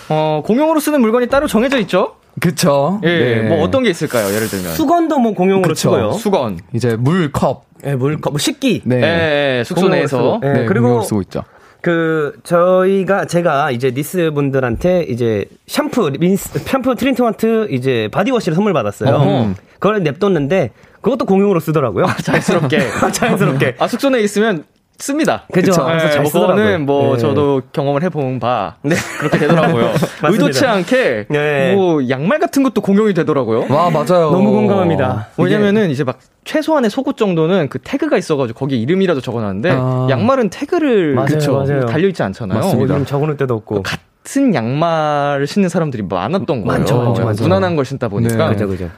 어, 0.08 0.42
공용으로 0.44 0.80
쓰는 0.80 1.00
물건이 1.00 1.28
따로 1.28 1.46
정해져 1.46 1.78
있죠? 1.80 2.14
그쵸. 2.40 3.00
예, 3.04 3.08
네. 3.42 3.48
뭐 3.48 3.62
어떤 3.62 3.82
게 3.82 3.90
있을까요? 3.90 4.34
예를 4.34 4.48
들면. 4.48 4.72
수건도 4.74 5.18
뭐 5.18 5.32
공용으로 5.34 5.68
그쵸. 5.68 5.90
쓰고요. 5.90 6.12
수건. 6.12 6.58
이제 6.72 6.96
물, 6.96 7.30
컵. 7.32 7.64
예, 7.84 7.94
물, 7.94 8.16
뭐 8.16 8.38
식기. 8.38 8.82
네. 8.84 8.96
예, 8.96 9.58
예, 9.58 9.64
숙소 9.64 9.82
공용으로 9.82 9.98
내에서. 9.98 10.40
예, 10.44 10.48
네, 10.48 10.66
그리고 10.66 10.84
공용으로 10.84 11.02
쓰고 11.04 11.22
있죠. 11.22 11.42
그 11.80 12.32
저희가 12.42 13.26
제가 13.26 13.70
이제 13.70 13.92
니스 13.92 14.32
분들한테 14.34 15.04
이제 15.04 15.44
샴푸, 15.68 16.10
린스, 16.10 16.58
샴푸 16.64 16.96
트리트먼트 16.96 17.68
이제 17.70 18.08
body 18.10 18.26
wash를 18.26 18.56
선물 18.56 18.72
받았어요. 18.72 19.14
어허. 19.14 19.54
그걸 19.78 20.02
냅뒀는데 20.02 20.72
그것도 21.00 21.24
공용으로 21.24 21.60
쓰더라고요. 21.60 22.06
자연스럽게. 22.24 22.80
자연스럽게. 23.12 23.76
아, 23.78 23.86
숙소 23.86 24.10
내에 24.10 24.22
있으면 24.22 24.64
씁니다. 24.98 25.44
그죠. 25.52 25.72
그래서 25.84 26.08
쓰더라고요. 26.24 26.30
그거는 26.32 26.86
뭐 26.86 27.14
예. 27.14 27.18
저도 27.18 27.62
경험을 27.72 28.02
해본 28.02 28.40
바. 28.40 28.74
네. 28.82 28.96
그렇게 29.20 29.38
되더라고요. 29.38 29.86
맞습니다. 30.22 30.28
의도치 30.28 30.66
않게 30.66 31.26
네. 31.28 31.74
뭐 31.74 32.08
양말 32.08 32.40
같은 32.40 32.64
것도 32.64 32.80
공용이 32.80 33.14
되더라고요. 33.14 33.66
와, 33.70 33.90
맞아요. 33.90 34.30
너무 34.32 34.50
공감합니다. 34.52 35.28
왜냐면은 35.36 35.90
이제 35.90 36.02
막 36.02 36.18
최소한의 36.44 36.90
속옷 36.90 37.16
정도는 37.16 37.68
그 37.68 37.78
태그가 37.78 38.16
있어가지고 38.18 38.58
거기에 38.58 38.78
이름이라도 38.78 39.20
적어놨는데 39.20 39.70
아. 39.72 40.06
양말은 40.10 40.50
태그를 40.50 41.14
맞아요, 41.14 41.26
그쵸? 41.26 41.52
맞아요. 41.52 41.86
달려있지 41.86 42.22
않잖아요. 42.22 42.60
뭐 42.60 42.84
이름 42.84 43.04
적어놓을 43.06 43.36
때도 43.36 43.54
없고. 43.54 43.82
같은 43.82 44.54
양말을 44.54 45.46
신는 45.46 45.68
사람들이 45.68 46.02
많았던 46.02 46.46
거예요. 46.46 46.66
많죠, 46.66 47.02
많죠, 47.02 47.24
많죠. 47.24 47.42
무난한 47.44 47.76
걸 47.76 47.84
신다 47.84 48.08
보니까 48.08 48.48
네. 48.48 48.54
그죠, 48.54 48.66
그죠. 48.66 48.90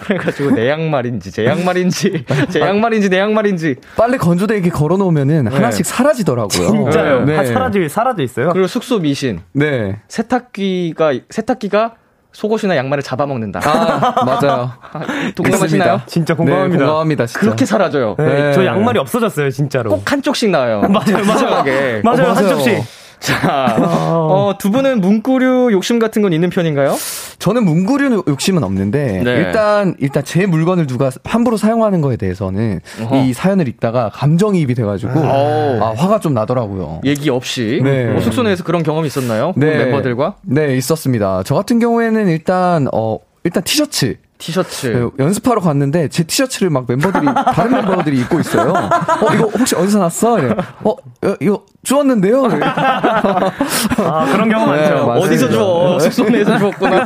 그래가지고 0.00 0.50
내 0.52 0.68
양말인지 0.68 1.30
제 1.32 1.44
양말인지 1.44 2.24
제 2.50 2.60
양말인지 2.60 3.08
내 3.10 3.18
양말인지 3.18 3.76
빨래 3.96 4.16
건조대에 4.16 4.60
걸어놓으면은 4.60 5.46
하나씩 5.48 5.86
사라지더라고요. 5.86 6.68
진짜요. 6.70 7.24
네. 7.24 7.36
다 7.36 7.44
사라져, 7.44 7.88
사라져 7.88 8.22
있어요. 8.22 8.50
그리고 8.50 8.66
숙소 8.66 8.98
미신 8.98 9.40
네. 9.52 10.00
세탁기가 10.08 11.12
세탁기가 11.30 11.94
속옷이나 12.32 12.76
양말을 12.76 13.02
잡아먹는다. 13.02 13.60
아, 13.64 14.24
맞아요. 14.24 14.72
동감하시나요? 15.34 16.02
진짜 16.06 16.34
공감합니다. 16.34 16.78
네, 16.78 16.84
공감합니다, 16.84 17.26
진짜. 17.26 17.40
그렇게 17.40 17.64
사라져요. 17.64 18.14
네, 18.18 18.24
네. 18.24 18.52
저 18.52 18.64
양말이 18.64 18.98
없어졌어요, 18.98 19.50
진짜로. 19.50 19.90
꼭 19.90 20.12
한쪽씩 20.12 20.50
나와요. 20.50 20.82
맞아요, 20.88 21.24
맞아요. 21.24 21.50
맞아요, 21.64 21.98
어, 21.98 22.02
맞아요. 22.04 22.32
한쪽씩. 22.32 22.78
자, 23.20 23.76
어, 23.80 24.54
두 24.58 24.70
분은 24.70 25.00
문구류 25.00 25.70
욕심 25.72 25.98
같은 25.98 26.22
건 26.22 26.32
있는 26.32 26.50
편인가요? 26.50 26.94
저는 27.38 27.64
문구류 27.64 28.24
욕심은 28.26 28.64
없는데 28.64 29.22
네. 29.24 29.36
일단 29.36 29.94
일단 29.98 30.24
제 30.24 30.46
물건을 30.46 30.86
누가 30.86 31.10
함부로 31.24 31.56
사용하는 31.56 32.00
거에 32.00 32.16
대해서는 32.16 32.80
어허. 33.02 33.16
이 33.16 33.32
사연을 33.32 33.68
읽다가 33.68 34.10
감정이입이 34.12 34.74
돼가지고 34.74 35.18
오. 35.20 35.24
아 35.24 35.94
화가 35.96 36.20
좀 36.20 36.34
나더라고요. 36.34 37.00
얘기 37.04 37.30
없이 37.30 37.80
네. 37.82 38.06
뭐 38.06 38.20
숙소 38.20 38.42
내에서 38.42 38.64
그런 38.64 38.82
경험이 38.82 39.06
있었나요? 39.08 39.52
멤버들과 39.56 40.36
네 40.42 40.76
있었습니다. 40.76 41.42
저 41.44 41.54
같은 41.54 41.78
경우에는 41.78 42.28
일단 42.28 42.88
어 42.92 43.18
일단 43.44 43.62
티셔츠 43.62 44.16
티셔츠. 44.38 44.86
네, 44.86 45.24
연습하러 45.24 45.60
갔는데 45.60 46.08
제 46.08 46.22
티셔츠를 46.22 46.70
막 46.70 46.84
멤버들이 46.88 47.26
다른 47.54 47.72
멤버들이 47.72 48.18
입고 48.20 48.40
있어요. 48.40 48.72
어 48.72 49.34
이거 49.34 49.44
혹시 49.48 49.74
어디서 49.74 49.98
났어? 49.98 50.38
이래. 50.38 50.54
어 50.84 50.90
어, 50.90 51.34
이거 51.40 51.62
주웠는데요. 51.82 52.44
아, 52.44 54.26
그런 54.32 54.48
경우 54.48 54.72
네, 54.72 54.90
많죠. 54.90 55.06
맞아요. 55.06 55.20
어디서 55.20 55.48
주워? 55.50 55.98
숙소 55.98 56.24
내에서 56.28 56.56
주웠구나. 56.58 57.04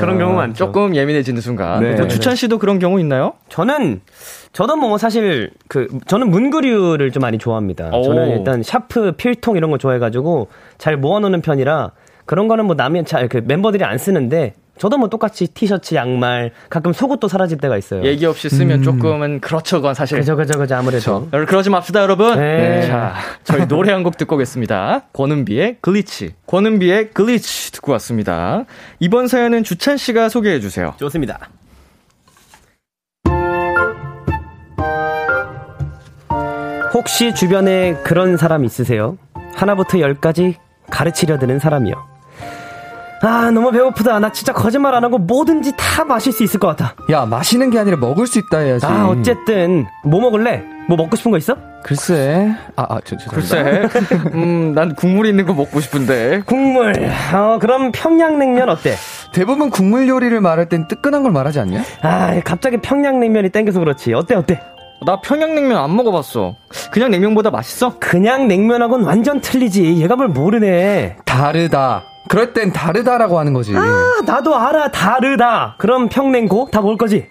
그런 0.00 0.18
경우 0.18 0.34
많죠. 0.34 0.56
조금 0.66 0.94
예민해지는 0.94 1.40
순간. 1.40 1.80
네. 1.82 1.94
뭐 1.94 2.08
주찬 2.08 2.34
씨도 2.34 2.58
그런 2.58 2.78
경우 2.78 2.98
있나요? 3.00 3.34
저는 3.48 4.00
저도 4.52 4.76
뭐 4.76 4.98
사실 4.98 5.50
그 5.68 5.88
저는 6.06 6.30
문구류를 6.30 7.10
좀 7.12 7.20
많이 7.20 7.38
좋아합니다. 7.38 7.90
오. 7.92 8.02
저는 8.02 8.38
일단 8.38 8.62
샤프, 8.62 9.12
필통 9.16 9.56
이런 9.56 9.70
거 9.70 9.78
좋아해가지고 9.78 10.48
잘 10.78 10.96
모아놓는 10.96 11.40
편이라 11.42 11.92
그런 12.24 12.48
거는 12.48 12.66
뭐 12.66 12.74
남이 12.74 13.04
잘그 13.04 13.42
멤버들이 13.46 13.84
안 13.84 13.98
쓰는데 13.98 14.54
저도 14.78 14.96
뭐 14.96 15.08
똑같이 15.08 15.46
티셔츠, 15.48 15.94
양말 15.94 16.50
가끔 16.70 16.92
속옷도 16.92 17.28
사라질 17.28 17.58
때가 17.58 17.76
있어요. 17.76 18.02
얘기 18.04 18.24
없이 18.26 18.48
쓰면 18.48 18.82
조금은 18.82 19.40
그렇죠, 19.40 19.76
그건 19.76 19.94
사실. 19.94 20.18
그죠 20.18 20.34
그죠 20.34 20.58
그죠 20.58 20.74
아무래도 20.76 21.28
여러분 21.32 21.46
그러지 21.46 21.68
맙시다, 21.70 22.00
여러분. 22.02 22.38
네. 22.38 22.86
자, 22.86 23.14
저희 23.44 23.68
노래 23.68 23.92
한 23.92 24.02
곡 24.02 24.16
듣고 24.16 24.34
오겠습니다. 24.36 25.02
권은비의 25.12 25.76
Glitch. 25.82 26.34
권은비의 26.46 27.10
Glitch 27.10 27.72
듣고 27.72 27.92
왔습니다. 27.92 28.64
이번 28.98 29.28
사연은 29.28 29.62
주찬 29.62 29.96
씨가 29.98 30.28
소개해 30.30 30.58
주세요. 30.60 30.94
좋습니다. 30.98 31.38
혹시 36.94 37.34
주변에 37.34 37.94
그런 38.04 38.36
사람 38.36 38.64
있으세요? 38.64 39.16
하나부터 39.54 40.00
열까지 40.00 40.56
가르치려 40.90 41.38
드는 41.38 41.58
사람이요. 41.58 42.11
아, 43.24 43.50
너무 43.52 43.70
배고프다. 43.70 44.18
나 44.18 44.32
진짜 44.32 44.52
거짓말 44.52 44.94
안 44.94 45.04
하고 45.04 45.16
뭐든지 45.16 45.72
다 45.76 46.04
마실 46.04 46.32
수 46.32 46.42
있을 46.42 46.58
것 46.58 46.66
같아. 46.68 46.94
야, 47.10 47.24
마시는 47.24 47.70
게 47.70 47.78
아니라 47.78 47.96
먹을 47.96 48.26
수 48.26 48.38
있다 48.40 48.58
해야지. 48.58 48.84
아, 48.84 49.06
어쨌든 49.08 49.86
뭐 50.04 50.20
먹을래? 50.20 50.64
뭐 50.88 50.96
먹고 50.96 51.14
싶은 51.14 51.30
거 51.30 51.38
있어? 51.38 51.56
글쎄. 51.84 52.52
아, 52.74 52.86
아, 52.88 53.00
저, 53.04 53.16
죄송합니다. 53.16 53.88
글쎄, 53.88 54.08
음, 54.34 54.72
난 54.74 54.94
국물 54.96 55.26
있는 55.26 55.46
거 55.46 55.54
먹고 55.54 55.80
싶은데. 55.80 56.42
국물. 56.46 56.94
어, 57.32 57.58
그럼 57.60 57.92
평양냉면 57.92 58.68
어때? 58.68 58.94
대부분 59.32 59.70
국물 59.70 60.08
요리를 60.08 60.40
말할 60.40 60.68
땐 60.68 60.88
뜨끈한 60.88 61.22
걸 61.22 61.30
말하지 61.30 61.60
않냐? 61.60 61.82
아, 62.02 62.40
갑자기 62.44 62.78
평양냉면이 62.78 63.50
땡겨서 63.50 63.78
그렇지. 63.78 64.14
어때, 64.14 64.34
어때? 64.34 64.60
나 65.06 65.20
평양냉면 65.20 65.76
안 65.76 65.94
먹어봤어. 65.96 66.54
그냥 66.90 67.10
냉면보다 67.10 67.50
맛있어? 67.50 67.98
그냥 67.98 68.48
냉면하고는 68.48 69.04
완전 69.04 69.40
틀리지. 69.40 70.00
얘가 70.00 70.14
뭘 70.16 70.28
모르네. 70.28 71.16
다르다. 71.24 72.02
그럴 72.32 72.54
땐 72.54 72.72
다르다라고 72.72 73.38
하는 73.38 73.52
거지. 73.52 73.76
아, 73.76 74.22
나도 74.24 74.56
알아. 74.56 74.90
다르다. 74.90 75.76
그럼 75.78 76.08
평냉고 76.08 76.68
다 76.72 76.80
먹을 76.80 76.96
거지? 76.96 77.26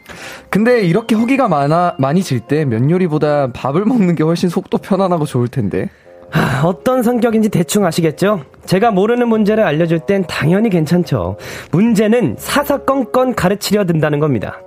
근데 0.51 0.81
이렇게 0.81 1.15
허기가 1.15 1.47
많아, 1.47 1.95
많이 1.97 2.21
질 2.21 2.41
때 2.41 2.65
면 2.65 2.89
요리보다 2.91 3.51
밥을 3.51 3.83
먹는 3.85 4.13
게 4.15 4.23
훨씬 4.23 4.47
속도 4.49 4.77
편안하고 4.77 5.25
좋을 5.25 5.47
텐데. 5.47 5.89
아, 6.31 6.61
어떤 6.63 7.01
성격인지 7.03 7.49
대충 7.49 7.83
아시겠죠? 7.85 8.41
제가 8.65 8.91
모르는 8.91 9.27
문제를 9.27 9.63
알려줄 9.65 9.99
땐 10.01 10.23
당연히 10.29 10.69
괜찮죠. 10.69 11.37
문제는 11.71 12.35
사사건건 12.37 13.33
가르치려 13.35 13.85
든다는 13.85 14.19
겁니다. 14.19 14.59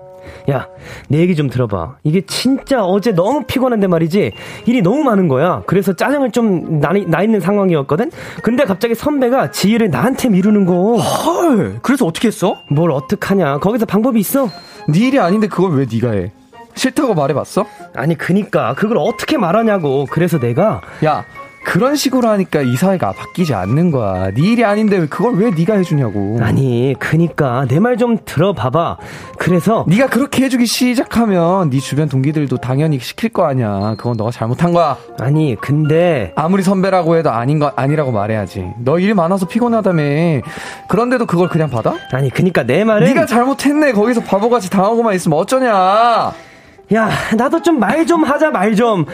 야, 0.50 0.66
내 1.08 1.18
얘기 1.18 1.34
좀 1.34 1.48
들어봐. 1.48 1.96
이게 2.04 2.20
진짜 2.26 2.84
어제 2.84 3.12
너무 3.12 3.44
피곤한데 3.46 3.86
말이지. 3.86 4.32
일이 4.66 4.82
너무 4.82 5.02
많은 5.02 5.28
거야. 5.28 5.62
그래서 5.66 5.94
짜증을 5.94 6.32
좀 6.32 6.80
나, 6.80 6.90
나 7.06 7.22
있는 7.22 7.40
상황이었거든? 7.40 8.10
근데 8.42 8.64
갑자기 8.64 8.94
선배가 8.94 9.50
지휘를 9.50 9.90
나한테 9.90 10.28
미루는 10.28 10.66
거. 10.66 10.96
헐, 10.96 11.78
그래서 11.82 12.04
어떻게 12.04 12.28
했어? 12.28 12.58
뭘 12.68 12.90
어떡하냐. 12.90 13.58
거기서 13.58 13.86
방법이 13.86 14.20
있어? 14.20 14.48
네 14.88 14.98
일이 15.08 15.18
아닌데 15.18 15.46
그걸 15.46 15.78
왜 15.78 15.86
네가 15.90 16.10
해? 16.12 16.32
싫다고 16.74 17.14
말해봤어? 17.14 17.64
아니, 17.94 18.18
그니까. 18.18 18.74
그걸 18.74 18.98
어떻게 18.98 19.38
말하냐고. 19.38 20.06
그래서 20.10 20.38
내가. 20.38 20.80
야, 21.04 21.24
그런 21.64 21.96
식으로 21.96 22.28
하니까 22.28 22.60
이 22.60 22.76
사회가 22.76 23.12
바뀌지 23.12 23.54
않는 23.54 23.90
거야. 23.90 24.30
네 24.32 24.42
일이 24.42 24.64
아닌데 24.64 25.06
그걸 25.06 25.34
왜 25.36 25.50
네가 25.50 25.74
해주냐고. 25.74 26.38
아니, 26.40 26.94
그니까. 26.98 27.66
내 27.68 27.78
말 27.80 27.96
좀 27.96 28.18
들어봐봐. 28.24 28.98
그래서. 29.38 29.84
네가 29.88 30.08
그렇게 30.08 30.44
해주기 30.44 30.66
시작하면 30.66 31.70
네 31.70 31.78
주변 31.80 32.08
동기들도 32.08 32.56
당연히 32.58 32.98
시킬 32.98 33.30
거 33.30 33.44
아니야. 33.46 33.94
그건 33.96 34.16
너가 34.16 34.30
잘못한 34.30 34.72
거야. 34.72 34.96
아니, 35.20 35.56
근데. 35.60 36.32
아무리 36.36 36.62
선배라고 36.62 37.16
해도 37.16 37.30
아닌 37.30 37.58
거 37.58 37.72
아니라고 37.76 38.12
말해야지. 38.12 38.64
너 38.84 38.98
일 38.98 39.14
많아서 39.14 39.46
피곤하다며. 39.46 40.02
그런데도 40.88 41.26
그걸 41.26 41.48
그냥 41.48 41.70
받아? 41.70 41.94
아니, 42.12 42.30
그니까 42.30 42.62
내 42.64 42.84
말은. 42.84 43.06
네가 43.08 43.26
잘못했네. 43.26 43.92
거기서 43.92 44.22
바보같이 44.22 44.70
당하고만 44.70 45.14
있으면 45.14 45.38
어쩌냐. 45.38 46.32
야, 46.94 47.10
나도 47.36 47.62
좀 47.62 47.78
말좀 47.80 48.24
하자, 48.24 48.50
말 48.50 48.74
좀. 48.76 49.06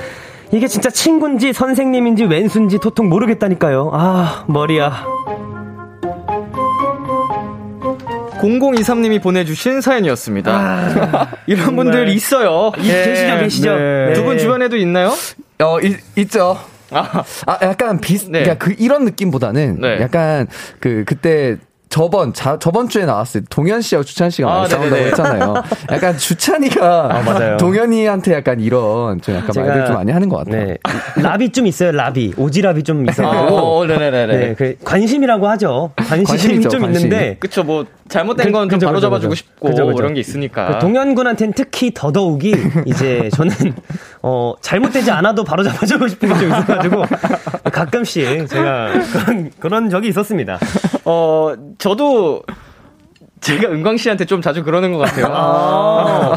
이게 0.52 0.66
진짜 0.66 0.90
친구인지 0.90 1.52
선생님인지 1.52 2.24
왼수인지 2.24 2.78
도통 2.78 3.08
모르겠다니까요. 3.08 3.90
아, 3.92 4.44
머리야. 4.48 5.04
0023님이 8.40 9.22
보내주신 9.22 9.80
사연이었습니다. 9.80 11.28
이런 11.46 11.76
분들 11.76 12.08
있어요. 12.08 12.72
이- 12.78 12.82
계시죠, 12.88 13.38
계시죠? 13.38 13.76
네. 13.76 14.12
두분 14.14 14.38
주변에도 14.38 14.76
있나요? 14.76 15.12
어, 15.62 15.78
이- 15.80 15.96
있죠. 16.16 16.58
아, 16.90 17.22
아, 17.46 17.58
약간 17.62 18.00
비슷, 18.00 18.30
네. 18.30 18.42
그러니까 18.42 18.64
그 18.64 18.74
이런 18.78 19.04
느낌보다는 19.04 19.80
네. 19.80 20.00
약간 20.00 20.48
그 20.80 21.04
그때 21.06 21.58
저번 21.90 22.32
자, 22.32 22.56
저번 22.60 22.88
주에 22.88 23.04
나왔을 23.04 23.40
때 23.40 23.46
동현 23.50 23.80
씨하고 23.80 24.04
주찬 24.04 24.30
씨가 24.30 24.48
많이 24.48 24.60
아, 24.64 24.68
싸운다고 24.68 24.90
네네네. 24.94 25.06
했잖아요. 25.10 25.54
약간 25.90 26.16
주찬이가 26.16 27.08
맞아요. 27.26 27.56
동현이한테 27.56 28.32
약간 28.32 28.60
이런 28.60 29.20
좀 29.20 29.34
약간 29.34 29.50
말들 29.56 29.86
좀 29.86 29.94
많이 29.96 30.12
하는 30.12 30.28
것 30.28 30.36
같아요. 30.38 30.66
네. 30.66 30.78
랍이 31.20 31.50
좀 31.50 31.66
있어요, 31.66 31.90
랍이. 31.90 32.34
오지랍이 32.36 32.84
좀 32.84 33.04
아, 33.08 33.10
있어요. 33.10 33.26
어, 33.28 33.84
네네네네. 33.86 34.36
네, 34.38 34.54
그 34.54 34.76
관심이라고 34.84 35.48
하죠. 35.48 35.90
관심이 35.96 36.24
관심이죠, 36.26 36.68
좀 36.68 36.80
관심. 36.82 37.06
있는데 37.06 37.36
그쵸, 37.40 37.64
뭐, 37.64 37.84
잘못된 38.08 38.46
그- 38.46 38.52
건좀 38.52 38.78
그죠, 38.78 38.86
바로 38.86 39.00
잡아주고. 39.00 39.34
싶고, 39.34 39.68
그죠, 39.70 39.86
그죠. 39.86 39.96
그런 39.96 40.14
게 40.14 40.20
있으니까. 40.20 40.68
그 40.74 40.78
동현 40.78 41.16
군한테는 41.16 41.54
특히 41.56 41.92
더더욱이 41.92 42.54
이제 42.86 43.28
저는 43.34 43.52
어 44.22 44.54
잘못되지 44.60 45.10
않아도 45.10 45.42
바로 45.42 45.64
잡아주고 45.64 46.06
싶은 46.06 46.28
게 46.28 46.34
좀 46.40 46.48
있어가지고 46.50 47.04
가끔씩 47.72 48.48
제가 48.48 48.92
그런 49.12 49.50
그런 49.58 49.90
적이 49.90 50.08
있었습니다. 50.08 50.58
어, 51.04 51.54
저도, 51.78 52.42
제가 53.40 53.70
은광 53.70 53.96
씨한테 53.96 54.26
좀 54.26 54.42
자주 54.42 54.62
그러는 54.62 54.92
것 54.92 54.98
같아요. 54.98 55.26
아. 55.30 56.34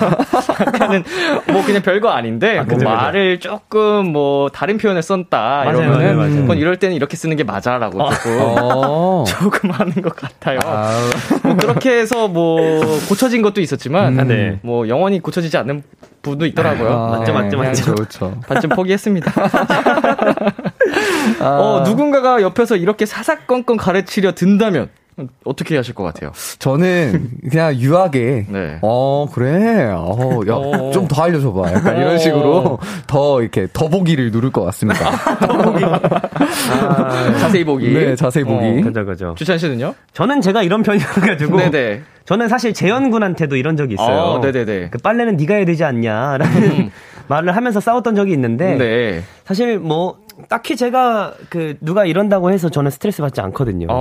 약간은 0.61 1.03
뭐 1.51 1.63
그냥 1.65 1.81
별거 1.81 2.09
아닌데 2.09 2.55
뭐 2.55 2.63
그죠, 2.63 2.77
그죠. 2.77 2.89
말을 2.89 3.39
조금 3.41 4.11
뭐 4.13 4.47
다른 4.49 4.77
표현을 4.77 5.01
썼다 5.01 5.37
맞아요, 5.65 5.69
이러면은 5.69 6.15
맞아요, 6.15 6.45
맞아요. 6.45 6.59
이럴 6.61 6.77
때는 6.77 6.95
이렇게 6.95 7.17
쓰는 7.17 7.35
게 7.35 7.43
맞아라고 7.43 8.09
조금 8.09 8.37
어. 8.39 9.23
조금 9.27 9.71
하는 9.71 9.93
것 10.01 10.15
같아요. 10.15 10.59
아, 10.63 10.97
뭐 11.43 11.57
그렇게 11.57 11.91
해서 11.91 12.29
뭐 12.29 12.79
고쳐진 13.09 13.41
것도 13.41 13.59
있었지만 13.59 14.19
음, 14.19 14.27
네. 14.27 14.59
뭐 14.61 14.87
영원히 14.87 15.19
고쳐지지 15.19 15.57
않는 15.57 15.83
부분도 16.21 16.45
있더라고요. 16.45 16.89
아, 16.89 17.17
맞죠, 17.17 17.33
맞죠, 17.33 17.57
그냥 17.57 17.71
맞죠. 17.71 17.95
그렇죠. 17.95 18.39
반쯤 18.47 18.69
포기했습니다. 18.69 19.29
어, 21.41 21.83
누군가가 21.85 22.41
옆에서 22.41 22.75
이렇게 22.75 23.05
사사건건 23.05 23.77
가르치려 23.77 24.33
든다면 24.33 24.89
어떻게 25.43 25.75
하실 25.77 25.93
것 25.93 26.03
같아요? 26.03 26.31
저는 26.57 27.29
그냥 27.49 27.75
유하게 27.75 28.47
네. 28.49 28.79
어 28.81 29.27
그래 29.31 29.91
어. 29.91 30.39
어좀 30.49 31.07
더 31.07 31.21
알려줘봐 31.21 31.71
약간 31.71 31.97
이런 31.97 32.15
어. 32.15 32.17
식으로 32.17 32.79
더 33.05 33.41
이렇게 33.41 33.67
더 33.71 33.89
보기를 33.89 34.31
누를 34.31 34.51
것 34.51 34.63
같습니다. 34.65 35.07
아, 36.71 37.37
자세히 37.39 37.63
보기. 37.63 37.93
네 37.93 38.15
자세히 38.15 38.43
보기. 38.43 38.79
어, 38.79 38.81
그죠 38.83 39.05
그죠. 39.05 39.35
주찬 39.37 39.57
씨는요? 39.57 39.93
저는 40.13 40.41
제가 40.41 40.63
이런 40.63 40.81
편이어가지고 40.83 41.57
네네. 41.57 42.01
저는 42.25 42.47
사실 42.47 42.73
재현 42.73 43.11
군한테도 43.11 43.55
이런 43.55 43.77
적이 43.77 43.93
있어요. 43.95 44.17
어, 44.17 44.39
네네네. 44.39 44.89
그 44.89 44.97
빨래는 44.97 45.37
네가 45.37 45.55
해야 45.55 45.65
되지 45.65 45.83
않냐라는 45.83 46.91
말을 47.27 47.55
하면서 47.55 47.79
싸웠던 47.79 48.15
적이 48.15 48.33
있는데 48.33 48.77
네. 48.77 49.23
사실 49.45 49.77
뭐 49.79 50.17
딱히 50.49 50.75
제가 50.75 51.33
그 51.49 51.75
누가 51.81 52.05
이런다고 52.05 52.51
해서 52.51 52.69
저는 52.69 52.91
스트레스 52.91 53.21
받지 53.21 53.41
않거든요. 53.41 53.87
어, 53.89 53.93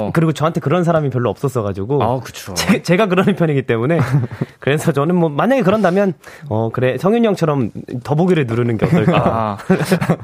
어. 0.00 0.10
그리고 0.12 0.32
저한테 0.32 0.60
그런 0.60 0.84
사람이 0.84 1.10
별로 1.10 1.30
없었어가지고 1.30 2.02
아, 2.02 2.20
그쵸. 2.20 2.54
제, 2.54 2.82
제가 2.82 3.06
그러는 3.06 3.34
편이기 3.36 3.62
때문에 3.62 3.98
그래서 4.60 4.92
저는 4.92 5.14
뭐 5.14 5.28
만약에 5.28 5.62
그런다면 5.62 6.14
어 6.48 6.70
그래 6.72 6.96
성윤이 6.98 7.26
형처럼 7.26 7.70
더보기를 8.04 8.46
누르는 8.46 8.78
게 8.78 8.86
어떨까. 8.86 9.16
아, 9.16 9.58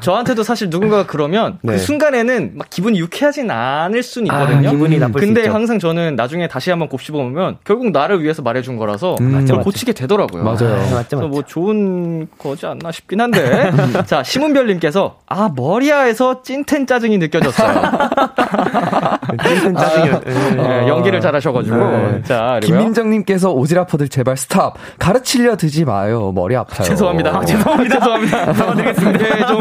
저한테도 0.00 0.42
사실 0.42 0.70
누군가가 0.70 1.06
그러면 1.06 1.58
네. 1.62 1.72
그 1.72 1.78
순간에는 1.78 2.52
막 2.54 2.70
기분이 2.70 2.98
유쾌하진 2.98 3.50
않을 3.50 4.02
수는 4.02 4.30
아, 4.30 4.42
있거든요. 4.42 4.70
기분이 4.70 4.98
나쁠 4.98 5.20
수 5.20 5.26
근데 5.26 5.42
있죠. 5.42 5.52
항상 5.52 5.78
저는 5.78 6.16
나중에 6.16 6.48
다시 6.48 6.70
한번 6.70 6.88
곱씹어 6.88 7.16
보면 7.16 7.58
결국 7.64 7.90
나를 7.90 8.22
위해서 8.22 8.42
말해준 8.42 8.76
거라서 8.76 9.16
음. 9.20 9.26
그걸 9.26 9.40
맞죠. 9.40 9.60
고치게 9.60 9.92
되더라고요. 9.92 10.42
맞아요. 10.44 10.74
아, 10.74 10.94
맞죠, 10.94 11.16
그래서 11.16 11.16
맞죠. 11.16 11.28
뭐 11.28 11.42
좋은 11.42 12.26
거지 12.38 12.66
않나 12.66 12.90
싶긴 12.92 13.20
한데. 13.20 13.70
자, 14.06 14.22
심은별님께서, 14.22 15.18
아, 15.26 15.43
머리아에서 15.48 16.42
찐텐 16.42 16.86
짜증이 16.86 17.18
느껴졌어요. 17.18 17.82
찐텐 19.44 19.74
짜증이 19.74 20.10
네, 20.56 20.88
연기를 20.88 21.20
잘 21.20 21.34
하셔가지고. 21.34 21.76
네. 21.76 22.22
자. 22.22 22.60
김민정님께서 22.62 23.50
오지라퍼들 23.52 24.08
제발 24.08 24.36
스탑 24.36 24.74
가르치려 24.98 25.56
드지 25.56 25.84
마요 25.84 26.32
머리 26.34 26.56
아파요. 26.56 26.84
죄송합니다. 26.86 27.36
아, 27.36 27.44
죄송합니다. 27.44 27.98
죄송합니다. 27.98 28.52
사과드리겠습니다. 28.54 29.18
네, 29.18 29.46
좀, 29.46 29.60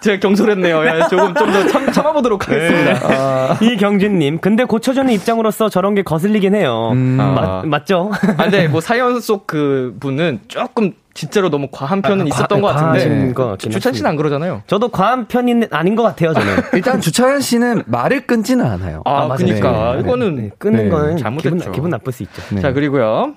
제가 0.00 0.20
경솔했네요. 0.20 0.84
예, 0.86 1.00
조금 1.10 1.34
좀 1.34 1.50
더 1.50 1.90
참아보도록 1.92 2.48
하겠습니다. 2.48 3.58
이경진님, 3.60 4.38
근데 4.38 4.64
고쳐주는 4.64 5.12
입장으로서 5.12 5.68
저런 5.68 5.94
게 5.94 6.02
거슬리긴 6.02 6.54
해요. 6.54 6.92
아. 7.18 7.62
맞, 7.62 7.66
맞죠? 7.66 8.10
아, 8.12 8.44
근데 8.44 8.68
뭐 8.68 8.80
사연 8.80 9.20
속 9.20 9.40
그 9.46 9.96
분은 9.98 10.40
조금 10.48 10.92
진짜로 11.20 11.50
너무 11.50 11.68
과한 11.70 12.00
편은 12.00 12.24
아, 12.24 12.28
있었던 12.28 12.62
과- 12.62 12.72
것 12.72 12.74
같은데. 12.80 13.32
것 13.34 13.46
같긴 13.48 13.70
주찬 13.72 13.92
씨는 13.92 14.08
안 14.08 14.16
그러잖아요. 14.16 14.62
저도 14.66 14.88
과한 14.88 15.28
편이 15.28 15.66
아닌 15.70 15.94
것 15.94 16.02
같아요, 16.02 16.32
저는. 16.32 16.56
일단 16.72 16.98
주차연 17.02 17.42
씨는 17.42 17.82
말을 17.86 18.26
끊지는 18.26 18.64
않아요. 18.64 19.02
아, 19.04 19.26
맞아요. 19.26 19.36
그니까. 19.36 19.92
네, 19.96 20.00
이거는. 20.00 20.36
네, 20.36 20.50
끊는 20.56 20.84
네, 20.84 20.88
건 20.88 21.16
잘못했죠. 21.18 21.56
기분, 21.56 21.72
기분 21.72 21.90
나쁠 21.90 22.10
수 22.14 22.22
있죠. 22.22 22.40
네. 22.54 22.62
자, 22.62 22.72
그리고요. 22.72 23.34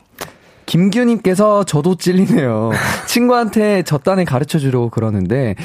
김규님께서 0.65 1.65
저도 1.65 1.95
찔리네요. 1.95 2.71
친구한테 3.05 3.83
젖단을 3.83 4.23
가르쳐 4.23 4.59
주려고 4.59 4.89
그러는데 4.89 5.55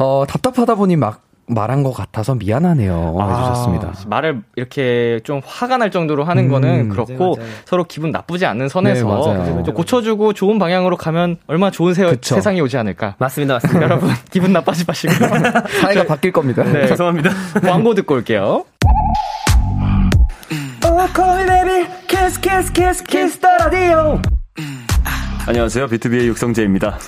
어, 0.00 0.24
답답하다 0.28 0.74
보니 0.74 0.96
막 0.96 1.20
말한 1.48 1.82
것 1.82 1.92
같아서 1.92 2.34
미안하네요. 2.34 3.16
해주셨습니다. 3.20 3.88
아, 3.88 3.92
말을 4.06 4.42
이렇게 4.56 5.20
좀 5.24 5.40
화가 5.44 5.78
날 5.78 5.90
정도로 5.90 6.24
하는 6.24 6.44
음, 6.44 6.48
거는 6.48 6.88
그렇고 6.88 7.12
맞아요, 7.12 7.34
맞아요. 7.36 7.50
서로 7.64 7.84
기분 7.84 8.10
나쁘지 8.10 8.46
않는 8.46 8.68
선에서 8.68 9.34
네. 9.34 9.62
좀 9.64 9.74
고쳐주고 9.74 10.32
좋은 10.32 10.58
방향으로 10.58 10.96
가면 10.96 11.36
얼마나 11.46 11.70
좋은 11.70 11.94
세. 11.94 12.16
세상이 12.20 12.60
오지 12.60 12.76
않을까. 12.76 13.16
맞습니다, 13.18 13.54
맞습니다. 13.54 13.82
여러분 13.82 14.10
기분 14.30 14.52
나빠지 14.52 14.84
마시고 14.86 15.12
사이가 15.82 16.04
바뀔 16.06 16.32
겁니다. 16.32 16.62
네. 16.64 16.86
죄송합니다. 16.86 17.30
광고 17.62 17.94
듣고 17.94 18.14
올게요. 18.14 18.64
call 21.14 21.48
안녕하세요. 25.48 25.86
BTOB의 25.88 26.26
육성재입니다. 26.28 26.98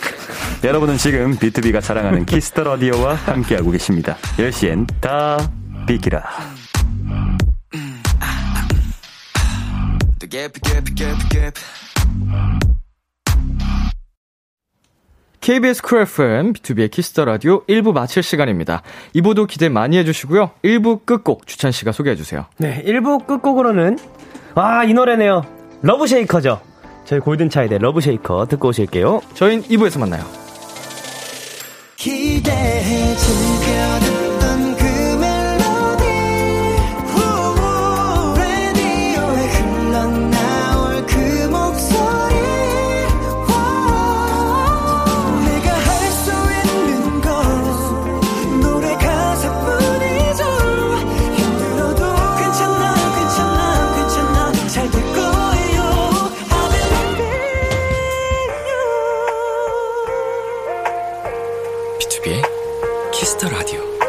여러분은 0.64 0.96
지금 0.96 1.36
BTOB가 1.36 1.80
자랑하는 1.82 2.24
Kiss 2.24 2.47
the 2.47 2.64
Radio와 2.64 3.14
함께하고 3.14 3.70
계십니다. 3.70 4.16
10시엔 4.38 4.86
다 5.02 5.36
비키라. 5.86 6.24
KBS 15.40 15.82
쿨 15.82 16.00
FM, 16.02 16.52
B2B의 16.52 16.90
키스터 16.90 17.24
라디오 17.24 17.64
1부 17.64 17.92
마칠 17.92 18.22
시간입니다. 18.22 18.82
2부도 19.14 19.46
기대 19.48 19.68
많이 19.70 19.96
해주시고요. 19.98 20.50
1부 20.62 21.06
끝곡 21.06 21.46
주찬 21.46 21.72
씨가 21.72 21.92
소개해주세요. 21.92 22.44
네 22.58 22.82
1부 22.86 23.26
끝곡으로는 23.26 23.98
아 24.54 24.84
이 24.84 24.92
노래네요 24.92 25.42
Love 25.82 26.06
Shaker죠 26.06 26.60
저희 27.10 27.18
Golden 27.18 27.47
Child의 27.47 27.80
Love 27.80 28.07
Shaker 28.07 28.46
듣고 28.46 28.68
오실게요 28.68 29.20
저희는 29.34 29.64
2부에서 29.64 29.98
만나요. 29.98 30.24
기대해 31.96 33.16
즐겨듣 33.16 34.29
B2B의 62.10 62.42
키스터 63.12 63.48
라디오. 63.48 63.99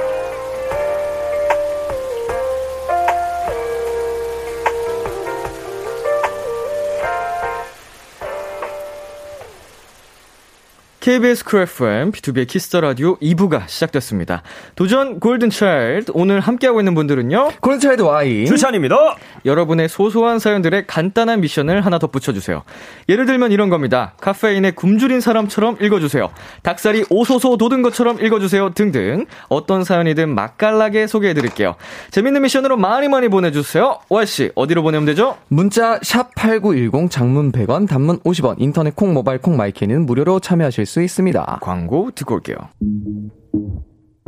KBS 11.01 11.43
쿨 11.45 11.61
FM, 11.61 12.11
B2B의 12.11 12.47
키스터 12.47 12.79
라디오 12.79 13.17
2부가 13.17 13.67
시작됐습니다. 13.67 14.43
도전 14.75 15.19
Golden 15.19 15.49
Child, 15.49 16.11
오늘 16.13 16.39
함께하고 16.39 16.79
있는 16.79 16.93
분들은요, 16.93 17.53
Golden 17.59 17.79
Child 17.79 18.03
Y. 18.03 18.45
주찬입니다 18.45 19.15
여러분의 19.43 19.89
소소한 19.89 20.37
사연들의 20.37 20.85
간단한 20.85 21.41
미션을 21.41 21.83
하나 21.83 21.97
덧붙여주세요. 21.97 22.61
예를 23.09 23.25
들면 23.25 23.51
이런 23.51 23.69
겁니다. 23.69 24.13
카페인에 24.21 24.71
굶주린 24.71 25.21
사람처럼 25.21 25.77
읽어주세요. 25.81 26.29
닭살이 26.61 27.05
오소소 27.09 27.57
돋은 27.57 27.81
것처럼 27.81 28.23
읽어주세요. 28.23 28.75
등등. 28.75 29.25
어떤 29.49 29.83
사연이든 29.83 30.29
맛깔나게 30.29 31.07
소개해드릴게요. 31.07 31.77
재밌는 32.11 32.43
미션으로 32.43 32.77
많이 32.77 33.07
많이 33.07 33.27
보내주세요. 33.27 33.97
Y씨, 34.07 34.51
어디로 34.53 34.83
보내면 34.83 35.07
되죠? 35.07 35.37
문자 35.47 35.99
샵8910 36.01 37.09
장문 37.09 37.51
100원 37.51 37.87
단문 37.89 38.19
50원 38.19 38.57
인터넷 38.59 38.95
콩 38.95 39.15
모바일 39.15 39.39
콩 39.39 39.57
마이 39.57 39.75
K는 39.75 40.05
무료로 40.05 40.39
참여하실 40.41 40.85
수 40.85 40.90
있습니다. 40.99 41.59
광고 41.61 42.11
듣고 42.11 42.35
올게요. 42.35 42.55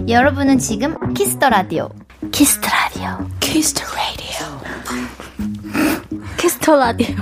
여러분은 0.08 0.60
지금 0.60 1.14
Kiss 1.14 1.34
the 1.34 1.50
Radio. 1.50 1.90
Kiss 2.32 2.52
the 2.52 2.68
Radio. 2.70 3.28
Kiss 3.40 3.65
the 3.65 3.84
Radio. 3.96 4.24
키스터 6.38 6.76
라디오. 6.78 7.16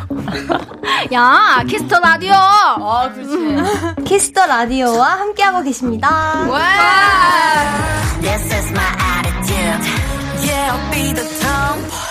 야, 1.14 1.64
키스터 1.68 2.00
라디오. 2.00 2.34
아, 2.34 3.12
그렇지. 3.14 4.04
키스터 4.06 4.46
라디오와 4.46 5.20
함께하고 5.20 5.64
계십니다. 5.64 6.46
This 8.22 8.54
is 8.54 8.72
my 8.72 8.84
attitude. 9.18 9.82
Yeah, 10.44 10.74
I'll 10.74 10.92
be 10.92 11.14
the 11.14 11.26
tomboy. 11.40 12.11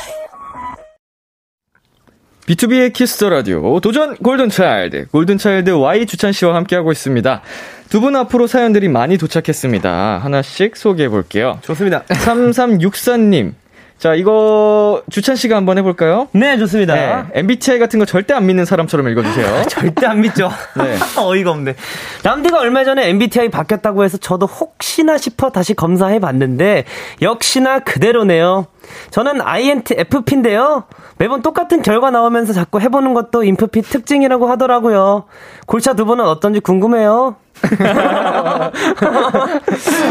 B2B의 2.50 2.92
키스터 2.92 3.28
라디오 3.28 3.78
도전 3.78 4.16
골든차일드 4.16 5.08
골든차일드 5.12 5.70
Y 5.70 6.04
주찬 6.06 6.32
씨와 6.32 6.56
함께하고 6.56 6.90
있습니다. 6.90 7.42
두 7.88 8.00
분 8.00 8.16
앞으로 8.16 8.46
사연들이 8.48 8.88
많이 8.88 9.18
도착했습니다. 9.18 10.18
하나씩 10.18 10.76
소개해 10.76 11.08
볼게요. 11.08 11.58
좋습니다 11.62 12.02
3364님. 12.08 13.52
자, 14.00 14.14
이거 14.14 15.02
주찬 15.10 15.36
씨가 15.36 15.56
한번 15.56 15.76
해볼까요? 15.76 16.28
네 16.32 16.56
좋습니다 16.56 16.94
네. 16.94 17.24
MBTI 17.34 17.78
같은 17.78 17.98
거 17.98 18.06
절대 18.06 18.32
안 18.32 18.46
믿는 18.46 18.64
사람처럼 18.64 19.06
읽어주세요. 19.10 19.64
절대 19.68 20.06
안 20.06 20.22
믿죠. 20.22 20.50
네. 20.74 20.96
어이가 21.20 21.50
없네. 21.50 21.74
남디가 22.22 22.60
얼마 22.60 22.82
전에 22.82 23.10
MBTI 23.10 23.50
바뀌었다고 23.50 24.02
해서 24.02 24.16
저도 24.16 24.46
혹시나 24.46 25.18
싶어 25.18 25.50
다시 25.50 25.74
검사해 25.74 26.18
봤는데 26.18 26.86
역시나 27.20 27.80
그대로네요. 27.80 28.68
저는 29.10 29.42
INTFP인데요. 29.42 30.84
매번 31.18 31.42
똑같은 31.42 31.82
결과 31.82 32.10
나오면서 32.10 32.54
자꾸 32.54 32.80
해보는 32.80 33.12
것도 33.12 33.44
인프피 33.44 33.82
특징이라고 33.82 34.48
하더라고요. 34.48 35.24
골차 35.66 35.92
두 35.92 36.06
분은 36.06 36.24
어떤지 36.24 36.60
궁금해요. 36.60 37.36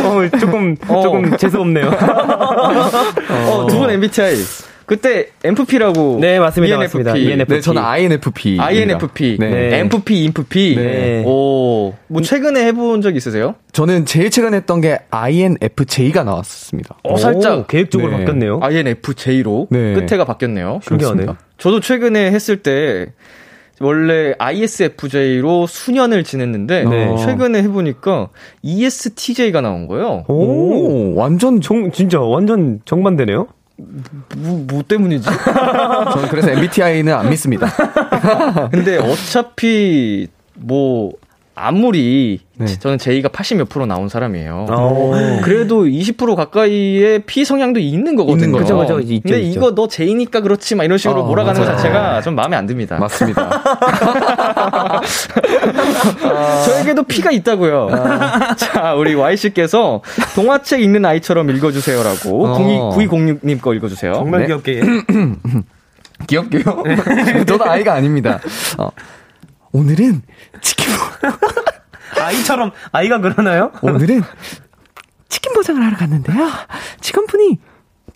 어, 0.06 0.40
조금 0.40 0.76
조금 0.78 1.38
재수 1.38 1.60
없네요. 1.60 1.88
어, 1.90 3.68
두 3.68 3.78
분 3.80 3.90
MBTI. 3.90 4.36
그때 4.86 5.28
MFP라고. 5.44 6.18
네, 6.20 6.40
맞습니다, 6.40 6.76
ENFP. 6.78 6.98
맞습니다. 7.04 7.16
ENFP. 7.16 7.54
네, 7.54 7.62
저는 7.62 7.80
INFP. 7.84 8.58
INFP. 8.60 9.38
네. 9.40 9.80
MFP, 9.82 10.16
INFP. 10.24 10.76
네. 10.76 11.24
오. 11.28 11.94
뭐 12.08 12.22
최근에 12.24 12.66
해본 12.66 13.04
적 13.04 13.16
있으세요? 13.16 13.54
저는 13.72 14.06
제일 14.08 14.32
최근 14.32 14.56
했던 14.56 14.82
게 14.82 14.98
INFJ가 15.12 16.24
나왔습니다. 16.24 16.98
어, 17.04 17.18
살짝. 17.18 17.68
계획적으로 17.68 18.10
네. 18.14 18.18
바뀌었네요. 18.18 18.62
INFJ로 18.64 19.68
네. 19.70 19.94
끝에가 19.94 20.26
바뀌었네요. 20.26 20.80
신기하네. 20.84 21.28
저도 21.60 21.82
최근에 21.82 22.32
했을 22.32 22.58
때 22.64 23.14
원래 23.80 24.34
ISFJ로 24.38 25.68
수년을 25.68 26.24
지냈는데 26.24 26.84
네. 26.84 27.18
최근에 27.18 27.64
해보니까 27.64 28.30
ESTJ가 28.62 29.62
나온 29.62 29.88
거예요. 29.88 30.26
오, 30.28 30.34
오, 30.34 31.16
완전 31.16 31.62
저, 31.62 31.70
정, 31.70 31.92
진짜 31.92 32.20
완전 32.20 32.82
정반대네요. 32.86 33.48
뭐, 34.38 34.66
뭐 34.68 34.84
때문이지? 34.88 35.24
저는 36.14 36.30
그래서 36.30 36.52
MBTI는 36.52 37.14
안 37.14 37.30
믿습니다. 37.30 37.68
근데 38.72 38.98
어차피 38.98 40.28
뭐 40.56 41.14
아무리 41.62 42.40
네. 42.58 42.66
저는 42.68 42.98
J가 42.98 43.30
80몇 43.30 43.68
프로 43.68 43.86
나온 43.86 44.08
사람이에요. 44.08 44.68
오. 44.70 45.12
그래도 45.44 45.84
20% 45.84 46.36
가까이의 46.36 47.24
P 47.26 47.44
성향도 47.44 47.80
있는 47.82 48.16
거거든요. 48.16 48.58
그죠, 48.58 48.78
그죠. 48.78 48.96
근데 48.96 49.14
있죠. 49.16 49.36
이거 49.36 49.76
너 49.76 49.88
J니까 49.88 50.40
그렇지 50.40 50.76
막 50.76 50.86
이런 50.86 50.98
식으로 50.98 51.22
어, 51.22 51.28
몰아가는 51.28 51.60
것 51.60 51.66
맞아요. 51.66 51.78
자체가 51.78 52.22
좀 52.22 52.36
마음에 52.36 52.56
안 52.56 52.66
듭니다. 52.66 52.98
맞습니다. 52.98 53.62
저에게도 56.66 57.04
P가 57.04 57.32
있다고요. 57.32 57.90
자, 58.56 58.94
우리 58.94 59.14
Y씨께서 59.16 60.02
동화책 60.36 60.82
읽는 60.82 61.04
아이처럼 61.06 61.50
읽어주세요라고 61.50 62.46
어. 62.46 62.58
9206님 62.96 63.62
거 63.62 63.74
읽어주세요. 63.74 64.14
정말 64.14 64.42
네. 64.42 64.48
귀엽게. 64.48 64.82
귀엽게요? 66.28 66.64
저도 67.48 67.66
아이가 67.66 67.94
아닙니다. 67.94 68.40
어, 68.78 68.90
오늘은 69.72 70.22
치킨, 70.62 70.88
보- 70.96 72.22
아이처럼, 72.22 72.72
아이가 72.92 73.20
그러나요? 73.20 73.72
오늘은 73.82 74.24
치킨 75.30 75.54
포장을 75.54 75.82
하러 75.84 75.96
갔는데요. 75.96 76.50
직원분이 77.02 77.60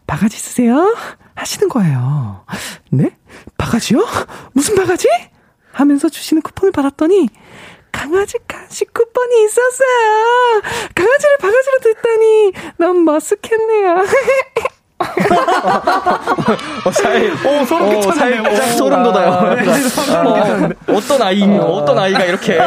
바가지 0.07 0.37
쓰세요? 0.37 0.95
하시는 1.35 1.69
거예요. 1.69 2.45
네? 2.91 3.15
바가지요? 3.57 4.05
무슨 4.53 4.75
바가지? 4.75 5.07
하면서 5.71 6.09
주시는 6.09 6.41
쿠폰을 6.41 6.71
받았더니 6.71 7.29
강아지 7.91 8.37
간식 8.47 8.93
쿠폰이 8.93 9.45
있었어요. 9.45 10.61
강아지를 10.95 11.37
바가지로 11.39 11.77
듣다니 11.83 12.53
너무 12.77 13.11
머쓱했네요. 13.11 14.07
어, 16.85 16.91
살, 16.91 17.31
오, 17.45 17.65
소름 17.65 17.89
끼쳤네요. 17.89 18.43
살짝 18.43 18.67
소름 18.77 19.03
돋아요. 19.03 19.29
어, 19.29 20.69
어떤 20.95 21.21
아이, 21.21 21.41
어 21.43 21.83
떤 21.85 21.99
아이가 21.99 22.23
이렇게 22.23 22.57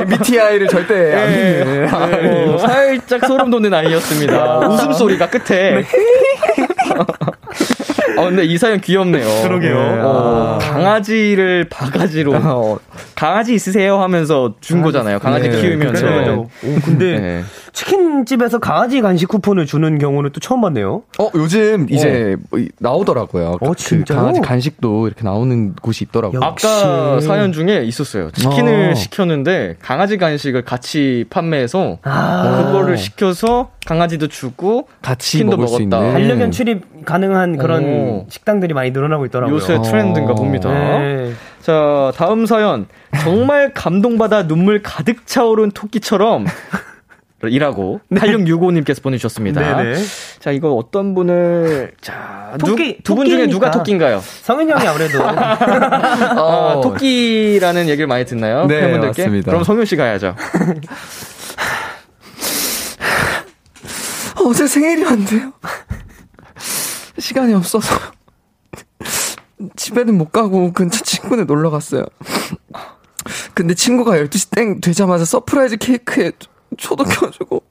MBTI를 0.00 0.68
절대 0.68 1.14
안 1.14 1.32
예, 1.32 1.64
믿는. 1.64 1.94
어, 2.54 2.58
살짝 2.58 3.26
소름 3.26 3.50
돋는 3.50 3.72
아이였습니다. 3.72 4.58
웃음소리가 4.68 5.28
끝에. 5.30 5.84
어, 8.16 8.24
근데 8.26 8.44
이 8.44 8.56
사연 8.58 8.80
귀엽네요. 8.80 9.42
그러게요. 9.42 10.00
어, 10.02 10.58
강아지를 10.60 11.66
바가지로. 11.68 12.32
어, 12.34 12.78
강아지 13.14 13.54
있으세요? 13.54 14.00
하면서 14.00 14.54
준 14.60 14.82
거잖아요. 14.82 15.18
강아지 15.18 15.48
네, 15.48 15.60
키우면. 15.60 15.92
그죠, 15.92 16.06
그죠. 16.06 16.32
오, 16.64 16.80
근데 16.84 17.18
네. 17.18 17.44
치킨집에서 17.74 18.60
강아지 18.60 19.00
간식 19.00 19.26
쿠폰을 19.28 19.66
주는 19.66 19.98
경우는 19.98 20.30
또 20.32 20.38
처음 20.40 20.60
봤네요. 20.60 21.02
어, 21.18 21.30
요즘 21.34 21.86
이제 21.90 22.36
뭐 22.48 22.60
이- 22.60 22.68
나오더라고요. 22.78 23.56
어, 23.60 23.68
그 23.70 23.74
진짜요? 23.74 24.16
강아지 24.18 24.40
간식도 24.40 25.08
이렇게 25.08 25.24
나오는 25.24 25.74
곳이 25.74 26.04
있더라고요. 26.04 26.40
역시. 26.40 26.66
아까 26.66 27.20
사연 27.20 27.52
중에 27.52 27.82
있었어요. 27.84 28.30
치킨을 28.30 28.92
어. 28.92 28.94
시켰는데 28.94 29.76
강아지 29.82 30.16
간식을 30.18 30.62
같이 30.64 31.24
판매해서 31.30 31.98
그거를 32.02 32.96
시켜서 32.96 33.70
강아지도 33.86 34.28
주고 34.28 34.88
같이 35.02 35.32
치킨도 35.32 35.56
먹을 35.56 35.68
수 35.68 35.82
먹었다. 35.82 35.98
있는. 35.98 36.12
반려견 36.12 36.50
출입 36.52 37.04
가능한 37.04 37.56
그런 37.58 37.84
오. 37.84 38.26
식당들이 38.30 38.72
많이 38.72 38.92
늘어나고 38.92 39.26
있더라고요. 39.26 39.54
요새 39.56 39.78
트렌드인가 39.82 40.34
봅니다. 40.34 40.70
네. 40.70 41.32
자, 41.60 42.12
다음 42.16 42.46
사연. 42.46 42.86
정말 43.22 43.72
감동받아 43.74 44.46
눈물 44.46 44.82
가득 44.82 45.26
차오른 45.26 45.70
토끼처럼 45.70 46.44
이라고 47.48 48.00
8665님께서 48.12 49.02
보내주셨습니다. 49.02 49.76
네네. 49.76 50.00
자, 50.40 50.50
이거 50.50 50.74
어떤 50.74 51.14
분을 51.14 51.92
자, 52.00 52.56
토끼, 52.58 52.98
두분 53.02 53.28
중에 53.28 53.46
누가. 53.46 53.70
토끼인가요? 53.70 54.20
성현 54.42 54.70
형이 54.70 54.86
아무래도 54.86 55.22
아, 55.24 56.80
토끼라는 56.82 57.88
얘기를 57.88 58.06
많이 58.06 58.24
듣나요? 58.24 58.66
네, 58.66 58.80
팬분들께? 58.80 59.22
맞습니다. 59.22 59.50
그럼 59.50 59.64
성윤 59.64 59.84
씨 59.86 59.96
가야죠. 59.96 60.34
어제 64.44 64.66
생일이었는데요. 64.66 65.52
시간이 67.18 67.54
없어서 67.54 67.94
집에는 69.76 70.18
못 70.18 70.30
가고 70.32 70.72
근처 70.72 71.02
친구네 71.02 71.44
놀러 71.44 71.70
갔어요. 71.70 72.04
근데 73.54 73.74
친구가 73.74 74.12
12시 74.18 74.50
땡 74.50 74.80
되자마자 74.80 75.24
surprise 75.24 75.78
케이크에 75.78 76.32
초- 76.76 76.96
초도 76.96 77.04
켜주고 77.04 77.62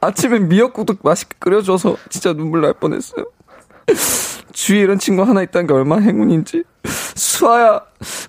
아침엔 0.00 0.48
미역국도 0.48 0.96
맛있게 1.02 1.36
끓여줘서 1.38 1.96
진짜 2.10 2.32
눈물 2.32 2.60
날 2.62 2.72
뻔했어요. 2.74 3.24
주위에 4.52 4.80
이런 4.80 4.98
친구 4.98 5.22
하나 5.22 5.42
있다는 5.42 5.66
게 5.66 5.74
얼마나 5.74 6.02
행운인지. 6.02 6.64
수아야, 7.16 7.80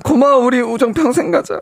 고마워, 0.03 0.45
우리 0.45 0.61
우정 0.61 0.93
평생 0.93 1.29
가자. 1.29 1.59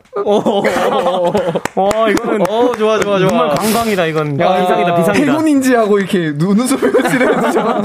와 1.74 2.08
이거는 2.08 2.42
어, 2.48 2.72
좋아, 2.78 3.00
좋아, 3.00 3.18
좋아. 3.18 3.28
정말 3.28 3.48
관광이다 3.56 4.06
이건. 4.06 4.38
야, 4.38 4.60
비상이다 4.60 4.94
비상이다. 4.96 5.24
행운인지 5.32 5.74
하고 5.74 5.98
이렇게 5.98 6.30
눈웃음을 6.36 6.92
지르면서 7.10 7.82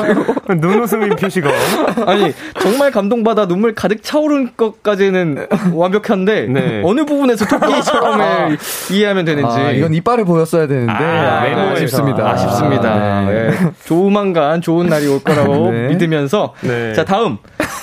눈웃음인 0.48 1.16
표시가. 1.16 1.50
아니, 2.06 2.32
정말 2.62 2.92
감동받아 2.92 3.48
눈물 3.48 3.74
가득 3.74 4.04
차오른 4.04 4.52
것까지는 4.56 5.48
완벽한데, 5.74 6.46
네. 6.48 6.82
어느 6.86 7.04
부분에서 7.04 7.46
토끼처럼을 7.48 8.58
이해하면 8.92 9.26
되는지. 9.26 9.58
아, 9.60 9.72
이건 9.72 9.94
이빨을 9.96 10.24
보였어야 10.26 10.68
되는데 10.68 10.94
아, 10.94 11.44
외모에서. 11.46 11.72
아쉽습니다. 11.74 12.30
아쉽습니다. 12.30 12.89
아, 12.94 13.22
네. 13.26 13.32
예. 13.48 13.52
조만간 13.86 14.62
좋은 14.62 14.86
날이 14.86 15.08
올 15.08 15.20
거라고 15.24 15.72
네. 15.72 15.88
믿으면서. 15.88 16.54
네. 16.62 16.94
자, 16.94 17.04
다음. 17.06 17.38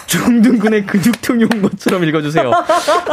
중등근의 0.07 0.87
근육통이 0.87 1.45
온 1.45 1.63
것처럼 1.63 2.05
읽어주세요. 2.05 2.51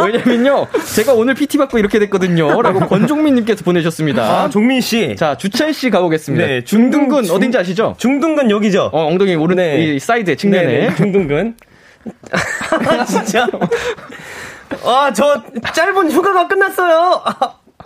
왜냐면요. 0.04 0.68
제가 0.96 1.14
오늘 1.14 1.34
PT 1.34 1.58
받고 1.58 1.78
이렇게 1.78 2.00
됐거든요. 2.00 2.62
라고 2.62 2.80
권종민님께서 2.88 3.64
보내셨습니다. 3.64 4.24
아 4.44 4.50
종민 4.50 4.82
씨. 4.82 5.16
자, 5.18 5.36
주찬 5.38 5.74
씨 5.74 5.90
가보겠습니다. 5.90 6.46
네, 6.46 6.64
중등근 6.64 7.24
중- 7.24 7.36
어딘지 7.36 7.58
아시죠? 7.58 7.96
중등근 7.98 8.50
여기죠. 8.52 8.90
어, 8.94 9.08
엉덩이 9.08 9.36
오른, 9.36 9.58
네. 9.58 9.96
이 9.96 10.00
사이드에, 10.00 10.36
측면에. 10.36 10.66
네네, 10.66 10.96
중등근. 10.96 11.56
아, 12.88 13.04
진짜. 13.06 13.48
아, 14.84 15.12
저 15.14 15.42
짧은 15.74 16.12
휴가가 16.12 16.48
끝났어요. 16.48 17.24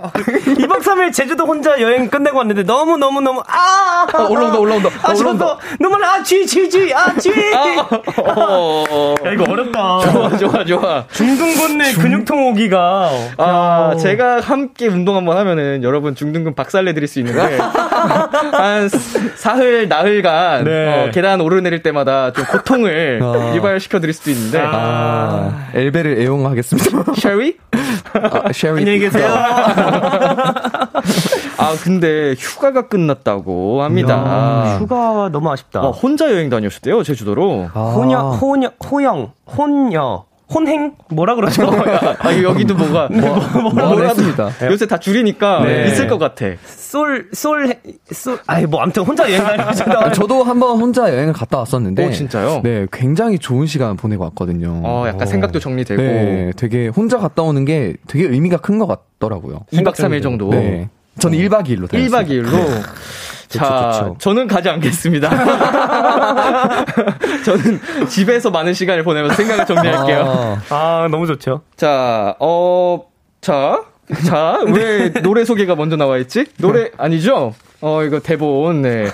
아, 0.02 0.10
2박 0.12 0.82
3일 0.82 1.12
제주도 1.14 1.46
혼자 1.46 1.80
여행 1.82 2.10
끝내고 2.10 2.38
왔는데 2.38 2.64
너무 2.64 2.98
너무 2.98 3.20
너무, 3.22 3.42
아! 3.48 4.08
어, 4.14 4.28
올라온다, 4.30 4.60
올라온다. 4.60 4.90
아, 5.04 5.12
어, 5.12 5.18
올라온다. 5.18 5.58
눈물, 5.80 6.04
아, 6.04 6.24
쥐, 6.24 6.46
쥐, 6.46 6.70
쥐, 6.70 6.94
아, 6.94 7.14
쥐! 7.18 7.32
어, 8.18 9.16
야, 9.26 9.32
이거 9.34 9.44
어렵다. 9.52 10.00
좋아, 10.12 10.38
좋아, 10.38 10.64
좋아. 10.64 11.04
중등근 11.12 11.78
내 11.78 11.94
근육통 11.94 12.48
오기가. 12.50 13.10
아, 13.38 13.92
야. 13.94 13.98
제가 13.98 14.40
함께 14.40 14.88
운동 14.88 15.16
한번 15.18 15.38
하면은 15.38 15.84
여러분 15.84 16.16
중등근 16.16 16.56
박살내 16.56 16.94
드릴 16.94 17.08
수 17.08 17.20
있는데 17.20 17.58
한 17.60 18.90
사흘 19.36 19.88
나흘간 19.90 20.64
네. 20.64 21.08
어, 21.08 21.12
계단 21.12 21.42
오르내릴 21.42 21.84
때마다 21.84 22.32
좀 22.32 22.46
고통을 22.46 23.20
아. 23.22 23.54
유발시켜 23.56 24.00
드릴 24.00 24.14
수도 24.14 24.32
있는데 24.32 24.60
아, 24.64 25.68
엘베를 25.74 26.20
애용하겠습니다. 26.22 27.14
쉐리? 27.16 27.58
아, 28.14 28.52
쉐리. 28.54 28.80
안녕히 28.80 29.00
계세요. 29.00 29.28
아 31.58 31.76
근데 31.84 32.36
휴가가 32.38 32.88
끝났다고 32.88 33.82
합니다. 33.84 34.78
휴가 34.80 35.30
너무 35.32 35.52
아쉽다. 35.52 35.82
어, 35.82 35.92
혼자 35.92 36.32
여행 36.32 36.50
다녔었대요 36.50 37.04
제주도로. 37.04 37.70
아. 37.74 37.80
호녀, 37.96 38.32
호녀, 38.32 38.70
호영, 38.90 39.32
혼녀, 39.58 40.24
혼행? 40.54 40.94
뭐라 41.10 41.36
그러죠? 41.36 41.70
아 42.20 42.42
여기도 42.42 42.74
뭐가 42.76 43.08
뭐, 43.10 43.72
뭐라도 43.72 44.04
했습니다. 44.04 44.50
요새 44.72 44.88
다 44.88 44.98
줄이니까 44.98 45.64
네. 45.64 45.88
있을 45.88 46.08
것 46.08 46.18
같아. 46.18 46.46
솔, 46.66 47.28
솔, 47.34 47.76
솔, 48.12 48.40
아이, 48.48 48.66
뭐, 48.66 48.82
아무튼 48.82 49.04
혼자 49.04 49.30
여행 49.32 49.44
다니셨다. 49.44 50.06
아, 50.06 50.12
저도 50.12 50.44
한번 50.44 50.80
혼자 50.80 51.08
여행을 51.14 51.34
갔다 51.34 51.60
왔었는데. 51.60 52.08
오, 52.08 52.12
진짜요? 52.12 52.62
네, 52.64 52.88
굉장히 52.92 53.38
좋은 53.38 53.68
시간 53.68 53.96
보내고 53.96 54.24
왔거든요. 54.24 54.82
어 54.84 55.06
약간 55.08 55.28
생각도 55.28 55.60
정리되고 55.60 56.02
네, 56.02 56.52
되게 56.58 56.88
혼자 56.88 57.20
갔다 57.20 57.44
오는 57.44 57.64
게 57.66 57.96
되게 58.08 58.26
의미가 58.26 58.58
큰 58.58 58.80
것 58.80 58.88
같더라고요. 58.88 59.66
2박 59.74 59.94
3일 59.94 60.24
정도. 60.24 60.50
네. 60.50 60.90
저는 61.20 61.38
1박 61.38 61.66
2일로 61.68 61.90
1박 61.90 62.30
2일로. 62.30 62.50
자, 63.50 63.92
좋죠. 63.92 64.16
저는 64.20 64.48
가지 64.48 64.70
않겠습니다. 64.70 65.30
저는 67.44 67.80
집에서 68.08 68.52
많은 68.52 68.74
시간을 68.74 69.04
보내면서 69.04 69.36
생각을 69.36 69.66
정리할게요. 69.66 70.62
아, 70.70 70.76
아, 70.76 71.08
너무 71.10 71.26
좋죠. 71.26 71.62
자, 71.76 72.36
어, 72.40 73.02
자, 73.42 73.84
자, 74.26 74.60
왜 74.68 75.12
노래 75.12 75.46
소개가 75.46 75.76
먼저 75.76 75.96
나와 75.96 76.18
있지? 76.20 76.46
노래 76.58 76.92
아니죠? 76.98 77.54
어, 77.82 78.04
이거 78.04 78.20
대본, 78.20 78.84
네. 78.84 79.08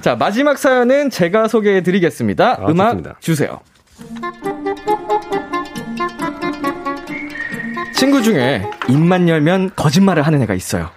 자, 0.00 0.16
마지막 0.16 0.56
사연은 0.58 1.10
제가 1.10 1.48
소개해 1.48 1.82
드리겠습니다. 1.82 2.58
아, 2.60 2.66
음악 2.68 2.90
좋습니다. 2.92 3.16
주세요. 3.20 3.60
친구 7.94 8.22
중에 8.22 8.62
입만 8.88 9.28
열면 9.28 9.72
거짓말을 9.76 10.22
하는 10.24 10.42
애가 10.42 10.54
있어요. 10.54 10.90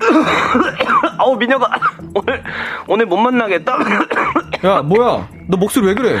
아우, 1.18 1.36
민혁아. 1.36 1.68
오늘, 2.14 2.42
오늘 2.86 3.06
못 3.06 3.16
만나겠다. 3.16 3.78
야, 4.64 4.82
뭐야? 4.82 5.28
너 5.48 5.56
목소리 5.56 5.86
왜 5.86 5.94
그래? 5.94 6.18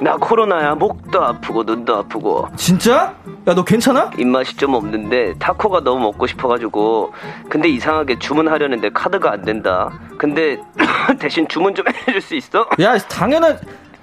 나 0.00 0.16
코로나야 0.16 0.74
목도 0.74 1.22
아프고 1.22 1.62
눈도 1.62 1.96
아프고 1.96 2.48
진짜? 2.56 3.14
야, 3.46 3.54
너 3.54 3.62
괜찮아? 3.64 4.10
입맛이 4.18 4.56
좀 4.56 4.74
없는데 4.74 5.34
타코가 5.38 5.80
너무 5.84 6.00
먹고 6.00 6.26
싶어가지고 6.26 7.12
근데 7.48 7.68
이상하게 7.68 8.18
주문하려는데 8.18 8.90
카드가 8.90 9.30
안 9.30 9.42
된다 9.42 9.92
근데 10.18 10.58
대신 11.20 11.46
주문 11.46 11.74
좀 11.74 11.84
해줄 12.08 12.20
수 12.20 12.34
있어? 12.34 12.66
야, 12.80 12.98
당연한. 12.98 13.58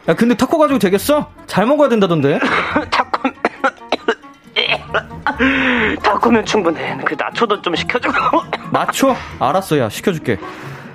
야, 0.07 0.15
근데 0.15 0.35
타코 0.35 0.57
가지고 0.57 0.79
되겠어? 0.79 1.29
잘 1.45 1.65
먹어야 1.65 1.89
된다던데. 1.89 2.39
타코 6.01 6.01
타코면 6.01 6.45
충분해 6.45 6.97
그 7.05 7.15
나초도 7.17 7.61
좀 7.61 7.75
시켜줘 7.75 8.09
맞춰? 8.71 9.15
알았어, 9.39 9.77
야, 9.79 9.89
시켜줄게. 9.89 10.37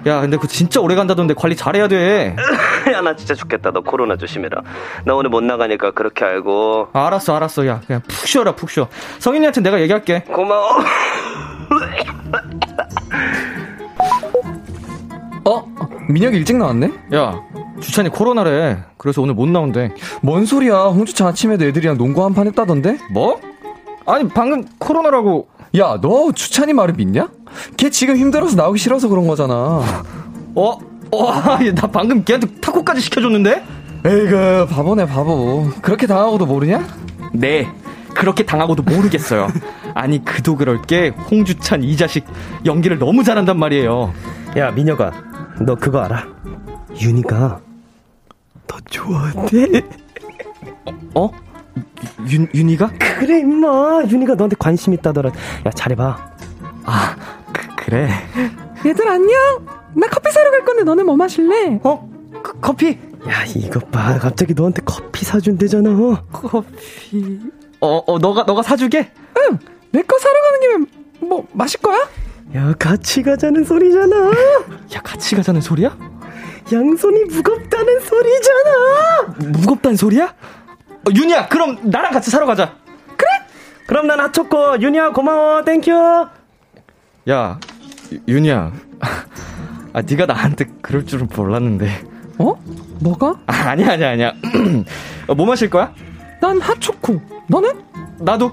야, 0.07 0.21
근데 0.21 0.37
그 0.37 0.47
진짜 0.47 0.81
오래 0.81 0.95
간다던데 0.95 1.33
관리 1.35 1.57
잘해야 1.57 1.89
돼. 1.89 2.37
야 2.93 3.01
나 3.01 3.17
진짜 3.17 3.35
죽겠다 3.35 3.71
너 3.71 3.81
코로나 3.81 4.17
조심해라 4.17 4.61
나 5.07 5.15
오늘 5.15 5.31
못 5.31 5.43
나가니까 5.43 5.93
그렇게 5.93 6.25
알고 6.25 6.89
아, 6.93 7.07
알았어, 7.07 7.35
알았어. 7.37 7.67
야, 7.67 7.81
그냥 7.87 8.03
푹 8.07 8.27
쉬어라, 8.27 8.53
푹 8.53 8.69
쉬어. 8.71 8.89
성인이한테 9.19 9.61
내가 9.63 9.81
얘기할게. 9.81 10.21
고마워 10.25 10.81
어? 15.47 15.65
민혁이 16.09 16.37
일찍 16.37 16.57
나왔네? 16.57 16.91
야, 17.15 17.41
주찬이 17.81 18.09
코로나래. 18.11 18.79
그래서 18.99 19.21
오늘 19.23 19.35
못 19.35 19.49
나온대. 19.49 19.91
뭔 20.23 20.45
소리야? 20.47 20.75
홍주차 20.85 21.27
아침에도 21.29 21.65
애들이랑 21.67 21.97
농구 21.99 22.25
한 22.25 22.35
판 22.35 22.47
했다던데? 22.47 22.99
뭐? 23.13 23.41
아니, 24.07 24.29
방금 24.29 24.65
코로나라고. 24.79 25.49
야, 25.79 25.99
너 26.01 26.31
주찬이 26.33 26.73
말을 26.73 26.95
믿냐? 26.95 27.29
걔 27.77 27.91
지금 27.91 28.17
힘들어서 28.17 28.57
나오기 28.57 28.79
싫어서 28.79 29.09
그런 29.09 29.27
거잖아. 29.27 29.55
어? 30.55 30.79
와, 31.13 31.59
나 31.75 31.87
방금 31.89 32.25
걔한테 32.25 32.49
타코까지 32.61 33.01
시켜줬는데? 33.01 33.65
에이그, 34.05 34.67
바보네, 34.71 35.07
바보. 35.07 35.69
그렇게 35.83 36.07
당하고도 36.07 36.47
모르냐? 36.47 36.87
네. 37.33 37.69
그렇게 38.15 38.45
당하고도 38.45 38.83
모르겠어요. 38.85 39.49
아니, 39.95 40.25
그도 40.25 40.57
그럴 40.57 40.83
게 40.83 41.09
홍주찬 41.31 41.83
이 41.83 41.97
자식 41.97 42.25
연기를 42.65 42.99
너무 42.99 43.25
잘한단 43.25 43.59
말이에요. 43.59 44.13
야, 44.57 44.71
민혁아. 44.71 45.13
너 45.61 45.75
그거 45.75 46.01
알아? 46.01 46.25
윤희가 47.01 47.61
너 48.67 48.77
좋아한대. 48.91 49.83
어? 51.15 51.31
윤, 52.31 52.49
윤희가? 52.55 52.91
그래, 53.19 53.41
임마. 53.41 54.03
윤희가 54.09 54.35
너한테 54.35 54.57
관심 54.59 54.93
있다더라. 54.95 55.31
야, 55.67 55.71
잘해봐. 55.71 56.35
아, 56.85 57.17
그, 57.53 57.67
그래. 57.77 58.09
얘들 58.85 59.09
안녕? 59.09 59.39
나 59.95 60.07
커피 60.09 60.31
사러 60.33 60.51
갈 60.51 60.65
건데 60.65 60.83
너네 60.85 61.03
뭐 61.03 61.17
마실래? 61.17 61.81
어? 61.83 62.09
그, 62.43 62.59
커피? 62.61 62.99
야, 63.29 63.45
이것 63.55 63.91
봐. 63.91 64.19
갑자기 64.19 64.55
너한테 64.55 64.83
커피 64.85 65.25
사준대잖아. 65.25 66.25
커피. 66.33 67.41
어, 67.81 68.03
어, 68.07 68.19
너가, 68.19 68.45
너가 68.45 68.63
사주게? 68.63 69.11
응! 69.39 69.59
내 69.93 70.03
거 70.03 70.19
사러 70.19 70.35
가는 70.35 70.61
김에 70.61 71.29
뭐 71.29 71.47
마실 71.53 71.81
거야? 71.81 71.99
야, 72.57 72.73
같이 72.79 73.23
가자는 73.23 73.65
소리잖아. 73.65 74.17
야, 74.95 75.01
같이 75.03 75.35
가자는 75.37 75.61
소리야? 75.61 75.97
양손이 76.73 77.25
무겁다는 77.25 78.01
소리잖아. 78.01 79.51
무겁다는 79.53 79.97
소리야? 79.97 80.35
어, 81.07 81.11
윤희야, 81.15 81.49
그럼 81.49 81.79
나랑 81.83 82.13
같이 82.13 82.31
사러 82.31 82.47
가자. 82.47 82.73
그래? 83.17 83.29
그럼 83.87 84.07
난 84.07 84.21
핫초코. 84.21 84.81
윤희야, 84.81 85.11
고마워. 85.11 85.63
Thank 85.65 85.79
you. 85.79 85.91
야, 87.31 87.59
유- 88.13 88.21
윤희야. 88.29 88.73
아, 89.93 90.03
네가 90.03 90.27
나한테 90.27 90.67
그럴 90.83 91.05
줄은 91.07 91.29
몰랐는데. 91.35 92.03
어? 92.39 92.55
뭐가? 93.01 93.37
아, 93.47 93.53
아니야, 93.71 93.93
아니야, 93.93 94.11
아니야. 94.11 94.33
어, 95.29 95.35
뭐 95.35 95.47
마실 95.47 95.71
거야? 95.71 95.93
난 96.41 96.61
핫초코. 96.61 97.21
너는? 97.49 97.71
나도. 98.19 98.51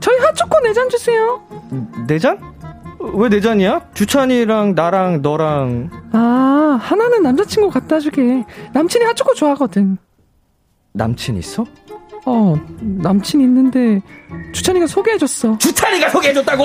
저희 0.00 0.18
핫초코 0.18 0.60
네 0.60 0.72
잔 0.72 0.88
주세요. 0.88 1.42
네 2.06 2.18
잔? 2.18 2.38
왜 3.00 3.28
네 3.28 3.40
잔이야? 3.40 3.80
주찬이랑 3.94 4.74
나랑 4.74 5.20
너랑 5.22 5.90
아, 6.12 6.78
하나는 6.80 7.22
남자친구 7.22 7.70
갖다 7.70 7.98
주게. 8.00 8.44
남친이 8.72 9.04
핫초코 9.04 9.34
좋아하거든. 9.34 9.98
남친 10.92 11.36
있어? 11.38 11.64
어, 12.26 12.54
남친 12.80 13.40
있는데 13.40 14.00
주찬이가 14.52 14.86
소개해줬어. 14.86 15.56
주찬이가 15.58 16.10
소개해줬다고? 16.10 16.64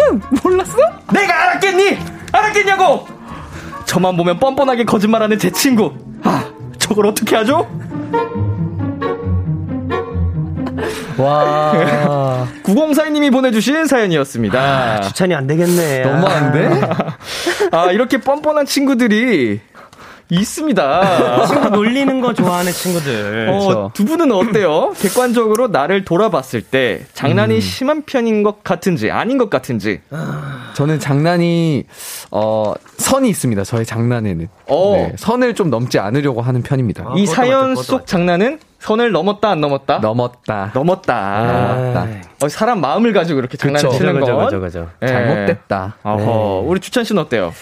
응, 0.00 0.20
몰랐어? 0.42 0.76
내가 1.12 1.42
알았겠니? 1.50 1.98
알았겠냐고? 2.32 3.06
저만 3.84 4.16
보면 4.16 4.38
뻔뻔하게 4.38 4.84
거짓말하는 4.84 5.38
제 5.38 5.50
친구. 5.50 5.92
아, 6.22 6.44
저걸 6.78 7.06
어떻게 7.06 7.36
하죠? 7.36 7.66
와. 11.18 12.46
9042님이 12.64 13.32
보내주신 13.32 13.86
사연이었습니다. 13.86 15.00
주찬이 15.02 15.34
안 15.34 15.46
되겠네. 15.46 16.02
너무한데? 16.02 16.80
아, 17.72 17.90
이렇게 17.92 18.18
뻔뻔한 18.18 18.66
친구들이 18.66 19.60
있습니다. 20.30 21.46
친구 21.46 21.68
놀리는 21.70 22.20
거 22.20 22.34
좋아하는 22.34 22.70
친구들. 22.72 23.48
어, 23.50 23.90
두 23.94 24.04
분은 24.04 24.30
어때요? 24.30 24.92
객관적으로 24.98 25.68
나를 25.68 26.04
돌아봤을 26.04 26.62
때 26.62 27.02
장난이 27.14 27.56
음. 27.56 27.60
심한 27.60 28.02
편인 28.02 28.42
것 28.42 28.62
같은지 28.62 29.10
아닌 29.10 29.38
것 29.38 29.48
같은지. 29.50 30.00
저는 30.74 31.00
장난이 31.00 31.84
어 32.30 32.74
선이 32.98 33.28
있습니다. 33.30 33.64
저의 33.64 33.86
장난에는 33.86 34.48
어. 34.66 34.94
네, 34.96 35.12
선을 35.16 35.54
좀 35.54 35.70
넘지 35.70 35.98
않으려고 35.98 36.42
하는 36.42 36.62
편입니다. 36.62 37.12
이 37.16 37.26
사연 37.26 37.74
속 37.74 38.06
장난은 38.06 38.58
선을 38.80 39.10
넘었다 39.10 39.50
안 39.50 39.60
넘었다? 39.60 39.98
넘었다. 39.98 40.70
넘었다. 40.74 41.42
넘었다. 41.42 42.06
어, 42.42 42.48
사람 42.48 42.80
마음을 42.80 43.12
가지고 43.12 43.40
이렇게 43.40 43.56
장난을 43.56 43.88
그쵸. 43.88 43.98
치는 43.98 44.20
건 44.20 44.44
그죠, 44.44 44.60
그죠. 44.60 44.88
예. 45.02 45.06
잘못됐다. 45.06 45.96
어허. 46.02 46.64
우리 46.66 46.80
주찬 46.80 47.02
씨는 47.04 47.22
어때요? 47.22 47.52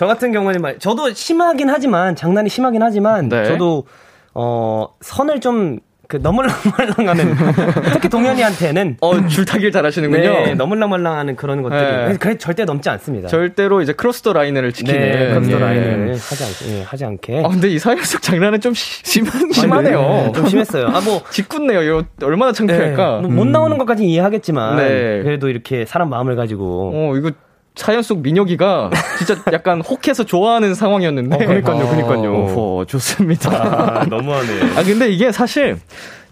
저 0.00 0.06
같은 0.06 0.32
경우는 0.32 0.62
말, 0.62 0.78
저도 0.78 1.12
심하긴 1.12 1.68
하지만, 1.68 2.16
장난이 2.16 2.48
심하긴 2.48 2.82
하지만, 2.82 3.28
네. 3.28 3.44
저도, 3.44 3.84
어, 4.32 4.86
선을 5.02 5.40
좀, 5.42 5.78
그, 6.08 6.16
넘을랑말랑하는, 6.16 7.34
특히 7.92 8.08
동현이한테는, 8.08 8.96
어, 9.02 9.26
줄타기를 9.26 9.72
잘하시는군요. 9.72 10.22
네, 10.22 10.54
넘을랑말랑하는 10.54 11.36
그런 11.36 11.60
것들이, 11.60 11.82
네. 11.82 12.16
그래, 12.18 12.38
절대 12.38 12.64
넘지 12.64 12.88
않습니다. 12.88 13.28
절대로 13.28 13.82
이제 13.82 13.92
cross 13.92 14.22
the 14.22 14.32
line을 14.32 14.72
지키는. 14.72 14.98
네, 14.98 15.34
cross 15.34 15.50
예. 15.50 15.58
line을 15.58 16.12
하지 16.14 16.44
않게, 16.44 16.78
예, 16.78 16.82
하지 16.82 17.04
않게. 17.04 17.42
아, 17.44 17.48
근데 17.48 17.68
이 17.68 17.78
사연 17.78 18.02
속 18.02 18.22
장난은 18.22 18.58
좀 18.62 18.72
시, 18.72 19.04
심한, 19.04 19.52
심하네요. 19.52 20.00
네, 20.00 20.32
좀 20.32 20.46
심했어요. 20.46 20.86
아, 20.86 21.02
뭐, 21.02 21.20
짓궂네요. 21.28 21.82
이거 21.82 22.04
얼마나 22.22 22.52
창피할까? 22.52 23.20
네, 23.20 23.28
뭐못 23.28 23.48
나오는 23.48 23.76
것까지 23.76 24.06
이해하겠지만, 24.06 24.76
네. 24.76 25.22
그래도 25.22 25.50
이렇게 25.50 25.84
사람 25.84 26.08
마음을 26.08 26.36
가지고, 26.36 26.90
어, 26.94 27.16
이거 27.18 27.32
사연 27.74 28.02
속 28.02 28.20
민혁이가 28.20 28.90
진짜 29.18 29.36
약간 29.52 29.80
혹해서 29.80 30.24
좋아하는 30.24 30.74
상황이었는데. 30.74 31.34
어, 31.34 31.38
그러니까요, 31.38 31.88
그러니까요. 31.88 32.32
어, 32.34 32.84
좋습니다. 32.86 33.50
아, 33.50 34.04
너무하네. 34.04 34.62
아, 34.76 34.82
근데 34.82 35.08
이게 35.08 35.32
사실 35.32 35.78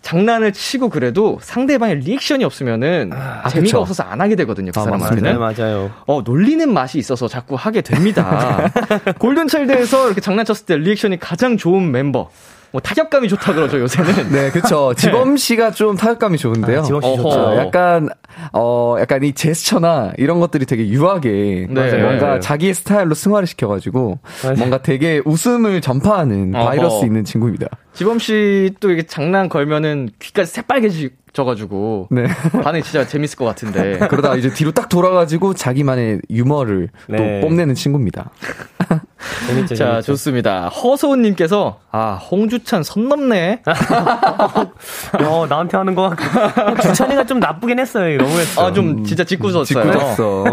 장난을 0.02 0.52
치고 0.52 0.88
그래도 0.90 1.38
상대방의 1.42 1.96
리액션이 2.00 2.44
없으면은 2.44 3.10
재미가 3.50 3.60
그쵸. 3.60 3.78
없어서 3.80 4.04
안 4.04 4.20
하게 4.20 4.36
되거든요. 4.36 4.70
그 4.72 4.80
아, 4.80 4.84
네, 4.84 4.90
사람한테는. 4.98 5.38
맞아요. 5.38 5.90
어, 6.06 6.22
놀리는 6.22 6.72
맛이 6.72 6.98
있어서 6.98 7.28
자꾸 7.28 7.56
하게 7.56 7.80
됩니다. 7.82 8.70
골든차일드에서 9.18 10.06
이렇게 10.06 10.20
장난쳤을 10.20 10.66
때 10.66 10.76
리액션이 10.76 11.18
가장 11.18 11.56
좋은 11.56 11.90
멤버. 11.90 12.30
뭐 12.70 12.80
타격감이 12.80 13.28
좋다 13.28 13.54
그러죠, 13.54 13.80
요새는. 13.80 14.28
네, 14.32 14.50
그쵸. 14.50 14.92
지범 14.96 15.36
씨가 15.36 15.70
좀 15.70 15.96
타격감이 15.96 16.36
좋은데요. 16.38 16.80
아, 16.80 16.82
지범 16.82 17.00
씨. 17.02 17.16
좋죠. 17.16 17.56
약간 17.56 18.08
어 18.52 18.96
약간 19.00 19.22
이 19.22 19.32
제스처나 19.32 20.12
이런 20.18 20.38
것들이 20.40 20.66
되게 20.66 20.88
유하게 20.88 21.66
네. 21.70 21.98
뭔가 22.02 22.40
자기의 22.40 22.74
스타일로 22.74 23.14
승화를 23.14 23.46
시켜가지고 23.46 24.18
맞아요. 24.44 24.56
뭔가 24.58 24.78
되게 24.82 25.20
웃음을 25.24 25.80
전파하는 25.80 26.54
어허. 26.54 26.64
바이러스 26.64 27.04
있는 27.04 27.24
친구입니다. 27.24 27.68
지범 27.94 28.18
씨 28.18 28.70
또 28.80 28.90
이게 28.92 29.02
장난 29.02 29.48
걸면은 29.48 30.10
귀까지 30.20 30.52
새빨개져가지고. 30.52 32.08
네. 32.10 32.26
반응이 32.62 32.82
진짜 32.84 33.06
재밌을 33.06 33.36
것 33.36 33.44
같은데. 33.44 33.98
그러다가 34.08 34.36
이제 34.36 34.50
뒤로 34.50 34.70
딱 34.72 34.88
돌아가지고 34.88 35.54
자기만의 35.54 36.20
유머를 36.30 36.90
네. 37.08 37.16
또 37.40 37.48
뽐내는 37.48 37.74
친구입니다. 37.74 38.30
재밌죠, 39.48 39.74
자, 39.74 39.84
재밌죠. 39.92 40.02
좋습니다. 40.12 40.68
허소은님께서, 40.68 41.78
아, 41.90 42.14
홍주찬 42.30 42.82
선 42.82 43.08
넘네. 43.08 43.62
어, 45.24 45.46
나한테 45.48 45.76
하는 45.76 45.94
거. 45.94 46.12
주찬이가 46.82 47.24
좀 47.24 47.40
나쁘긴 47.40 47.78
했어요. 47.78 48.18
너무했어. 48.18 48.66
아, 48.66 48.72
좀 48.72 49.04
진짜 49.04 49.24
짓궂었어요. 49.24 49.64
짓궂었어. 49.64 50.44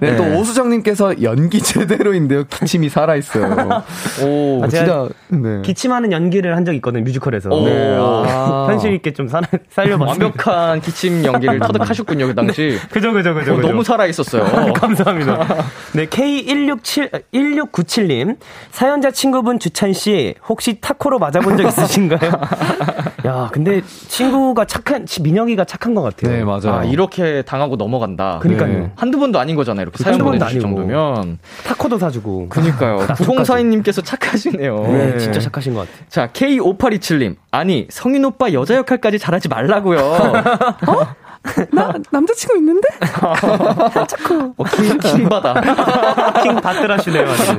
네, 0.00 0.16
또 0.16 0.24
오수정님께서 0.38 1.22
연기 1.22 1.60
제대로인데요. 1.60 2.44
기침이 2.44 2.88
살아있어요. 2.88 3.84
오, 4.24 4.64
아, 4.64 4.68
제가 4.68 4.68
진짜, 4.68 5.08
네. 5.28 5.62
기침하는 5.62 6.12
연기를 6.12 6.56
한 6.56 6.64
적 6.68 6.74
있거든요. 6.74 7.02
뮤지컬에서. 7.04 7.48
오. 7.48 7.64
네, 7.64 7.96
아. 7.98 8.66
현실 8.68 8.92
있게 8.94 9.12
좀 9.14 9.26
살, 9.28 9.42
살려봤습니다. 9.70 10.24
완벽한 10.26 10.80
기침 10.82 11.24
연기를 11.24 11.58
터득하셨군요, 11.60 12.26
그 12.26 12.34
당시. 12.34 12.78
그죠, 12.90 13.12
그죠, 13.14 13.32
그죠. 13.32 13.52
어, 13.52 13.56
그죠. 13.56 13.68
너무 13.68 13.82
살아있었어요. 13.82 14.72
감사합니다. 14.74 15.46
네, 15.92 16.04
K167, 16.06 17.22
1697 17.32 18.07
님. 18.08 18.36
사연자 18.70 19.10
친구분 19.10 19.58
주찬 19.58 19.92
씨, 19.92 20.34
혹시 20.48 20.80
타코로 20.80 21.18
맞아본 21.18 21.56
적 21.56 21.66
있으신가요? 21.68 22.30
야, 23.26 23.48
근데 23.52 23.82
친구가 24.08 24.64
착한, 24.64 25.06
민영이가 25.22 25.64
착한 25.64 25.94
것 25.94 26.02
같아요. 26.02 26.32
네, 26.32 26.44
맞아요. 26.44 26.80
아, 26.80 26.84
이렇게 26.84 27.42
당하고 27.42 27.76
넘어간다. 27.76 28.38
그니까요. 28.40 28.72
네. 28.80 28.90
한두 28.96 29.18
번도 29.18 29.38
아닌 29.38 29.54
거잖아요, 29.56 29.82
이렇게 29.82 30.02
사연 30.02 30.14
한두 30.14 30.24
번도 30.24 30.38
보내 30.38 30.50
주실 30.50 30.64
아니고. 30.66 30.80
정도면. 30.88 31.38
타코도 31.64 31.98
사주고. 31.98 32.48
그니까요. 32.48 32.98
9042 33.16 33.64
님께서 33.64 34.00
착하시네요. 34.02 34.76
네, 34.82 35.18
진짜 35.18 35.40
착하신 35.40 35.74
것 35.74 35.80
같아요. 35.80 36.06
자, 36.08 36.28
K5827 36.32 37.18
님. 37.18 37.36
아니, 37.50 37.86
성인 37.90 38.24
오빠 38.24 38.52
여자 38.52 38.74
역할까지 38.76 39.18
잘하지 39.18 39.48
말라고요. 39.48 39.98
나 41.72 41.92
남자친구 42.10 42.56
있는데? 42.58 42.88
어, 44.56 44.64
킹, 44.64 44.98
킹받아. 44.98 45.60
킹 46.42 46.56
받들하시네요, 46.56 47.26
아주. 47.28 47.58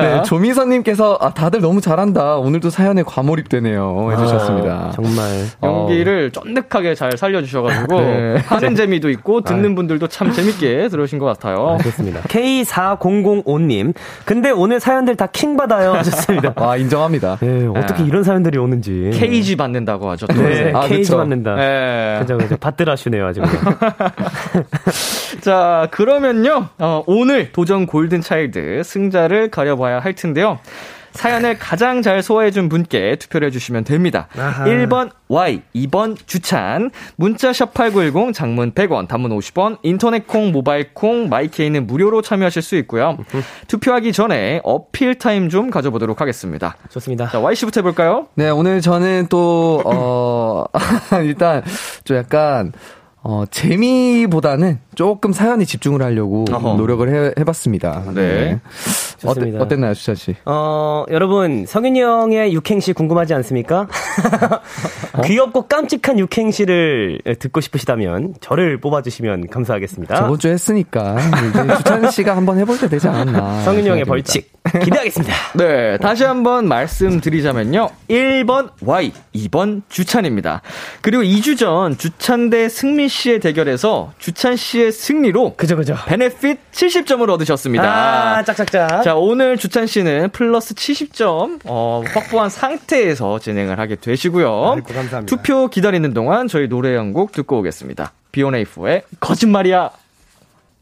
네, 0.00 0.22
조미선님께서 0.22 1.18
아 1.20 1.30
다들 1.30 1.60
너무 1.60 1.80
잘한다. 1.80 2.36
오늘도 2.38 2.70
사연에 2.70 3.02
과몰입되네요. 3.02 4.12
해주셨습니다. 4.12 4.92
정말. 4.94 5.46
연기를 5.62 6.30
쫀득하게 6.30 6.94
잘 6.94 7.16
살려주셔가지고 7.16 8.00
네. 8.00 8.36
하는 8.46 8.74
재미도 8.74 9.10
있고 9.10 9.40
듣는 9.42 9.74
분들도 9.74 10.06
참 10.08 10.32
재밌게 10.32 10.88
들으신 10.88 11.18
것 11.18 11.26
같아요. 11.26 11.78
좋습니다. 11.82 12.20
K4005님. 12.22 13.94
근데 14.24 14.50
오늘 14.50 14.80
사연들 14.80 15.16
다 15.16 15.26
킹 15.32 15.56
받아요. 15.56 15.92
하셨습니다. 15.94 16.52
아 16.56 16.76
인정합니다. 16.76 17.36
네, 17.40 17.66
어떻게 17.74 18.02
이런 18.02 18.24
사연들이 18.24 18.58
오는지. 18.58 19.10
KG 19.14 19.56
받는다고 19.56 20.10
하죠. 20.10 20.26
또. 20.26 20.42
네, 20.42 20.72
아, 20.74 20.80
KG 20.82 20.96
그쵸. 21.02 21.16
받는다. 21.18 21.54
네. 21.54 22.18
그죠, 22.20 22.36
그죠. 22.36 22.56
받 22.56 22.76
들하시네요, 22.80 23.26
아주. 23.26 23.42
그냥. 23.42 23.78
자, 25.40 25.88
그러면요. 25.90 26.68
어, 26.78 27.02
오늘 27.06 27.52
도전 27.52 27.86
골든 27.86 28.22
차일드 28.22 28.82
승자를 28.84 29.50
가려봐야 29.50 30.00
할 30.00 30.14
텐데요. 30.14 30.58
사연을 31.12 31.58
가장 31.58 32.02
잘 32.02 32.22
소화해준 32.22 32.68
분께 32.68 33.16
투표를 33.16 33.48
해주시면 33.48 33.84
됩니다. 33.84 34.28
아하. 34.36 34.64
1번 34.64 35.10
Y, 35.28 35.62
2번 35.74 36.16
주찬, 36.26 36.90
문자샵 37.16 37.72
8910, 37.72 38.34
장문 38.34 38.72
100원, 38.72 39.06
단문 39.06 39.30
50원, 39.30 39.78
인터넷 39.82 40.26
콩, 40.26 40.50
모바일 40.50 40.92
콩, 40.92 41.28
마이 41.28 41.50
K는 41.50 41.86
무료로 41.86 42.22
참여하실 42.22 42.62
수 42.62 42.76
있고요. 42.76 43.16
투표하기 43.68 44.12
전에 44.12 44.60
어필 44.64 45.16
타임 45.18 45.48
좀 45.48 45.70
가져보도록 45.70 46.20
하겠습니다. 46.20 46.76
좋습니다. 46.90 47.28
자, 47.28 47.38
Y씨부터 47.40 47.80
해볼까요? 47.80 48.26
네 48.34 48.50
오늘 48.50 48.80
저는 48.80 49.26
또 49.28 49.82
어, 49.84 50.64
일단 51.22 51.62
좀 52.04 52.16
약간 52.16 52.72
어, 53.22 53.44
재미보다는 53.50 54.80
조금 54.94 55.32
사연에 55.32 55.64
집중을 55.64 56.02
하려고 56.02 56.46
어허. 56.50 56.74
노력을 56.74 57.06
해, 57.08 57.32
해봤습니다. 57.38 58.04
네. 58.14 58.60
좋습니다. 59.18 59.58
어땠, 59.58 59.66
어땠나요, 59.66 59.94
주찬 59.94 60.14
씨? 60.14 60.34
어, 60.46 61.04
여러분, 61.10 61.66
성윤이 61.66 62.00
형의 62.00 62.54
육행시 62.54 62.94
궁금하지 62.94 63.34
않습니까? 63.34 63.88
어? 65.12 65.20
귀엽고 65.22 65.68
깜찍한 65.68 66.18
육행시를 66.18 67.20
듣고 67.38 67.60
싶으시다면 67.60 68.34
저를 68.40 68.80
뽑아주시면 68.80 69.48
감사하겠습니다. 69.48 70.16
저번 70.16 70.38
주에 70.38 70.52
했으니까 70.52 71.18
주찬 71.76 72.08
씨가 72.10 72.34
한번 72.34 72.58
해볼 72.58 72.78
때 72.78 72.88
되지 72.88 73.08
않았나. 73.08 73.62
성윤이 73.64 73.88
형의. 73.88 74.04
벌칙 74.04 74.50
기대하겠습니다. 74.82 75.34
네, 75.56 75.98
다시 75.98 76.24
한번 76.24 76.66
말씀드리자면요. 76.68 77.90
1번 78.08 78.70
Y, 78.82 79.12
2번 79.34 79.82
주찬입니다. 79.88 80.62
그리고 81.02 81.22
2주 81.22 81.58
전 81.58 81.98
주찬 81.98 82.48
대 82.50 82.68
승민 82.68 83.08
씨의 83.10 83.40
대결에서 83.40 84.14
주찬 84.18 84.56
씨의 84.56 84.92
승리로 84.92 85.56
그죠, 85.56 85.76
그죠. 85.76 85.94
베네핏 86.06 86.72
70점을 86.72 87.28
얻으셨습니다. 87.28 87.84
아, 88.38 88.42
짝짝짝. 88.44 89.02
자, 89.02 89.14
오늘 89.16 89.58
주찬 89.58 89.86
씨는 89.86 90.30
플러스 90.30 90.74
70점 90.74 91.60
어, 91.64 92.02
확보한 92.06 92.48
상태에서 92.48 93.38
진행을 93.38 93.78
하게 93.78 93.96
되시고요. 93.96 94.72
아이고, 94.76 94.94
감사합니다. 94.94 95.26
투표 95.26 95.68
기다리는 95.68 96.14
동안 96.14 96.48
저희 96.48 96.66
노래 96.68 96.96
한 96.96 97.12
곡 97.12 97.32
듣고 97.32 97.58
오겠습니다. 97.58 98.12
비오네이프의 98.32 99.02
거짓말이야. 99.20 99.90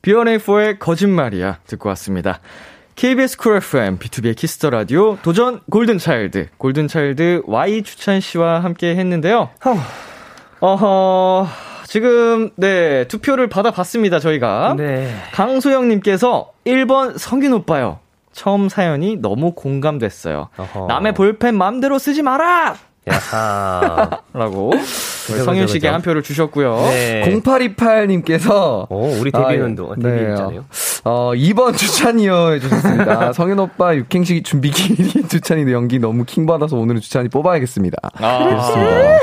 비오네이프의 0.03 0.79
거짓말이야 0.79 1.59
듣고 1.67 1.89
왔습니다. 1.89 2.39
KBS 2.97 3.37
쿨 3.39 3.57
FM, 3.57 3.99
B2B의 3.99 4.37
키스터 4.37 4.71
라디오, 4.71 5.17
도전 5.23 5.61
골든차일드, 5.71 6.49
골든차일드 6.59 7.43
Y 7.47 7.83
주찬 7.83 8.21
씨와 8.21 8.63
함께 8.65 8.95
했는데요. 8.97 9.51
어허, 10.61 11.47
지금, 11.89 12.51
네, 12.57 13.09
투표를 13.09 13.49
받아봤습니다, 13.49 14.19
저희가. 14.19 14.75
네. 14.77 15.11
강소영님께서 15.33 16.53
1번 16.67 17.17
성윤 17.17 17.55
오빠요. 17.55 17.99
처음 18.31 18.69
사연이 18.69 19.17
너무 19.17 19.53
공감됐어요. 19.53 20.51
어허. 20.59 20.87
남의 20.87 21.15
볼펜 21.15 21.57
맘대로 21.57 21.99
쓰지 21.99 22.21
마라! 22.21 22.77
야하. 23.11 24.11
라고 24.33 24.71
그죠, 25.29 25.45
성윤 25.45 25.67
씨께. 25.67 25.89
한 25.89 26.01
표를 26.03 26.23
주셨고요. 26.23 26.77
네. 26.91 27.41
0828님께서 27.43 28.87
오, 28.91 29.09
우리 29.21 29.31
데뷔년도, 29.31 29.95
데뷔했잖아요. 29.97 30.65
어, 31.05 31.33
2번 31.35 31.77
주찬이요 31.77 32.53
해주셨습니다. 32.55 33.33
성현 33.35 33.59
오빠 33.59 33.95
육행식 33.95 34.45
준비 34.45 34.71
길이 34.71 35.09
주찬이 35.29 35.71
연기 35.73 35.99
너무 35.99 36.25
킹 36.25 36.47
받아서 36.47 36.77
오늘은 36.77 37.01
주찬이 37.01 37.29
뽑아야겠습니다. 37.29 37.97
아, 38.15 39.19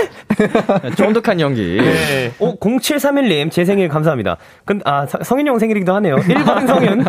쫀득한 0.95 1.39
연기. 1.39 1.77
네. 1.81 2.31
오, 2.39 2.55
0731님, 2.59 3.51
제 3.51 3.65
생일 3.65 3.87
감사합니다. 3.89 4.37
근, 4.65 4.81
아, 4.85 5.05
서- 5.05 5.19
성윤이 5.23 5.49
형 5.49 5.59
생일이기도 5.59 5.93
하네요. 5.95 6.17
1번 6.17 6.67
성윤. 6.67 7.05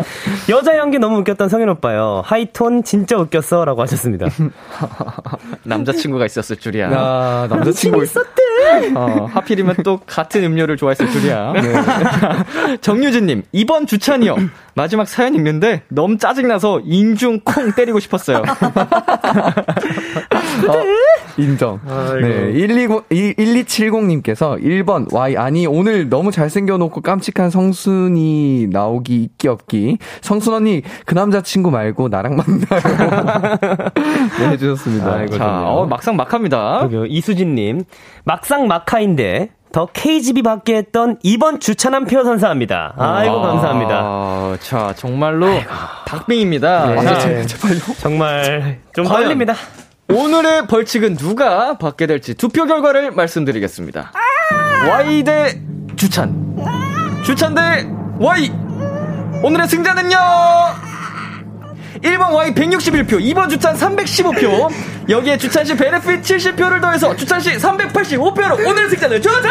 여자 0.49 0.77
연기 0.77 0.97
너무 0.99 1.17
웃겼던 1.19 1.49
성윤 1.49 1.69
오빠요. 1.69 2.21
하이톤 2.25 2.83
진짜 2.83 3.17
웃겼어. 3.17 3.65
라고 3.65 3.81
하셨습니다. 3.83 4.27
남자친구가 5.63 6.25
있었을 6.25 6.57
줄 6.57 6.66
이야. 6.75 6.89
아, 6.91 7.47
남자친구 7.49 8.03
있었대. 8.03 8.41
어, 8.95 9.29
하필이면 9.31 9.77
또 9.83 9.99
같은 10.05 10.43
음료를 10.43 10.77
좋아했을 10.77 11.09
줄이야. 11.11 11.53
정유진님, 12.81 13.43
2번 13.53 13.87
주찬이요. 13.87 14.35
마지막 14.77 15.07
사연 15.07 15.33
읽는데 15.33 15.81
너무 15.89 16.19
짜증나서 16.19 16.81
인중 16.85 17.39
콩 17.43 17.71
때리고 17.73 17.99
싶었어요. 17.99 18.43
인정. 21.37 21.79
아이고. 21.87 22.27
네, 22.27 22.53
120, 22.53 23.09
1270님께서 23.09 24.61
1번, 24.61 25.11
Y, 25.11 25.35
아니, 25.35 25.65
오늘 25.65 26.09
너무 26.09 26.31
잘생겨놓고 26.31 27.01
깜찍한 27.01 27.49
성순이 27.49 28.67
나오기 28.71 29.23
있기 29.23 29.47
없기. 29.47 29.97
성순 30.21 30.53
언니, 30.53 30.83
그 31.05 31.15
남자친구 31.15 31.71
말고 31.71 32.09
나랑 32.09 32.35
만나요. 32.35 32.69
네, 34.39 34.49
해주셨습니다. 34.49 35.11
아이고, 35.11 35.37
자. 35.37 35.63
어, 35.65 35.87
막상 35.87 36.15
막합니다. 36.15 36.87
이수진님, 37.07 37.83
막상 38.25 38.67
막하인데, 38.67 39.49
더 39.71 39.87
KGB 39.91 40.41
받게 40.43 40.75
했던 40.75 41.17
2번 41.19 41.59
주찬한 41.59 42.05
표 42.05 42.23
선사합니다. 42.23 42.93
아이고, 42.97 43.41
감사합니다. 43.41 43.99
아, 44.01 44.57
자, 44.61 44.93
정말로 44.95 45.47
닭빙입니다. 46.05 46.85
네. 46.87 47.03
자, 47.03 47.45
제발요. 47.45 47.79
정말 47.97 48.79
좀? 48.95 49.05
떨립니다. 49.05 49.53
오늘의 50.09 50.67
벌칙은 50.67 51.17
누가 51.17 51.77
받게 51.77 52.07
될지 52.07 52.33
투표 52.33 52.65
결과를 52.65 53.11
말씀드리겠습니다. 53.11 54.11
Y 54.89 55.23
대 55.23 55.61
주찬. 55.97 56.55
주찬 57.25 57.53
대 57.53 57.87
Y. 58.19 58.51
오늘의 59.43 59.67
승자는요. 59.67 60.17
1번 62.03 62.33
Y 62.33 62.53
161표, 62.53 63.19
2번 63.19 63.49
주찬 63.49 63.75
315표. 63.75 64.69
여기에 65.09 65.37
주찬 65.37 65.65
씨 65.65 65.75
베네핏 65.75 66.21
70표를 66.21 66.81
더해서 66.81 67.15
주찬 67.15 67.39
씨 67.39 67.51
385표로 67.57 68.65
오늘의 68.67 68.89
승자는 68.89 69.21
주찬! 69.21 69.43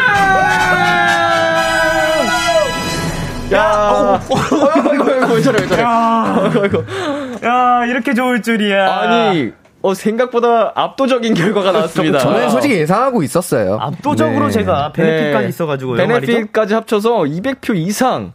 야, 3.53 3.62
어, 3.92 4.20
이거, 4.92 5.14
이거, 5.14 5.34
왜 5.34 5.40
저래, 5.40 5.62
왜 5.62 5.68
저래. 5.68 5.82
아이고, 5.84 6.62
아이고. 6.62 6.84
야, 7.44 7.86
이렇게 7.86 8.12
좋을 8.12 8.42
줄이야. 8.42 8.92
아니, 8.92 9.53
어, 9.87 9.95
생각보다 9.95 10.72
압도적인 10.74 11.34
결과가 11.34 11.70
나왔습니다. 11.70 12.18
저는 12.18 12.51
솔직히 12.51 12.74
예상하고 12.74 13.22
있었어요. 13.22 13.78
압도적으로 13.80 14.47
네. 14.47 14.51
제가 14.51 14.91
베네핏까지 14.93 15.49
있어가지고 15.49 15.93
말이죠. 15.95 16.26
베네핏까지 16.26 16.74
합쳐서 16.74 17.11
200표 17.20 17.76
이상. 17.76 18.32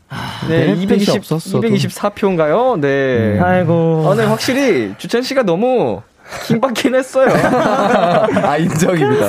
네, 0.47 0.68
베네핏이 0.68 1.02
220, 1.02 1.16
없었어도. 1.18 1.68
224표인가요? 1.68 2.80
네. 2.80 3.38
아이고. 3.41 4.06
오늘 4.08 4.30
확실히 4.32 4.93
주찬 4.97 5.24
씨가 5.24 5.43
너무 5.43 6.02
킹받긴 6.45 6.95
했어요. 6.95 7.28
아, 7.36 8.56
인정입니다. 8.58 9.26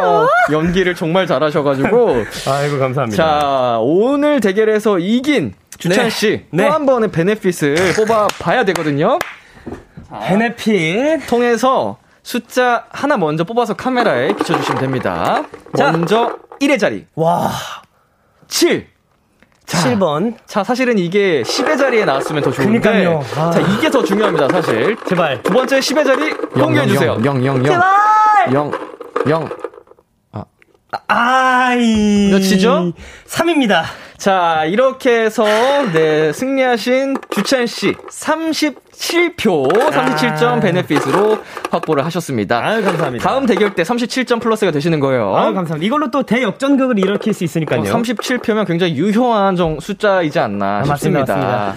어, 0.00 0.26
연기를 0.50 0.94
정말 0.94 1.26
잘하셔가지고. 1.26 2.24
아이고, 2.48 2.78
감사합니다. 2.78 3.16
자, 3.22 3.78
오늘 3.80 4.40
대결에서 4.40 4.98
이긴 4.98 5.52
주찬 5.76 6.04
네. 6.04 6.10
씨. 6.10 6.44
또 6.50 6.56
네. 6.56 6.66
한 6.66 6.86
번의 6.86 7.10
베네핏을 7.10 7.76
뽑아봐야 7.96 8.64
되거든요. 8.64 9.18
베네핏. 10.10 11.26
통해서 11.26 11.98
숫자 12.22 12.84
하나 12.90 13.16
먼저 13.16 13.44
뽑아서 13.44 13.74
카메라에 13.74 14.34
비춰주시면 14.34 14.80
됩니다. 14.80 15.44
자. 15.76 15.90
먼저 15.90 16.36
1의 16.60 16.78
자리. 16.78 17.06
와, 17.14 17.50
7. 18.48 18.86
자, 19.64 19.78
7번. 19.78 20.34
자, 20.46 20.64
사실은 20.64 20.98
이게 20.98 21.42
10의 21.42 21.78
자리에 21.78 22.04
나왔으면 22.06 22.42
더 22.42 22.50
좋은데. 22.50 22.80
그니까요. 22.80 23.22
아. 23.36 23.50
자, 23.50 23.60
이게 23.60 23.90
더 23.90 24.02
중요합니다, 24.02 24.48
사실. 24.48 24.96
제발. 25.06 25.42
두 25.42 25.52
번째 25.52 25.78
10의 25.78 26.04
자리 26.06 26.32
공개해주세요. 26.32 27.20
0, 27.22 27.44
0, 27.44 27.44
0. 27.44 27.64
제발! 27.64 28.52
0, 28.54 28.72
0. 29.28 29.48
아이. 31.06 32.30
몇이죠? 32.30 32.92
3입니다. 33.26 33.82
자, 34.16 34.64
이렇게 34.64 35.24
해서, 35.24 35.44
네, 35.92 36.32
승리하신 36.32 37.18
주찬씨 37.30 37.92
37표, 38.10 39.70
37점 39.70 40.60
베네핏으로 40.60 41.38
확보를 41.70 42.04
하셨습니다. 42.06 42.58
아유, 42.58 42.82
감사합니다. 42.82 43.28
다음 43.28 43.46
대결 43.46 43.74
때 43.74 43.82
37점 43.84 44.40
플러스가 44.40 44.72
되시는 44.72 44.98
거예요. 44.98 45.36
아유, 45.36 45.54
감사합니다. 45.54 45.86
이걸로 45.86 46.10
또 46.10 46.24
대역전극을 46.24 46.98
일으킬 46.98 47.32
수 47.32 47.44
있으니까요. 47.44 47.82
37표면 47.82 48.66
굉장히 48.66 48.96
유효한 48.96 49.54
정, 49.54 49.78
숫자이지 49.78 50.38
않나 50.38 50.78
아, 50.78 50.84
싶습니다. 50.84 51.20
맞습니다, 51.20 51.36
맞습니다. 51.36 51.76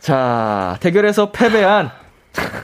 자, 0.00 0.76
대결에서 0.80 1.32
패배한 1.32 1.90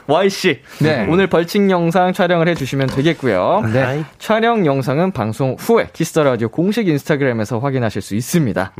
Y씨. 0.07 0.61
네. 0.79 1.05
오늘 1.09 1.27
벌칙 1.27 1.69
영상 1.69 2.13
촬영을 2.13 2.47
해주시면 2.49 2.87
되겠고요. 2.87 3.63
네. 3.73 4.03
촬영 4.19 4.65
영상은 4.65 5.11
방송 5.11 5.55
후에 5.59 5.87
Kiss 5.93 6.10
the 6.10 6.23
Radio 6.23 6.49
공식 6.49 6.87
인스타그램에서 6.87 7.59
확인하실 7.59 8.01
수 8.01 8.15
있습니다. 8.15 8.73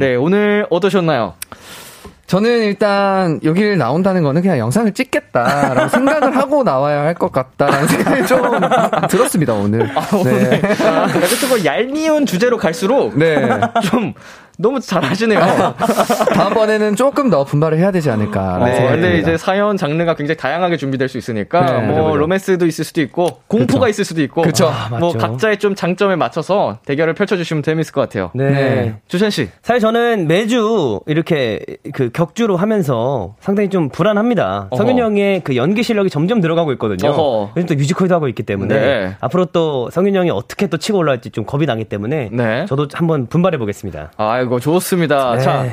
네, 0.00 0.14
오늘 0.16 0.66
어떠셨나요? 0.70 1.34
저는 2.26 2.64
일단 2.64 3.38
여기를 3.44 3.76
나온다는 3.76 4.22
거는 4.22 4.40
그냥 4.40 4.56
영상을 4.58 4.90
찍겠다라고 4.92 5.88
생각을 5.92 6.34
하고 6.36 6.62
나와야 6.64 7.02
할 7.02 7.14
것 7.14 7.30
같다라는 7.30 7.86
생각이 7.86 8.26
좀 8.26 8.40
들었습니다, 9.10 9.52
오늘. 9.52 9.90
네. 10.24 10.62
약간 10.64 11.10
조금 11.38 11.62
얄미운 11.64 12.24
주제로 12.24 12.56
갈수록 12.56 13.16
네. 13.18 13.46
좀 13.90 14.14
너무 14.58 14.80
잘하시네요. 14.80 15.40
다음번에는 16.34 16.96
조금 16.96 17.30
더 17.30 17.44
분발을 17.44 17.78
해야 17.78 17.90
되지 17.90 18.10
않을까. 18.10 18.58
네, 18.64 18.88
근데 18.90 19.18
이제 19.18 19.36
사연 19.36 19.76
장르가 19.76 20.14
굉장히 20.14 20.36
다양하게 20.36 20.76
준비될 20.76 21.08
수 21.08 21.18
있으니까 21.18 21.64
네, 21.64 21.86
뭐 21.86 22.04
그죠. 22.04 22.16
로맨스도 22.16 22.66
있을 22.66 22.84
수도 22.84 23.00
있고 23.00 23.40
공포가 23.46 23.86
그쵸. 23.86 23.90
있을 23.90 24.04
수도 24.04 24.22
있고 24.22 24.42
그쵸. 24.42 24.66
아, 24.68 24.88
뭐 24.90 25.12
맞죠. 25.12 25.18
각자의 25.18 25.58
좀 25.58 25.74
장점에 25.74 26.16
맞춰서 26.16 26.78
대결을 26.86 27.14
펼쳐주시면 27.14 27.62
재밌을 27.62 27.92
것 27.92 28.00
같아요. 28.02 28.30
네. 28.34 28.50
네. 28.50 28.94
주찬 29.08 29.30
씨. 29.30 29.48
사실 29.62 29.80
저는 29.80 30.26
매주 30.28 31.00
이렇게 31.06 31.60
그 31.92 32.10
격주로 32.10 32.56
하면서 32.56 33.34
상당히 33.40 33.70
좀 33.70 33.88
불안합니다. 33.88 34.68
어허. 34.70 34.76
성윤 34.76 34.98
형의 34.98 35.40
그 35.42 35.56
연기 35.56 35.82
실력이 35.82 36.10
점점 36.10 36.40
늘어가고 36.40 36.72
있거든요. 36.72 37.10
어허. 37.10 37.52
요즘 37.56 37.66
또 37.66 37.74
뮤지컬도 37.74 38.14
하고 38.14 38.28
있기 38.28 38.42
때문에 38.44 38.74
네. 38.74 39.16
앞으로 39.20 39.46
또 39.46 39.90
성윤 39.90 40.14
형이 40.14 40.30
어떻게 40.30 40.66
또 40.68 40.76
치고 40.76 40.98
올라갈지 40.98 41.30
좀 41.30 41.44
겁이 41.44 41.66
나기 41.66 41.84
때문에 41.84 42.30
네. 42.32 42.66
저도 42.66 42.88
한번 42.92 43.26
분발해 43.26 43.58
보겠습니다. 43.58 44.12
아 44.16 44.43
이고 44.44 44.60
좋습니다. 44.60 45.36
네. 45.36 45.42
자 45.42 45.66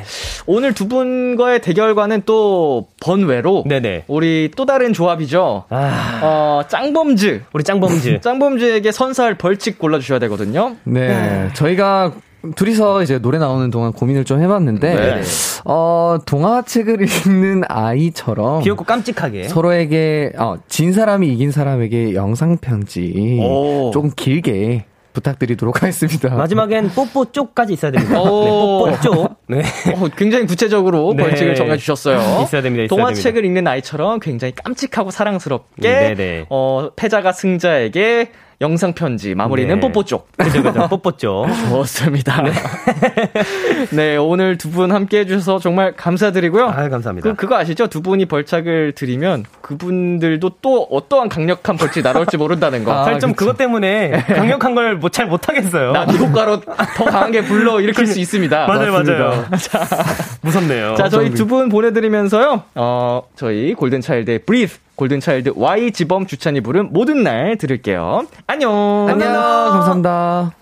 오늘 0.46 0.74
두 0.74 0.88
분과의 0.88 1.60
대결과는 1.60 2.22
또 2.26 2.88
번외로 3.00 3.64
네네. 3.66 4.04
우리 4.08 4.50
또 4.56 4.66
다른 4.66 4.92
조합이죠. 4.92 5.64
아, 5.70 6.20
어 6.22 6.62
짱범즈. 6.68 7.42
우리 7.52 7.64
짱범즈. 7.64 8.20
짱범즈에게 8.22 8.92
선사할 8.92 9.36
벌칙 9.36 9.78
골라주셔야 9.78 10.18
되거든요. 10.18 10.76
네, 10.84 11.48
저희가 11.54 12.12
둘이서 12.56 13.02
이제 13.02 13.18
노래 13.18 13.38
나오는 13.38 13.70
동안 13.70 13.92
고민을 13.92 14.24
좀 14.24 14.42
해봤는데, 14.42 14.94
네. 14.94 15.22
어, 15.64 16.18
동화책을 16.26 16.98
읽는 17.26 17.62
아이처럼 17.68 18.62
귀엽고 18.62 18.84
깜찍하게. 18.84 19.44
서로에게, 19.44 20.32
어, 20.36 20.56
진 20.68 20.92
사람이 20.92 21.28
이긴 21.28 21.52
사람에게 21.52 22.14
영상 22.14 22.58
편지 22.58 23.38
오. 23.40 23.90
좀 23.92 24.10
길게 24.14 24.86
부탁드리도록 25.12 25.82
하겠습니다. 25.82 26.34
마지막엔 26.34 26.90
뽀뽀 26.90 27.32
쪽까지 27.32 27.72
있어야 27.72 27.90
됩니다. 27.90 28.14
네, 28.14 28.20
오. 28.20 28.84
뽀뽀 28.86 29.00
쪽. 29.00 29.36
네. 29.48 29.62
어, 29.94 30.08
굉장히 30.16 30.46
구체적으로 30.46 31.14
네. 31.16 31.22
벌칙을 31.24 31.54
정해주셨어요. 31.54 32.42
있어야 32.44 32.62
됩니다, 32.62 32.84
있어야 32.84 32.88
동화책을 32.88 33.44
읽는 33.44 33.66
아이처럼 33.66 34.20
굉장히 34.20 34.54
깜찍하고 34.54 35.10
사랑스럽게 35.10 36.14
네네. 36.14 36.46
어, 36.50 36.90
패자가 36.96 37.32
승자에게 37.32 38.30
영상 38.62 38.92
편지 38.94 39.34
마무리는 39.34 39.74
네. 39.74 39.80
뽀뽀 39.80 40.04
쪽. 40.04 40.28
그죠, 40.38 40.62
그죠. 40.62 40.88
뽀뽀 40.88 41.12
쪽. 41.18 41.46
좋습니다. 41.68 42.42
네, 43.90 44.16
오늘 44.16 44.56
두 44.58 44.72
분 44.72 44.90
함께 44.90 45.18
해주셔서 45.18 45.58
정말 45.58 45.92
감사드리고요. 45.92 46.64
아, 46.64 46.88
감사합니다. 46.88 47.28
그, 47.28 47.34
그거 47.36 47.56
아시죠? 47.58 47.88
두 47.88 48.00
분이 48.00 48.24
벌칙을 48.24 48.92
드리면 48.92 49.44
그분들도 49.60 50.50
또 50.62 50.84
어떠한 50.90 51.28
강력한 51.28 51.76
벌칙이 51.76 52.02
날아올지 52.02 52.38
모른다는 52.38 52.84
거. 52.84 53.04
사실 53.04 53.20
좀 53.20 53.34
그것 53.34 53.58
때문에 53.58 54.12
강력한 54.32 54.74
걸못잘 54.74 55.26
못하겠어요. 55.26 55.92
나 55.92 56.06
미국 56.06 56.32
가로 56.32 56.60
더 56.60 57.04
강하게 57.04 57.42
불러 57.44 57.80
일으킬 57.82 58.06
수 58.06 58.18
있습니다. 58.18 58.66
맞아요, 58.66 58.92
맞습니다. 58.92 59.24
맞아요. 59.50 60.06
무섭네요. 60.40 60.94
자, 60.94 61.08
저희 61.10 61.30
두 61.30 61.46
분 61.46 61.68
보내드리면서요, 61.68 62.62
어, 62.76 63.22
저희 63.36 63.74
골든 63.74 64.00
차일드의 64.00 64.38
Breathe, 64.40 64.78
골든차일드 64.96 65.52
Y 65.56 65.92
지범 65.92 66.26
주찬이 66.26 66.60
부른 66.60 66.92
모든 66.92 67.22
날 67.22 67.56
들을게요. 67.56 68.26
안녕! 68.46 69.06
안녕, 69.08 69.32
감사합니다. 69.32 70.61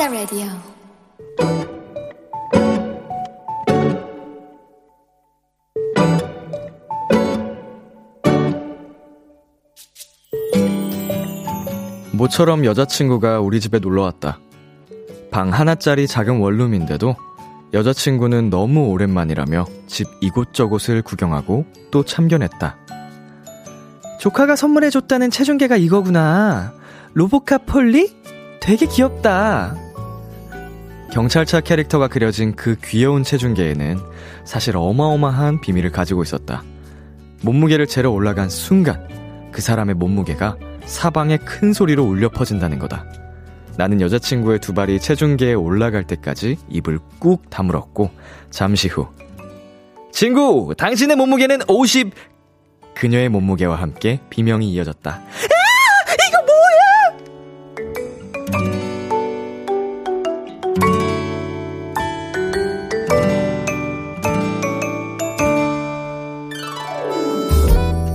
The 0.00 0.08
Radio 0.16 0.46
모처럼 12.12 12.64
여자친구가 12.64 13.40
우리 13.40 13.60
집에 13.60 13.78
놀러 13.78 14.00
왔다. 14.04 14.38
방 15.30 15.52
하나짜리 15.52 16.06
작은 16.06 16.38
원룸인데도 16.40 17.14
여자친구는 17.74 18.48
너무 18.48 18.86
오랜만이라며 18.86 19.66
집 19.86 20.08
이곳저곳을 20.22 21.02
구경하고 21.02 21.66
또 21.90 22.06
참견했다. 22.06 22.78
조카가 24.18 24.56
선물해줬다는 24.56 25.30
체중계가 25.30 25.76
이거구나. 25.76 26.72
로보카 27.12 27.58
폴리? 27.58 28.18
되게 28.60 28.86
귀엽다. 28.86 29.89
경찰차 31.12 31.60
캐릭터가 31.60 32.06
그려진 32.06 32.54
그 32.54 32.76
귀여운 32.84 33.24
체중계에는 33.24 33.98
사실 34.44 34.76
어마어마한 34.76 35.60
비밀을 35.60 35.90
가지고 35.90 36.22
있었다. 36.22 36.62
몸무게를 37.42 37.88
재러 37.88 38.10
올라간 38.10 38.48
순간 38.48 39.08
그 39.50 39.60
사람의 39.60 39.96
몸무게가 39.96 40.56
사방에 40.84 41.36
큰 41.36 41.72
소리로 41.72 42.04
울려 42.04 42.28
퍼진다는 42.28 42.78
거다. 42.78 43.04
나는 43.76 44.00
여자친구의 44.00 44.60
두 44.60 44.72
발이 44.72 45.00
체중계에 45.00 45.54
올라갈 45.54 46.04
때까지 46.04 46.58
입을 46.68 47.00
꾹 47.18 47.48
다물었고 47.50 48.10
잠시 48.50 48.88
후 48.88 49.08
친구, 50.12 50.74
당신의 50.76 51.16
몸무게는 51.16 51.60
50 51.66 52.12
그녀의 52.94 53.30
몸무게와 53.30 53.76
함께 53.76 54.20
비명이 54.30 54.70
이어졌다. 54.72 55.20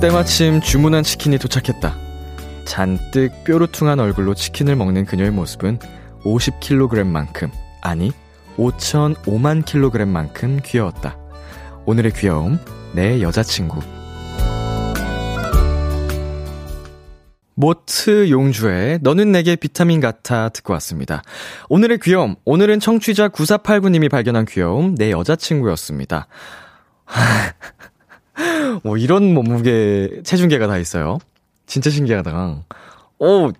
때마침 0.05 0.61
주문한 0.61 1.01
치킨이 1.01 1.39
도착했다. 1.39 1.97
잔뜩 2.65 3.43
뾰루퉁한 3.43 3.99
얼굴로 3.99 4.35
치킨을 4.35 4.75
먹는 4.75 5.03
그녀의 5.05 5.31
모습은 5.31 5.79
50kg만큼, 6.21 7.49
아니, 7.81 8.11
5,005만 8.55 9.65
kg만큼 9.65 10.59
귀여웠다. 10.63 11.17
오늘의 11.87 12.11
귀여움, 12.13 12.59
내 12.93 13.19
여자친구. 13.23 13.79
모트 17.55 18.29
용주의 18.29 18.99
너는 19.01 19.31
내게 19.31 19.55
비타민 19.55 20.01
같아 20.01 20.49
듣고 20.49 20.73
왔습니다. 20.73 21.23
오늘의 21.67 21.97
귀여움, 22.03 22.35
오늘은 22.45 22.79
청취자 22.79 23.29
9489님이 23.29 24.11
발견한 24.11 24.45
귀여움, 24.45 24.93
내 24.93 25.09
여자친구였습니다. 25.09 26.27
뭐 28.83 28.97
이런 28.97 29.33
몸무게 29.33 30.21
체중계가 30.23 30.67
다 30.67 30.77
있어요. 30.77 31.19
진짜 31.65 31.89
신기하다. 31.89 32.63
오, 33.19 33.51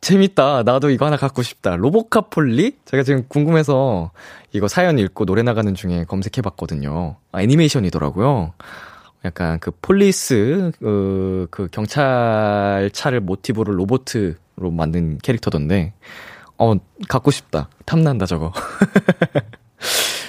재밌다. 0.00 0.62
나도 0.62 0.90
이거 0.90 1.06
하나 1.06 1.16
갖고 1.16 1.42
싶다. 1.42 1.76
로보카폴리? 1.76 2.76
제가 2.84 3.02
지금 3.02 3.24
궁금해서 3.28 4.12
이거 4.52 4.68
사연 4.68 4.98
읽고 4.98 5.24
노래 5.24 5.42
나가는 5.42 5.74
중에 5.74 6.04
검색해 6.04 6.42
봤거든요. 6.42 7.16
아, 7.32 7.42
애니메이션이더라고요. 7.42 8.52
약간 9.24 9.58
그 9.58 9.72
police, 9.82 10.70
그, 10.78 11.48
그 11.50 11.68
경찰차를 11.72 13.20
모티브로 13.20 13.74
로보트로 13.74 14.70
만든 14.70 15.18
캐릭터던데, 15.18 15.92
어, 16.58 16.74
갖고 17.08 17.30
싶다. 17.32 17.68
탐난다, 17.84 18.26
저거. 18.26 18.52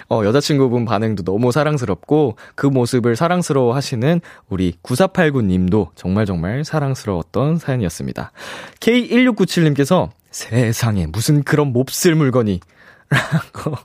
어, 0.09 0.23
여자친구분 0.23 0.85
반응도 0.85 1.23
너무 1.23 1.51
사랑스럽고 1.51 2.37
그 2.55 2.65
모습을 2.65 3.15
사랑스러워 3.15 3.75
하시는 3.75 4.21
우리 4.49 4.73
9489님도 4.83 5.89
정말 5.95 6.25
정말 6.25 6.63
사랑스러웠던 6.63 7.57
사연이었습니다. 7.57 8.31
K1697님께서 8.79 10.09
세상에 10.31 11.07
무슨 11.07 11.43
그런 11.43 11.73
몹쓸 11.73 12.15
물건이 12.15 12.59
라고 13.09 13.75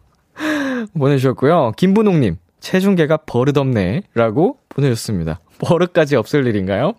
보내주셨고요. 0.99 1.73
김분홍님, 1.77 2.37
체중계가 2.61 3.19
버릇없네 3.19 4.03
라고 4.15 4.59
보내주셨습니다. 4.69 5.41
버릇까지 5.59 6.17
없을 6.17 6.47
일인가요? 6.47 6.95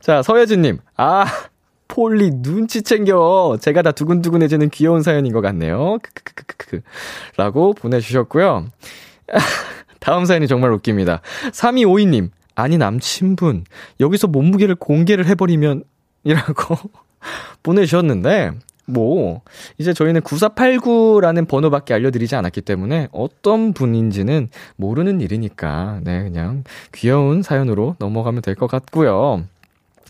자, 0.00 0.22
서예진님, 0.22 0.78
아, 0.96 1.24
폴리 1.88 2.30
눈치 2.42 2.82
챙겨. 2.82 3.56
제가 3.60 3.82
다 3.82 3.92
두근두근해지는 3.92 4.70
귀여운 4.70 5.02
사연인 5.02 5.32
것 5.32 5.40
같네요. 5.40 5.98
크크크크크. 6.02 6.80
라고 7.36 7.72
보내주셨고요. 7.74 8.66
다음 10.00 10.24
사연이 10.24 10.46
정말 10.46 10.72
웃깁니다. 10.72 11.20
3252님, 11.52 12.30
아니 12.54 12.78
남친분, 12.78 13.64
여기서 14.00 14.26
몸무게를 14.28 14.74
공개를 14.74 15.26
해버리면, 15.26 15.84
이라고 16.24 16.76
보내주셨는데, 17.62 18.52
뭐, 18.86 19.40
이제 19.78 19.94
저희는 19.94 20.20
9489라는 20.20 21.48
번호밖에 21.48 21.94
알려드리지 21.94 22.36
않았기 22.36 22.60
때문에 22.60 23.08
어떤 23.12 23.72
분인지는 23.72 24.50
모르는 24.76 25.22
일이니까, 25.22 26.00
네, 26.02 26.22
그냥 26.22 26.64
귀여운 26.92 27.42
사연으로 27.42 27.96
넘어가면 27.98 28.42
될 28.42 28.54
것 28.56 28.66
같고요. 28.66 29.44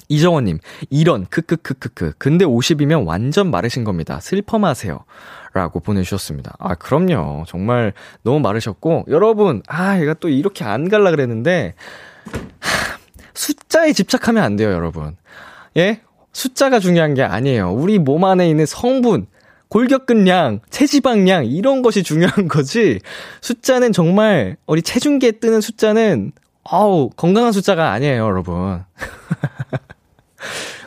이정원님, 0.09 0.59
이런, 0.91 1.27
크크크크크. 1.27 2.15
근데 2.19 2.45
50이면 2.45 3.07
완전 3.07 3.51
마르신 3.51 3.85
겁니다. 3.85 4.21
슬퍼 4.21 4.59
마세요. 4.59 5.05
라고 5.53 5.81
보내주셨습니다. 5.81 6.57
아, 6.59 6.75
그럼요. 6.75 7.45
정말 7.47 7.93
너무 8.23 8.41
마르셨고, 8.41 9.05
여러분, 9.09 9.63
아, 9.69 10.01
얘가 10.01 10.15
또 10.15 10.29
이렇게 10.29 10.65
안 10.65 10.89
갈라 10.89 11.11
그랬는데, 11.11 11.75
하, 12.59 12.99
숫자에 13.35 13.93
집착하면 13.93 14.43
안 14.43 14.57
돼요, 14.57 14.73
여러분. 14.73 15.17
예? 15.77 16.01
숫자가 16.33 16.81
중요한 16.81 17.15
게 17.15 17.23
아니에요. 17.23 17.73
우리 17.73 17.99
몸 17.99 18.25
안에 18.25 18.49
있는 18.49 18.67
성분, 18.67 19.27
골격근량, 19.69 20.61
체지방량, 20.71 21.47
이런 21.47 21.83
것이 21.83 22.03
중요한 22.03 22.49
거지. 22.49 23.01
숫자는 23.41 23.93
정말, 23.93 24.57
우리 24.67 24.83
체중계에 24.83 25.33
뜨는 25.33 25.61
숫자는, 25.61 26.33
아우, 26.65 27.11
건강한 27.11 27.53
숫자가 27.53 27.93
아니에요, 27.93 28.25
여러분. 28.25 28.85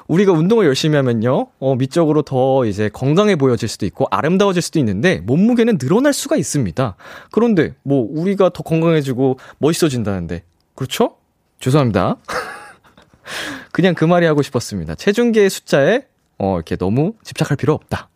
우리가 0.08 0.32
운동을 0.32 0.66
열심히 0.66 0.96
하면요, 0.96 1.48
어, 1.60 1.76
미적으로 1.76 2.22
더 2.22 2.66
이제 2.66 2.90
건강해 2.90 3.36
보여질 3.36 3.68
수도 3.68 3.86
있고, 3.86 4.08
아름다워질 4.10 4.62
수도 4.62 4.80
있는데, 4.80 5.20
몸무게는 5.20 5.78
늘어날 5.78 6.14
수가 6.14 6.38
있습니다. 6.38 6.96
그런데, 7.32 7.74
뭐, 7.84 8.08
우리가 8.10 8.50
더 8.50 8.64
건강해지고, 8.64 9.38
멋있어진다는데, 9.58 10.44
그렇죠? 10.76 11.18
죄송합니다. 11.60 12.18
그냥 13.74 13.96
그 13.96 14.06
말이 14.06 14.26
하고 14.26 14.42
싶었습니다. 14.42 14.96
체중계의 14.96 15.50
숫자에, 15.50 16.04
어, 16.38 16.56
이렇게 16.56 16.76
너무 16.78 17.14
집착할 17.24 17.58
필요 17.58 17.74
없다. 17.74 18.10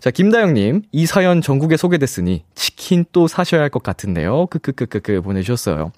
자, 0.00 0.10
김다영님, 0.10 0.82
이 0.92 1.06
사연 1.06 1.40
전국에 1.42 1.76
소개됐으니, 1.76 2.44
치킨 2.54 3.04
또 3.12 3.28
사셔야 3.28 3.60
할 3.60 3.70
것 3.70 3.82
같은데요. 3.82 4.46
크크크크크 4.46 5.20
보내주셨어요. 5.22 5.92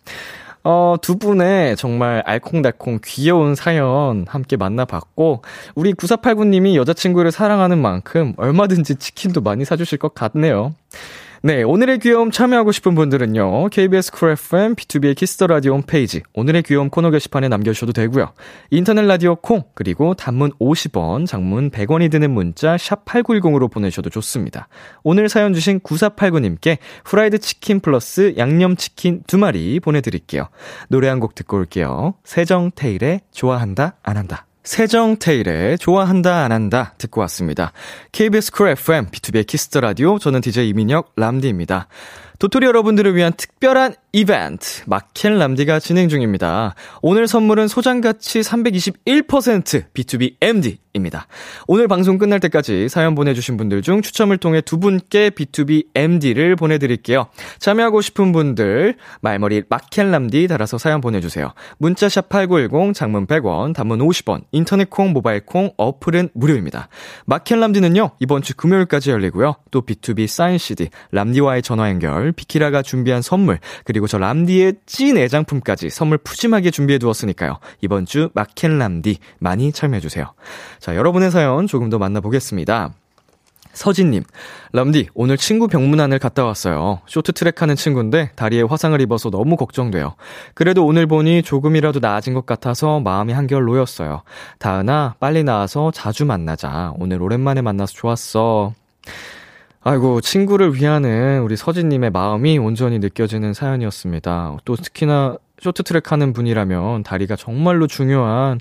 어, 0.70 0.96
두 1.00 1.16
분의 1.16 1.76
정말 1.76 2.22
알콩달콩 2.26 2.98
귀여운 3.02 3.54
사연 3.54 4.26
함께 4.28 4.58
만나봤고, 4.58 5.40
우리 5.74 5.94
9489님이 5.94 6.74
여자친구를 6.74 7.32
사랑하는 7.32 7.78
만큼 7.80 8.34
얼마든지 8.36 8.96
치킨도 8.96 9.40
많이 9.40 9.64
사주실 9.64 9.96
것 9.96 10.12
같네요. 10.12 10.74
네, 11.40 11.62
오늘의 11.62 12.00
귀여움 12.00 12.32
참여하고 12.32 12.72
싶은 12.72 12.96
분들은요. 12.96 13.68
KBS 13.68 14.10
쿨 14.10 14.30
FM 14.30 14.74
B2B의 14.74 15.14
키스터 15.14 15.46
라디오 15.46 15.74
홈페이지 15.74 16.20
오늘의 16.34 16.64
귀여움 16.64 16.90
코너 16.90 17.10
게시판에 17.10 17.48
남겨 17.48 17.72
주셔도 17.72 17.92
되고요. 17.92 18.32
인터넷 18.70 19.02
라디오 19.02 19.36
콩 19.36 19.62
그리고 19.74 20.14
단문 20.14 20.50
50원, 20.58 21.26
장문 21.26 21.70
100원이 21.70 22.10
드는 22.10 22.32
문자 22.32 22.76
샵 22.76 23.04
8910으로 23.04 23.70
보내셔도 23.70 24.10
좋습니다. 24.10 24.66
오늘 25.04 25.28
사연 25.28 25.54
주신 25.54 25.78
9489님께 25.78 26.78
후라이드 27.04 27.38
치킨 27.38 27.78
플러스 27.78 28.34
양념 28.36 28.74
치킨 28.74 29.22
두 29.28 29.38
마리 29.38 29.78
보내 29.78 30.00
드릴게요. 30.00 30.48
노래 30.88 31.06
한 31.06 31.18
곡 31.20 31.34
듣고 31.34 31.56
올게요. 31.56 32.14
세정 32.24 32.70
테일의 32.74 33.22
좋아한다 33.32 33.96
안 34.02 34.16
한다. 34.16 34.47
세정테일의 34.64 35.78
좋아한다 35.78 36.44
안 36.44 36.52
한다 36.52 36.94
듣고 36.98 37.20
왔습니다. 37.22 37.72
KBS 38.12 38.52
쿨 38.52 38.68
FM 38.68 39.06
B2B의 39.06 39.46
키스터 39.46 39.80
라디오 39.80 40.18
저는 40.18 40.40
DJ 40.40 40.68
이민혁 40.68 41.12
램디입니다. 41.16 41.88
도토리 42.38 42.66
여러분들을 42.66 43.14
위한 43.16 43.32
특별한 43.32 43.94
이벤트 44.18 44.82
마켓 44.86 45.38
램디가 45.38 45.78
진행 45.78 46.08
중입니다. 46.08 46.74
오늘 47.02 47.28
선물은 47.28 47.68
소장가치 47.68 48.40
321% 48.40 49.92
BTOB 49.94 50.34
MD입니다. 50.40 51.28
오늘 51.68 51.86
방송 51.86 52.18
끝날 52.18 52.40
때까지 52.40 52.88
사연 52.88 53.14
보내주신 53.14 53.56
분들 53.56 53.82
중 53.82 54.02
추첨을 54.02 54.38
통해 54.38 54.60
두 54.60 54.80
분께 54.80 55.30
BTOB 55.30 55.90
MD를 55.94 56.56
보내드릴게요. 56.56 57.28
참여하고 57.60 58.00
싶은 58.00 58.32
분들 58.32 58.96
말머리 59.20 59.62
마켓 59.68 60.10
램디 60.10 60.48
달아서 60.48 60.78
사연 60.78 61.00
보내주세요. 61.00 61.52
문자샵 61.78 62.28
8910 62.28 62.94
장문 62.94 63.28
100원 63.28 63.72
단문 63.72 64.00
50원 64.00 64.42
인터넷 64.50 64.90
콩 64.90 65.12
모바일 65.12 65.46
콩 65.46 65.70
어플은 65.76 66.30
무료입니다. 66.34 66.88
마켄 67.26 67.60
람디는요 67.60 68.16
이번 68.18 68.42
주 68.42 68.56
금요일까지 68.56 69.12
열리고요. 69.12 69.54
또 69.70 69.82
B2B 69.82 70.26
사인 70.26 70.58
CD 70.58 70.88
람디와의 71.12 71.62
전화 71.62 71.88
연결 71.88 72.32
비키라가 72.32 72.82
준비한 72.82 73.22
선물 73.22 73.60
그리고 73.84 74.07
저 74.08 74.18
람디의 74.18 74.74
찐 74.86 75.16
애장품까지 75.16 75.90
선물 75.90 76.18
푸짐하게 76.18 76.70
준비해 76.70 76.98
두었으니까요. 76.98 77.58
이번 77.80 78.06
주 78.06 78.30
마켄 78.34 78.78
람디 78.78 79.18
많이 79.38 79.70
참여해 79.70 80.00
주세요. 80.00 80.32
자, 80.80 80.96
여러분의 80.96 81.30
사연 81.30 81.66
조금 81.66 81.90
더 81.90 81.98
만나보겠습니다. 81.98 82.92
서진님, 83.74 84.24
람디, 84.72 85.10
오늘 85.14 85.36
친구 85.36 85.68
병문안을 85.68 86.18
갔다 86.18 86.44
왔어요. 86.44 87.00
쇼트트랙 87.06 87.62
하는 87.62 87.76
친구인데 87.76 88.32
다리에 88.34 88.62
화상을 88.62 89.00
입어서 89.00 89.30
너무 89.30 89.56
걱정돼요. 89.56 90.16
그래도 90.54 90.84
오늘 90.84 91.06
보니 91.06 91.42
조금이라도 91.42 92.00
나아진 92.00 92.34
것 92.34 92.44
같아서 92.44 92.98
마음이 92.98 93.32
한결 93.32 93.64
놓였어요. 93.64 94.22
다은아, 94.58 95.14
빨리 95.20 95.44
나와서 95.44 95.92
자주 95.92 96.24
만나자. 96.24 96.92
오늘 96.98 97.22
오랜만에 97.22 97.62
만나서 97.62 97.92
좋았어. 97.94 98.72
아이고, 99.88 100.20
친구를 100.20 100.74
위하는 100.74 101.40
우리 101.40 101.56
서진님의 101.56 102.10
마음이 102.10 102.58
온전히 102.58 102.98
느껴지는 102.98 103.54
사연이었습니다. 103.54 104.58
또 104.66 104.76
특히나 104.76 105.38
쇼트트랙 105.62 106.12
하는 106.12 106.34
분이라면 106.34 107.04
다리가 107.04 107.36
정말로 107.36 107.86
중요한, 107.86 108.60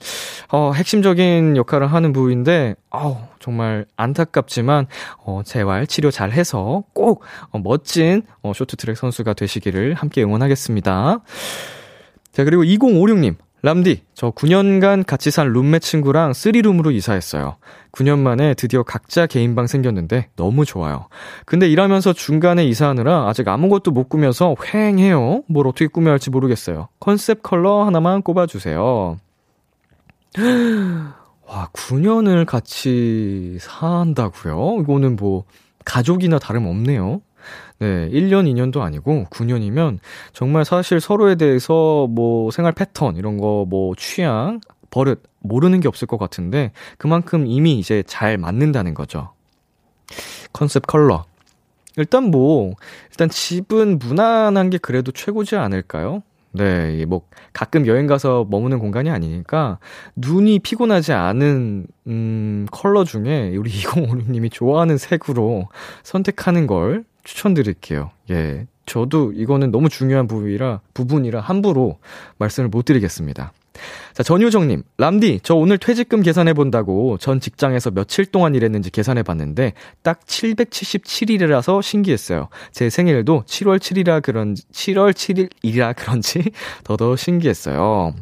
어, 0.49 0.71
핵심적인 0.73 1.57
역할을 1.57 1.87
하는 1.87 2.13
부위인데, 2.13 2.75
아우, 2.91 3.17
정말 3.39 3.85
안타깝지만, 3.97 4.87
어, 5.17 5.41
재활, 5.43 5.85
치료 5.85 6.11
잘 6.11 6.31
해서 6.31 6.83
꼭, 6.93 7.25
어, 7.51 7.59
멋진, 7.59 8.21
어, 8.41 8.53
쇼트트랙 8.55 8.95
선수가 8.95 9.33
되시기를 9.33 9.95
함께 9.95 10.23
응원하겠습니다. 10.23 11.19
자, 12.31 12.43
그리고 12.45 12.63
2056님. 12.63 13.35
람디, 13.63 14.03
저 14.13 14.29
9년간 14.31 15.05
같이 15.05 15.31
산 15.31 15.51
룸메 15.51 15.79
친구랑 15.79 16.31
3룸으로 16.31 16.93
이사했어요. 16.93 17.57
9년 17.91 18.19
만에 18.19 18.53
드디어 18.53 18.83
각자 18.83 19.25
개인 19.25 19.55
방 19.55 19.65
생겼는데 19.65 20.29
너무 20.35 20.63
좋아요. 20.63 21.07
근데 21.45 21.67
일하면서 21.67 22.13
중간에 22.13 22.65
이사하느라 22.65 23.27
아직 23.27 23.47
아무것도 23.47 23.91
못 23.91 24.09
꾸며서 24.09 24.53
휑해요. 24.55 25.43
뭘 25.47 25.67
어떻게 25.67 25.87
꾸며야 25.87 26.11
할지 26.13 26.29
모르겠어요. 26.29 26.89
컨셉 26.99 27.41
컬러 27.41 27.83
하나만 27.83 28.21
꼽아주세요. 28.21 29.17
와, 31.47 31.69
9년을 31.73 32.45
같이 32.45 33.57
산다고요? 33.59 34.81
이거는 34.81 35.15
뭐 35.15 35.45
가족이나 35.83 36.37
다름없네요. 36.37 37.21
네, 37.79 38.09
1년, 38.09 38.45
2년도 38.51 38.81
아니고 38.81 39.25
9년이면 39.29 39.99
정말 40.33 40.65
사실 40.65 40.99
서로에 40.99 41.35
대해서 41.35 42.07
뭐 42.09 42.49
생활 42.51 42.73
패턴 42.73 43.15
이런 43.17 43.37
거 43.37 43.65
뭐 43.67 43.93
취향, 43.97 44.59
버릇 44.89 45.21
모르는 45.39 45.79
게 45.79 45.87
없을 45.87 46.07
것 46.07 46.17
같은데 46.17 46.71
그만큼 46.97 47.45
이미 47.45 47.77
이제 47.79 48.03
잘 48.07 48.37
맞는다는 48.37 48.93
거죠. 48.93 49.31
컨셉 50.53 50.87
컬러. 50.87 51.25
일단 51.97 52.25
뭐 52.25 52.73
일단 53.11 53.29
집은 53.29 53.99
무난한 53.99 54.69
게 54.69 54.77
그래도 54.77 55.11
최고지 55.11 55.55
않을까요? 55.55 56.21
네, 56.53 57.05
뭐 57.05 57.21
가끔 57.53 57.85
여행 57.87 58.07
가서 58.07 58.45
머무는 58.49 58.79
공간이 58.79 59.09
아니니까 59.09 59.79
눈이 60.15 60.59
피곤하지 60.59 61.13
않은 61.13 61.87
음 62.07 62.65
컬러 62.71 63.03
중에 63.03 63.55
우리 63.57 63.69
2056님이 63.81 64.51
좋아하는 64.51 64.97
색으로 64.97 65.67
선택하는 66.03 66.65
걸 66.67 67.03
추천드릴게요. 67.27 68.11
예. 68.31 68.67
저도 68.85 69.33
이거는 69.33 69.71
너무 69.71 69.89
중요한 69.89 70.27
부위라, 70.27 70.79
부분이라 70.93 71.41
함부로 71.41 71.99
말씀을 72.37 72.69
못 72.69 72.85
드리겠습니다. 72.85 73.51
자, 74.13 74.23
전유정님, 74.23 74.83
람디, 74.97 75.41
저 75.43 75.53
오늘 75.53 75.77
퇴직금 75.77 76.21
계산해 76.21 76.53
본다고 76.53 77.17
전 77.17 77.41
직장에서 77.41 77.91
며칠 77.91 78.25
동안 78.25 78.55
일했는지 78.55 78.89
계산해 78.89 79.23
봤는데 79.23 79.73
딱 80.01 80.25
777일이라서 80.25 81.81
신기했어요. 81.81 82.47
제 82.71 82.89
생일도 82.89 83.43
7월 83.45 83.77
7일이라 83.77 84.23
그런지, 84.23 84.63
7월 84.71 85.11
7일이라 85.11 85.95
그런지 85.97 86.51
더더 86.85 87.17
신기했어요. 87.17 88.15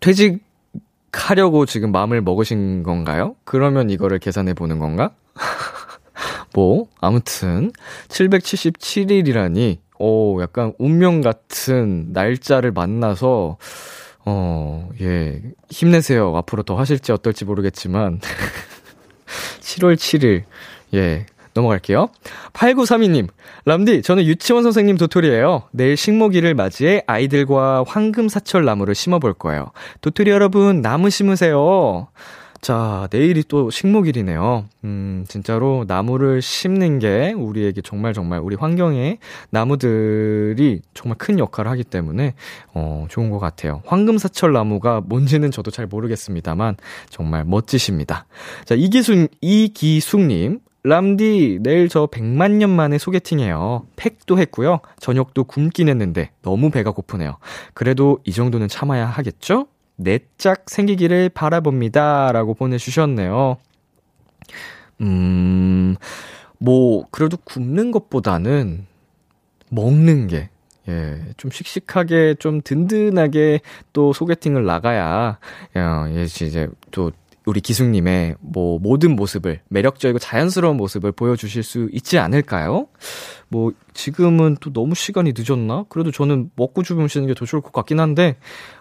퇴직하려고 0.00 1.66
지금 1.66 1.90
마음을 1.90 2.22
먹으신 2.22 2.84
건가요? 2.84 3.34
그러면 3.44 3.90
이거를 3.90 4.20
계산해 4.20 4.54
보는 4.54 4.78
건가? 4.78 5.10
뭐, 6.54 6.86
아무튼, 7.00 7.72
777일이라니, 8.08 9.78
오, 9.98 10.40
약간 10.40 10.72
운명 10.78 11.20
같은 11.20 12.12
날짜를 12.12 12.70
만나서, 12.72 13.58
어, 14.24 14.88
예, 15.00 15.42
힘내세요. 15.68 16.34
앞으로 16.36 16.62
더 16.62 16.76
하실지 16.76 17.12
어떨지 17.12 17.44
모르겠지만, 17.44 18.20
7월 19.60 19.96
7일, 19.96 20.44
예, 20.94 21.26
넘어갈게요. 21.54 22.08
8932님, 22.52 23.28
람디, 23.64 24.02
저는 24.02 24.24
유치원 24.24 24.62
선생님 24.62 24.96
도토리예요. 24.96 25.64
내일 25.72 25.96
식목일을 25.96 26.54
맞이해 26.54 27.02
아이들과 27.06 27.84
황금 27.86 28.28
사철 28.28 28.64
나무를 28.64 28.94
심어볼 28.94 29.34
거예요. 29.34 29.72
도토리 30.00 30.30
여러분, 30.30 30.82
나무 30.82 31.10
심으세요. 31.10 32.08
자, 32.64 33.08
내일이 33.10 33.44
또 33.46 33.68
식목일이네요. 33.68 34.64
음, 34.84 35.26
진짜로 35.28 35.84
나무를 35.86 36.40
심는 36.40 36.98
게 36.98 37.34
우리에게 37.36 37.82
정말 37.82 38.14
정말 38.14 38.40
우리 38.40 38.56
환경에 38.56 39.18
나무들이 39.50 40.80
정말 40.94 41.18
큰 41.18 41.38
역할을 41.38 41.70
하기 41.72 41.84
때문에, 41.84 42.32
어, 42.72 43.04
좋은 43.10 43.28
것 43.28 43.38
같아요. 43.38 43.82
황금사철 43.84 44.54
나무가 44.54 45.02
뭔지는 45.04 45.50
저도 45.50 45.70
잘 45.70 45.86
모르겠습니다만, 45.86 46.76
정말 47.10 47.44
멋지십니다. 47.44 48.24
자, 48.64 48.74
이기숙, 48.74 49.28
이기숙님. 49.42 50.60
람디, 50.84 51.58
내일 51.60 51.90
저 51.90 52.06
100만 52.06 52.52
년 52.52 52.70
만에 52.70 52.96
소개팅해요. 52.96 53.86
팩도 53.96 54.38
했고요. 54.38 54.80
저녁도 55.00 55.44
굶긴 55.44 55.90
했는데 55.90 56.30
너무 56.40 56.70
배가 56.70 56.92
고프네요. 56.92 57.36
그래도 57.74 58.20
이 58.24 58.32
정도는 58.32 58.68
참아야 58.68 59.04
하겠죠? 59.06 59.66
내짝 59.96 60.68
생기기를 60.68 61.28
바라봅니다. 61.28 62.32
라고 62.32 62.54
보내주셨네요. 62.54 63.56
음, 65.00 65.96
뭐, 66.58 67.04
그래도 67.10 67.36
굶는 67.44 67.90
것보다는 67.90 68.86
먹는 69.70 70.28
게, 70.28 70.50
예, 70.88 71.20
좀 71.36 71.50
씩씩하게, 71.50 72.34
좀 72.38 72.60
든든하게 72.62 73.60
또 73.92 74.12
소개팅을 74.12 74.64
나가야, 74.64 75.38
야, 75.76 76.08
예, 76.10 76.24
이제 76.24 76.68
또 76.90 77.10
우리 77.46 77.60
기숙님의 77.60 78.36
뭐 78.40 78.78
모든 78.78 79.14
모습을 79.16 79.60
매력적이고 79.68 80.18
자연스러운 80.18 80.76
모습을 80.76 81.12
보여주실 81.12 81.62
수 81.62 81.88
있지 81.92 82.18
않을까요? 82.18 82.86
뭐 83.48 83.72
지금은 83.92 84.56
또 84.60 84.72
너무 84.72 84.94
시간이 84.94 85.34
늦었나? 85.36 85.84
그래도 85.88 86.10
저는 86.10 86.50
먹고 86.56 86.82
주무시는 86.82 87.26
게 87.26 87.34
더 87.34 87.44
좋을 87.44 87.60
것 87.62 87.72
같긴 87.72 88.00
한데 88.00 88.36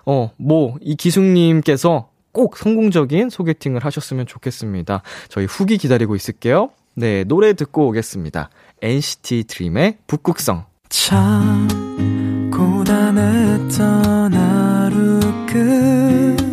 어 0.05 0.29
뭐 0.37 0.75
이 0.81 0.95
기숙님께서 0.95 2.09
꼭 2.31 2.57
성공적인 2.57 3.29
소개팅을 3.29 3.83
하셨으면 3.85 4.25
좋겠습니다. 4.25 5.03
저희 5.29 5.45
후기 5.45 5.77
기다리고 5.77 6.15
있을게요. 6.15 6.69
네 6.95 7.23
노래 7.25 7.53
듣고 7.53 7.87
오겠습니다. 7.89 8.49
NCT 8.81 9.43
드림의 9.47 9.97
북극성. 10.07 10.65
참 10.89 11.67
고단했던 12.51 14.33
하루 14.33 15.19
끝 15.47 16.52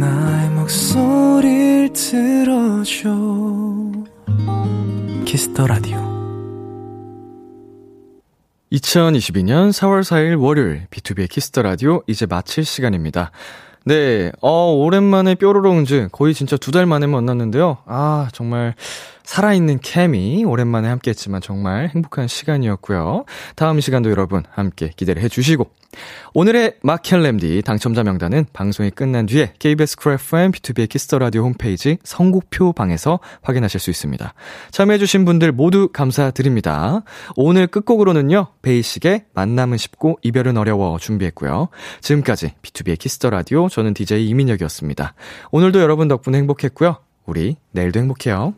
나의 0.00 0.48
목소리 0.50 1.90
들어줘 1.92 3.10
Kiss 5.26 5.49
the 5.49 5.66
Radio 5.66 5.98
2022년 8.72 9.70
4월 9.72 10.00
4일 10.00 10.40
월요일 10.40 10.86
B2B의 10.90 11.28
키스터 11.28 11.60
라디오 11.60 12.02
이제 12.06 12.24
마칠 12.24 12.64
시간입니다. 12.64 13.30
네, 13.84 14.32
어, 14.40 14.72
오랜만에 14.72 15.34
뾰로롱즈 15.34 16.08
거의 16.12 16.32
진짜 16.32 16.56
두 16.56 16.70
달 16.70 16.86
만에 16.86 17.06
만났는데요. 17.06 17.78
아, 17.84 18.28
정말 18.32 18.74
살아있는 19.30 19.78
케미 19.80 20.44
오랜만에 20.44 20.88
함께 20.88 21.10
했지만 21.10 21.40
정말 21.40 21.88
행복한 21.94 22.26
시간이었고요. 22.26 23.26
다음 23.54 23.78
시간도 23.78 24.10
여러분 24.10 24.42
함께 24.50 24.90
기대를 24.96 25.22
해주시고 25.22 25.70
오늘의 26.34 26.78
마켓 26.82 27.18
램디 27.18 27.62
당첨자 27.62 28.02
명단은 28.02 28.46
방송이 28.52 28.90
끝난 28.90 29.26
뒤에 29.26 29.52
KBS 29.60 29.98
쿨 29.98 30.14
FM 30.14 30.50
B2B의 30.50 30.88
키스터 30.88 31.20
라디오 31.20 31.44
홈페이지 31.44 31.98
선곡표 32.02 32.72
방에서 32.72 33.20
확인하실 33.42 33.78
수 33.78 33.90
있습니다. 33.90 34.34
참여해주신 34.72 35.24
분들 35.24 35.52
모두 35.52 35.90
감사드립니다. 35.92 37.02
오늘 37.36 37.68
끝곡으로는요, 37.68 38.48
베이식의 38.62 39.26
만남은 39.34 39.78
쉽고 39.78 40.18
이별은 40.22 40.56
어려워 40.56 40.98
준비했고요. 40.98 41.68
지금까지 42.00 42.54
B2B의 42.62 42.98
키스터 42.98 43.30
라디오 43.30 43.68
저는 43.68 43.94
DJ 43.94 44.28
이민혁이었습니다. 44.28 45.14
오늘도 45.52 45.80
여러분 45.80 46.08
덕분에 46.08 46.36
행복했고요. 46.38 46.96
우리 47.26 47.54
내일도 47.70 48.00
행복해요. 48.00 48.54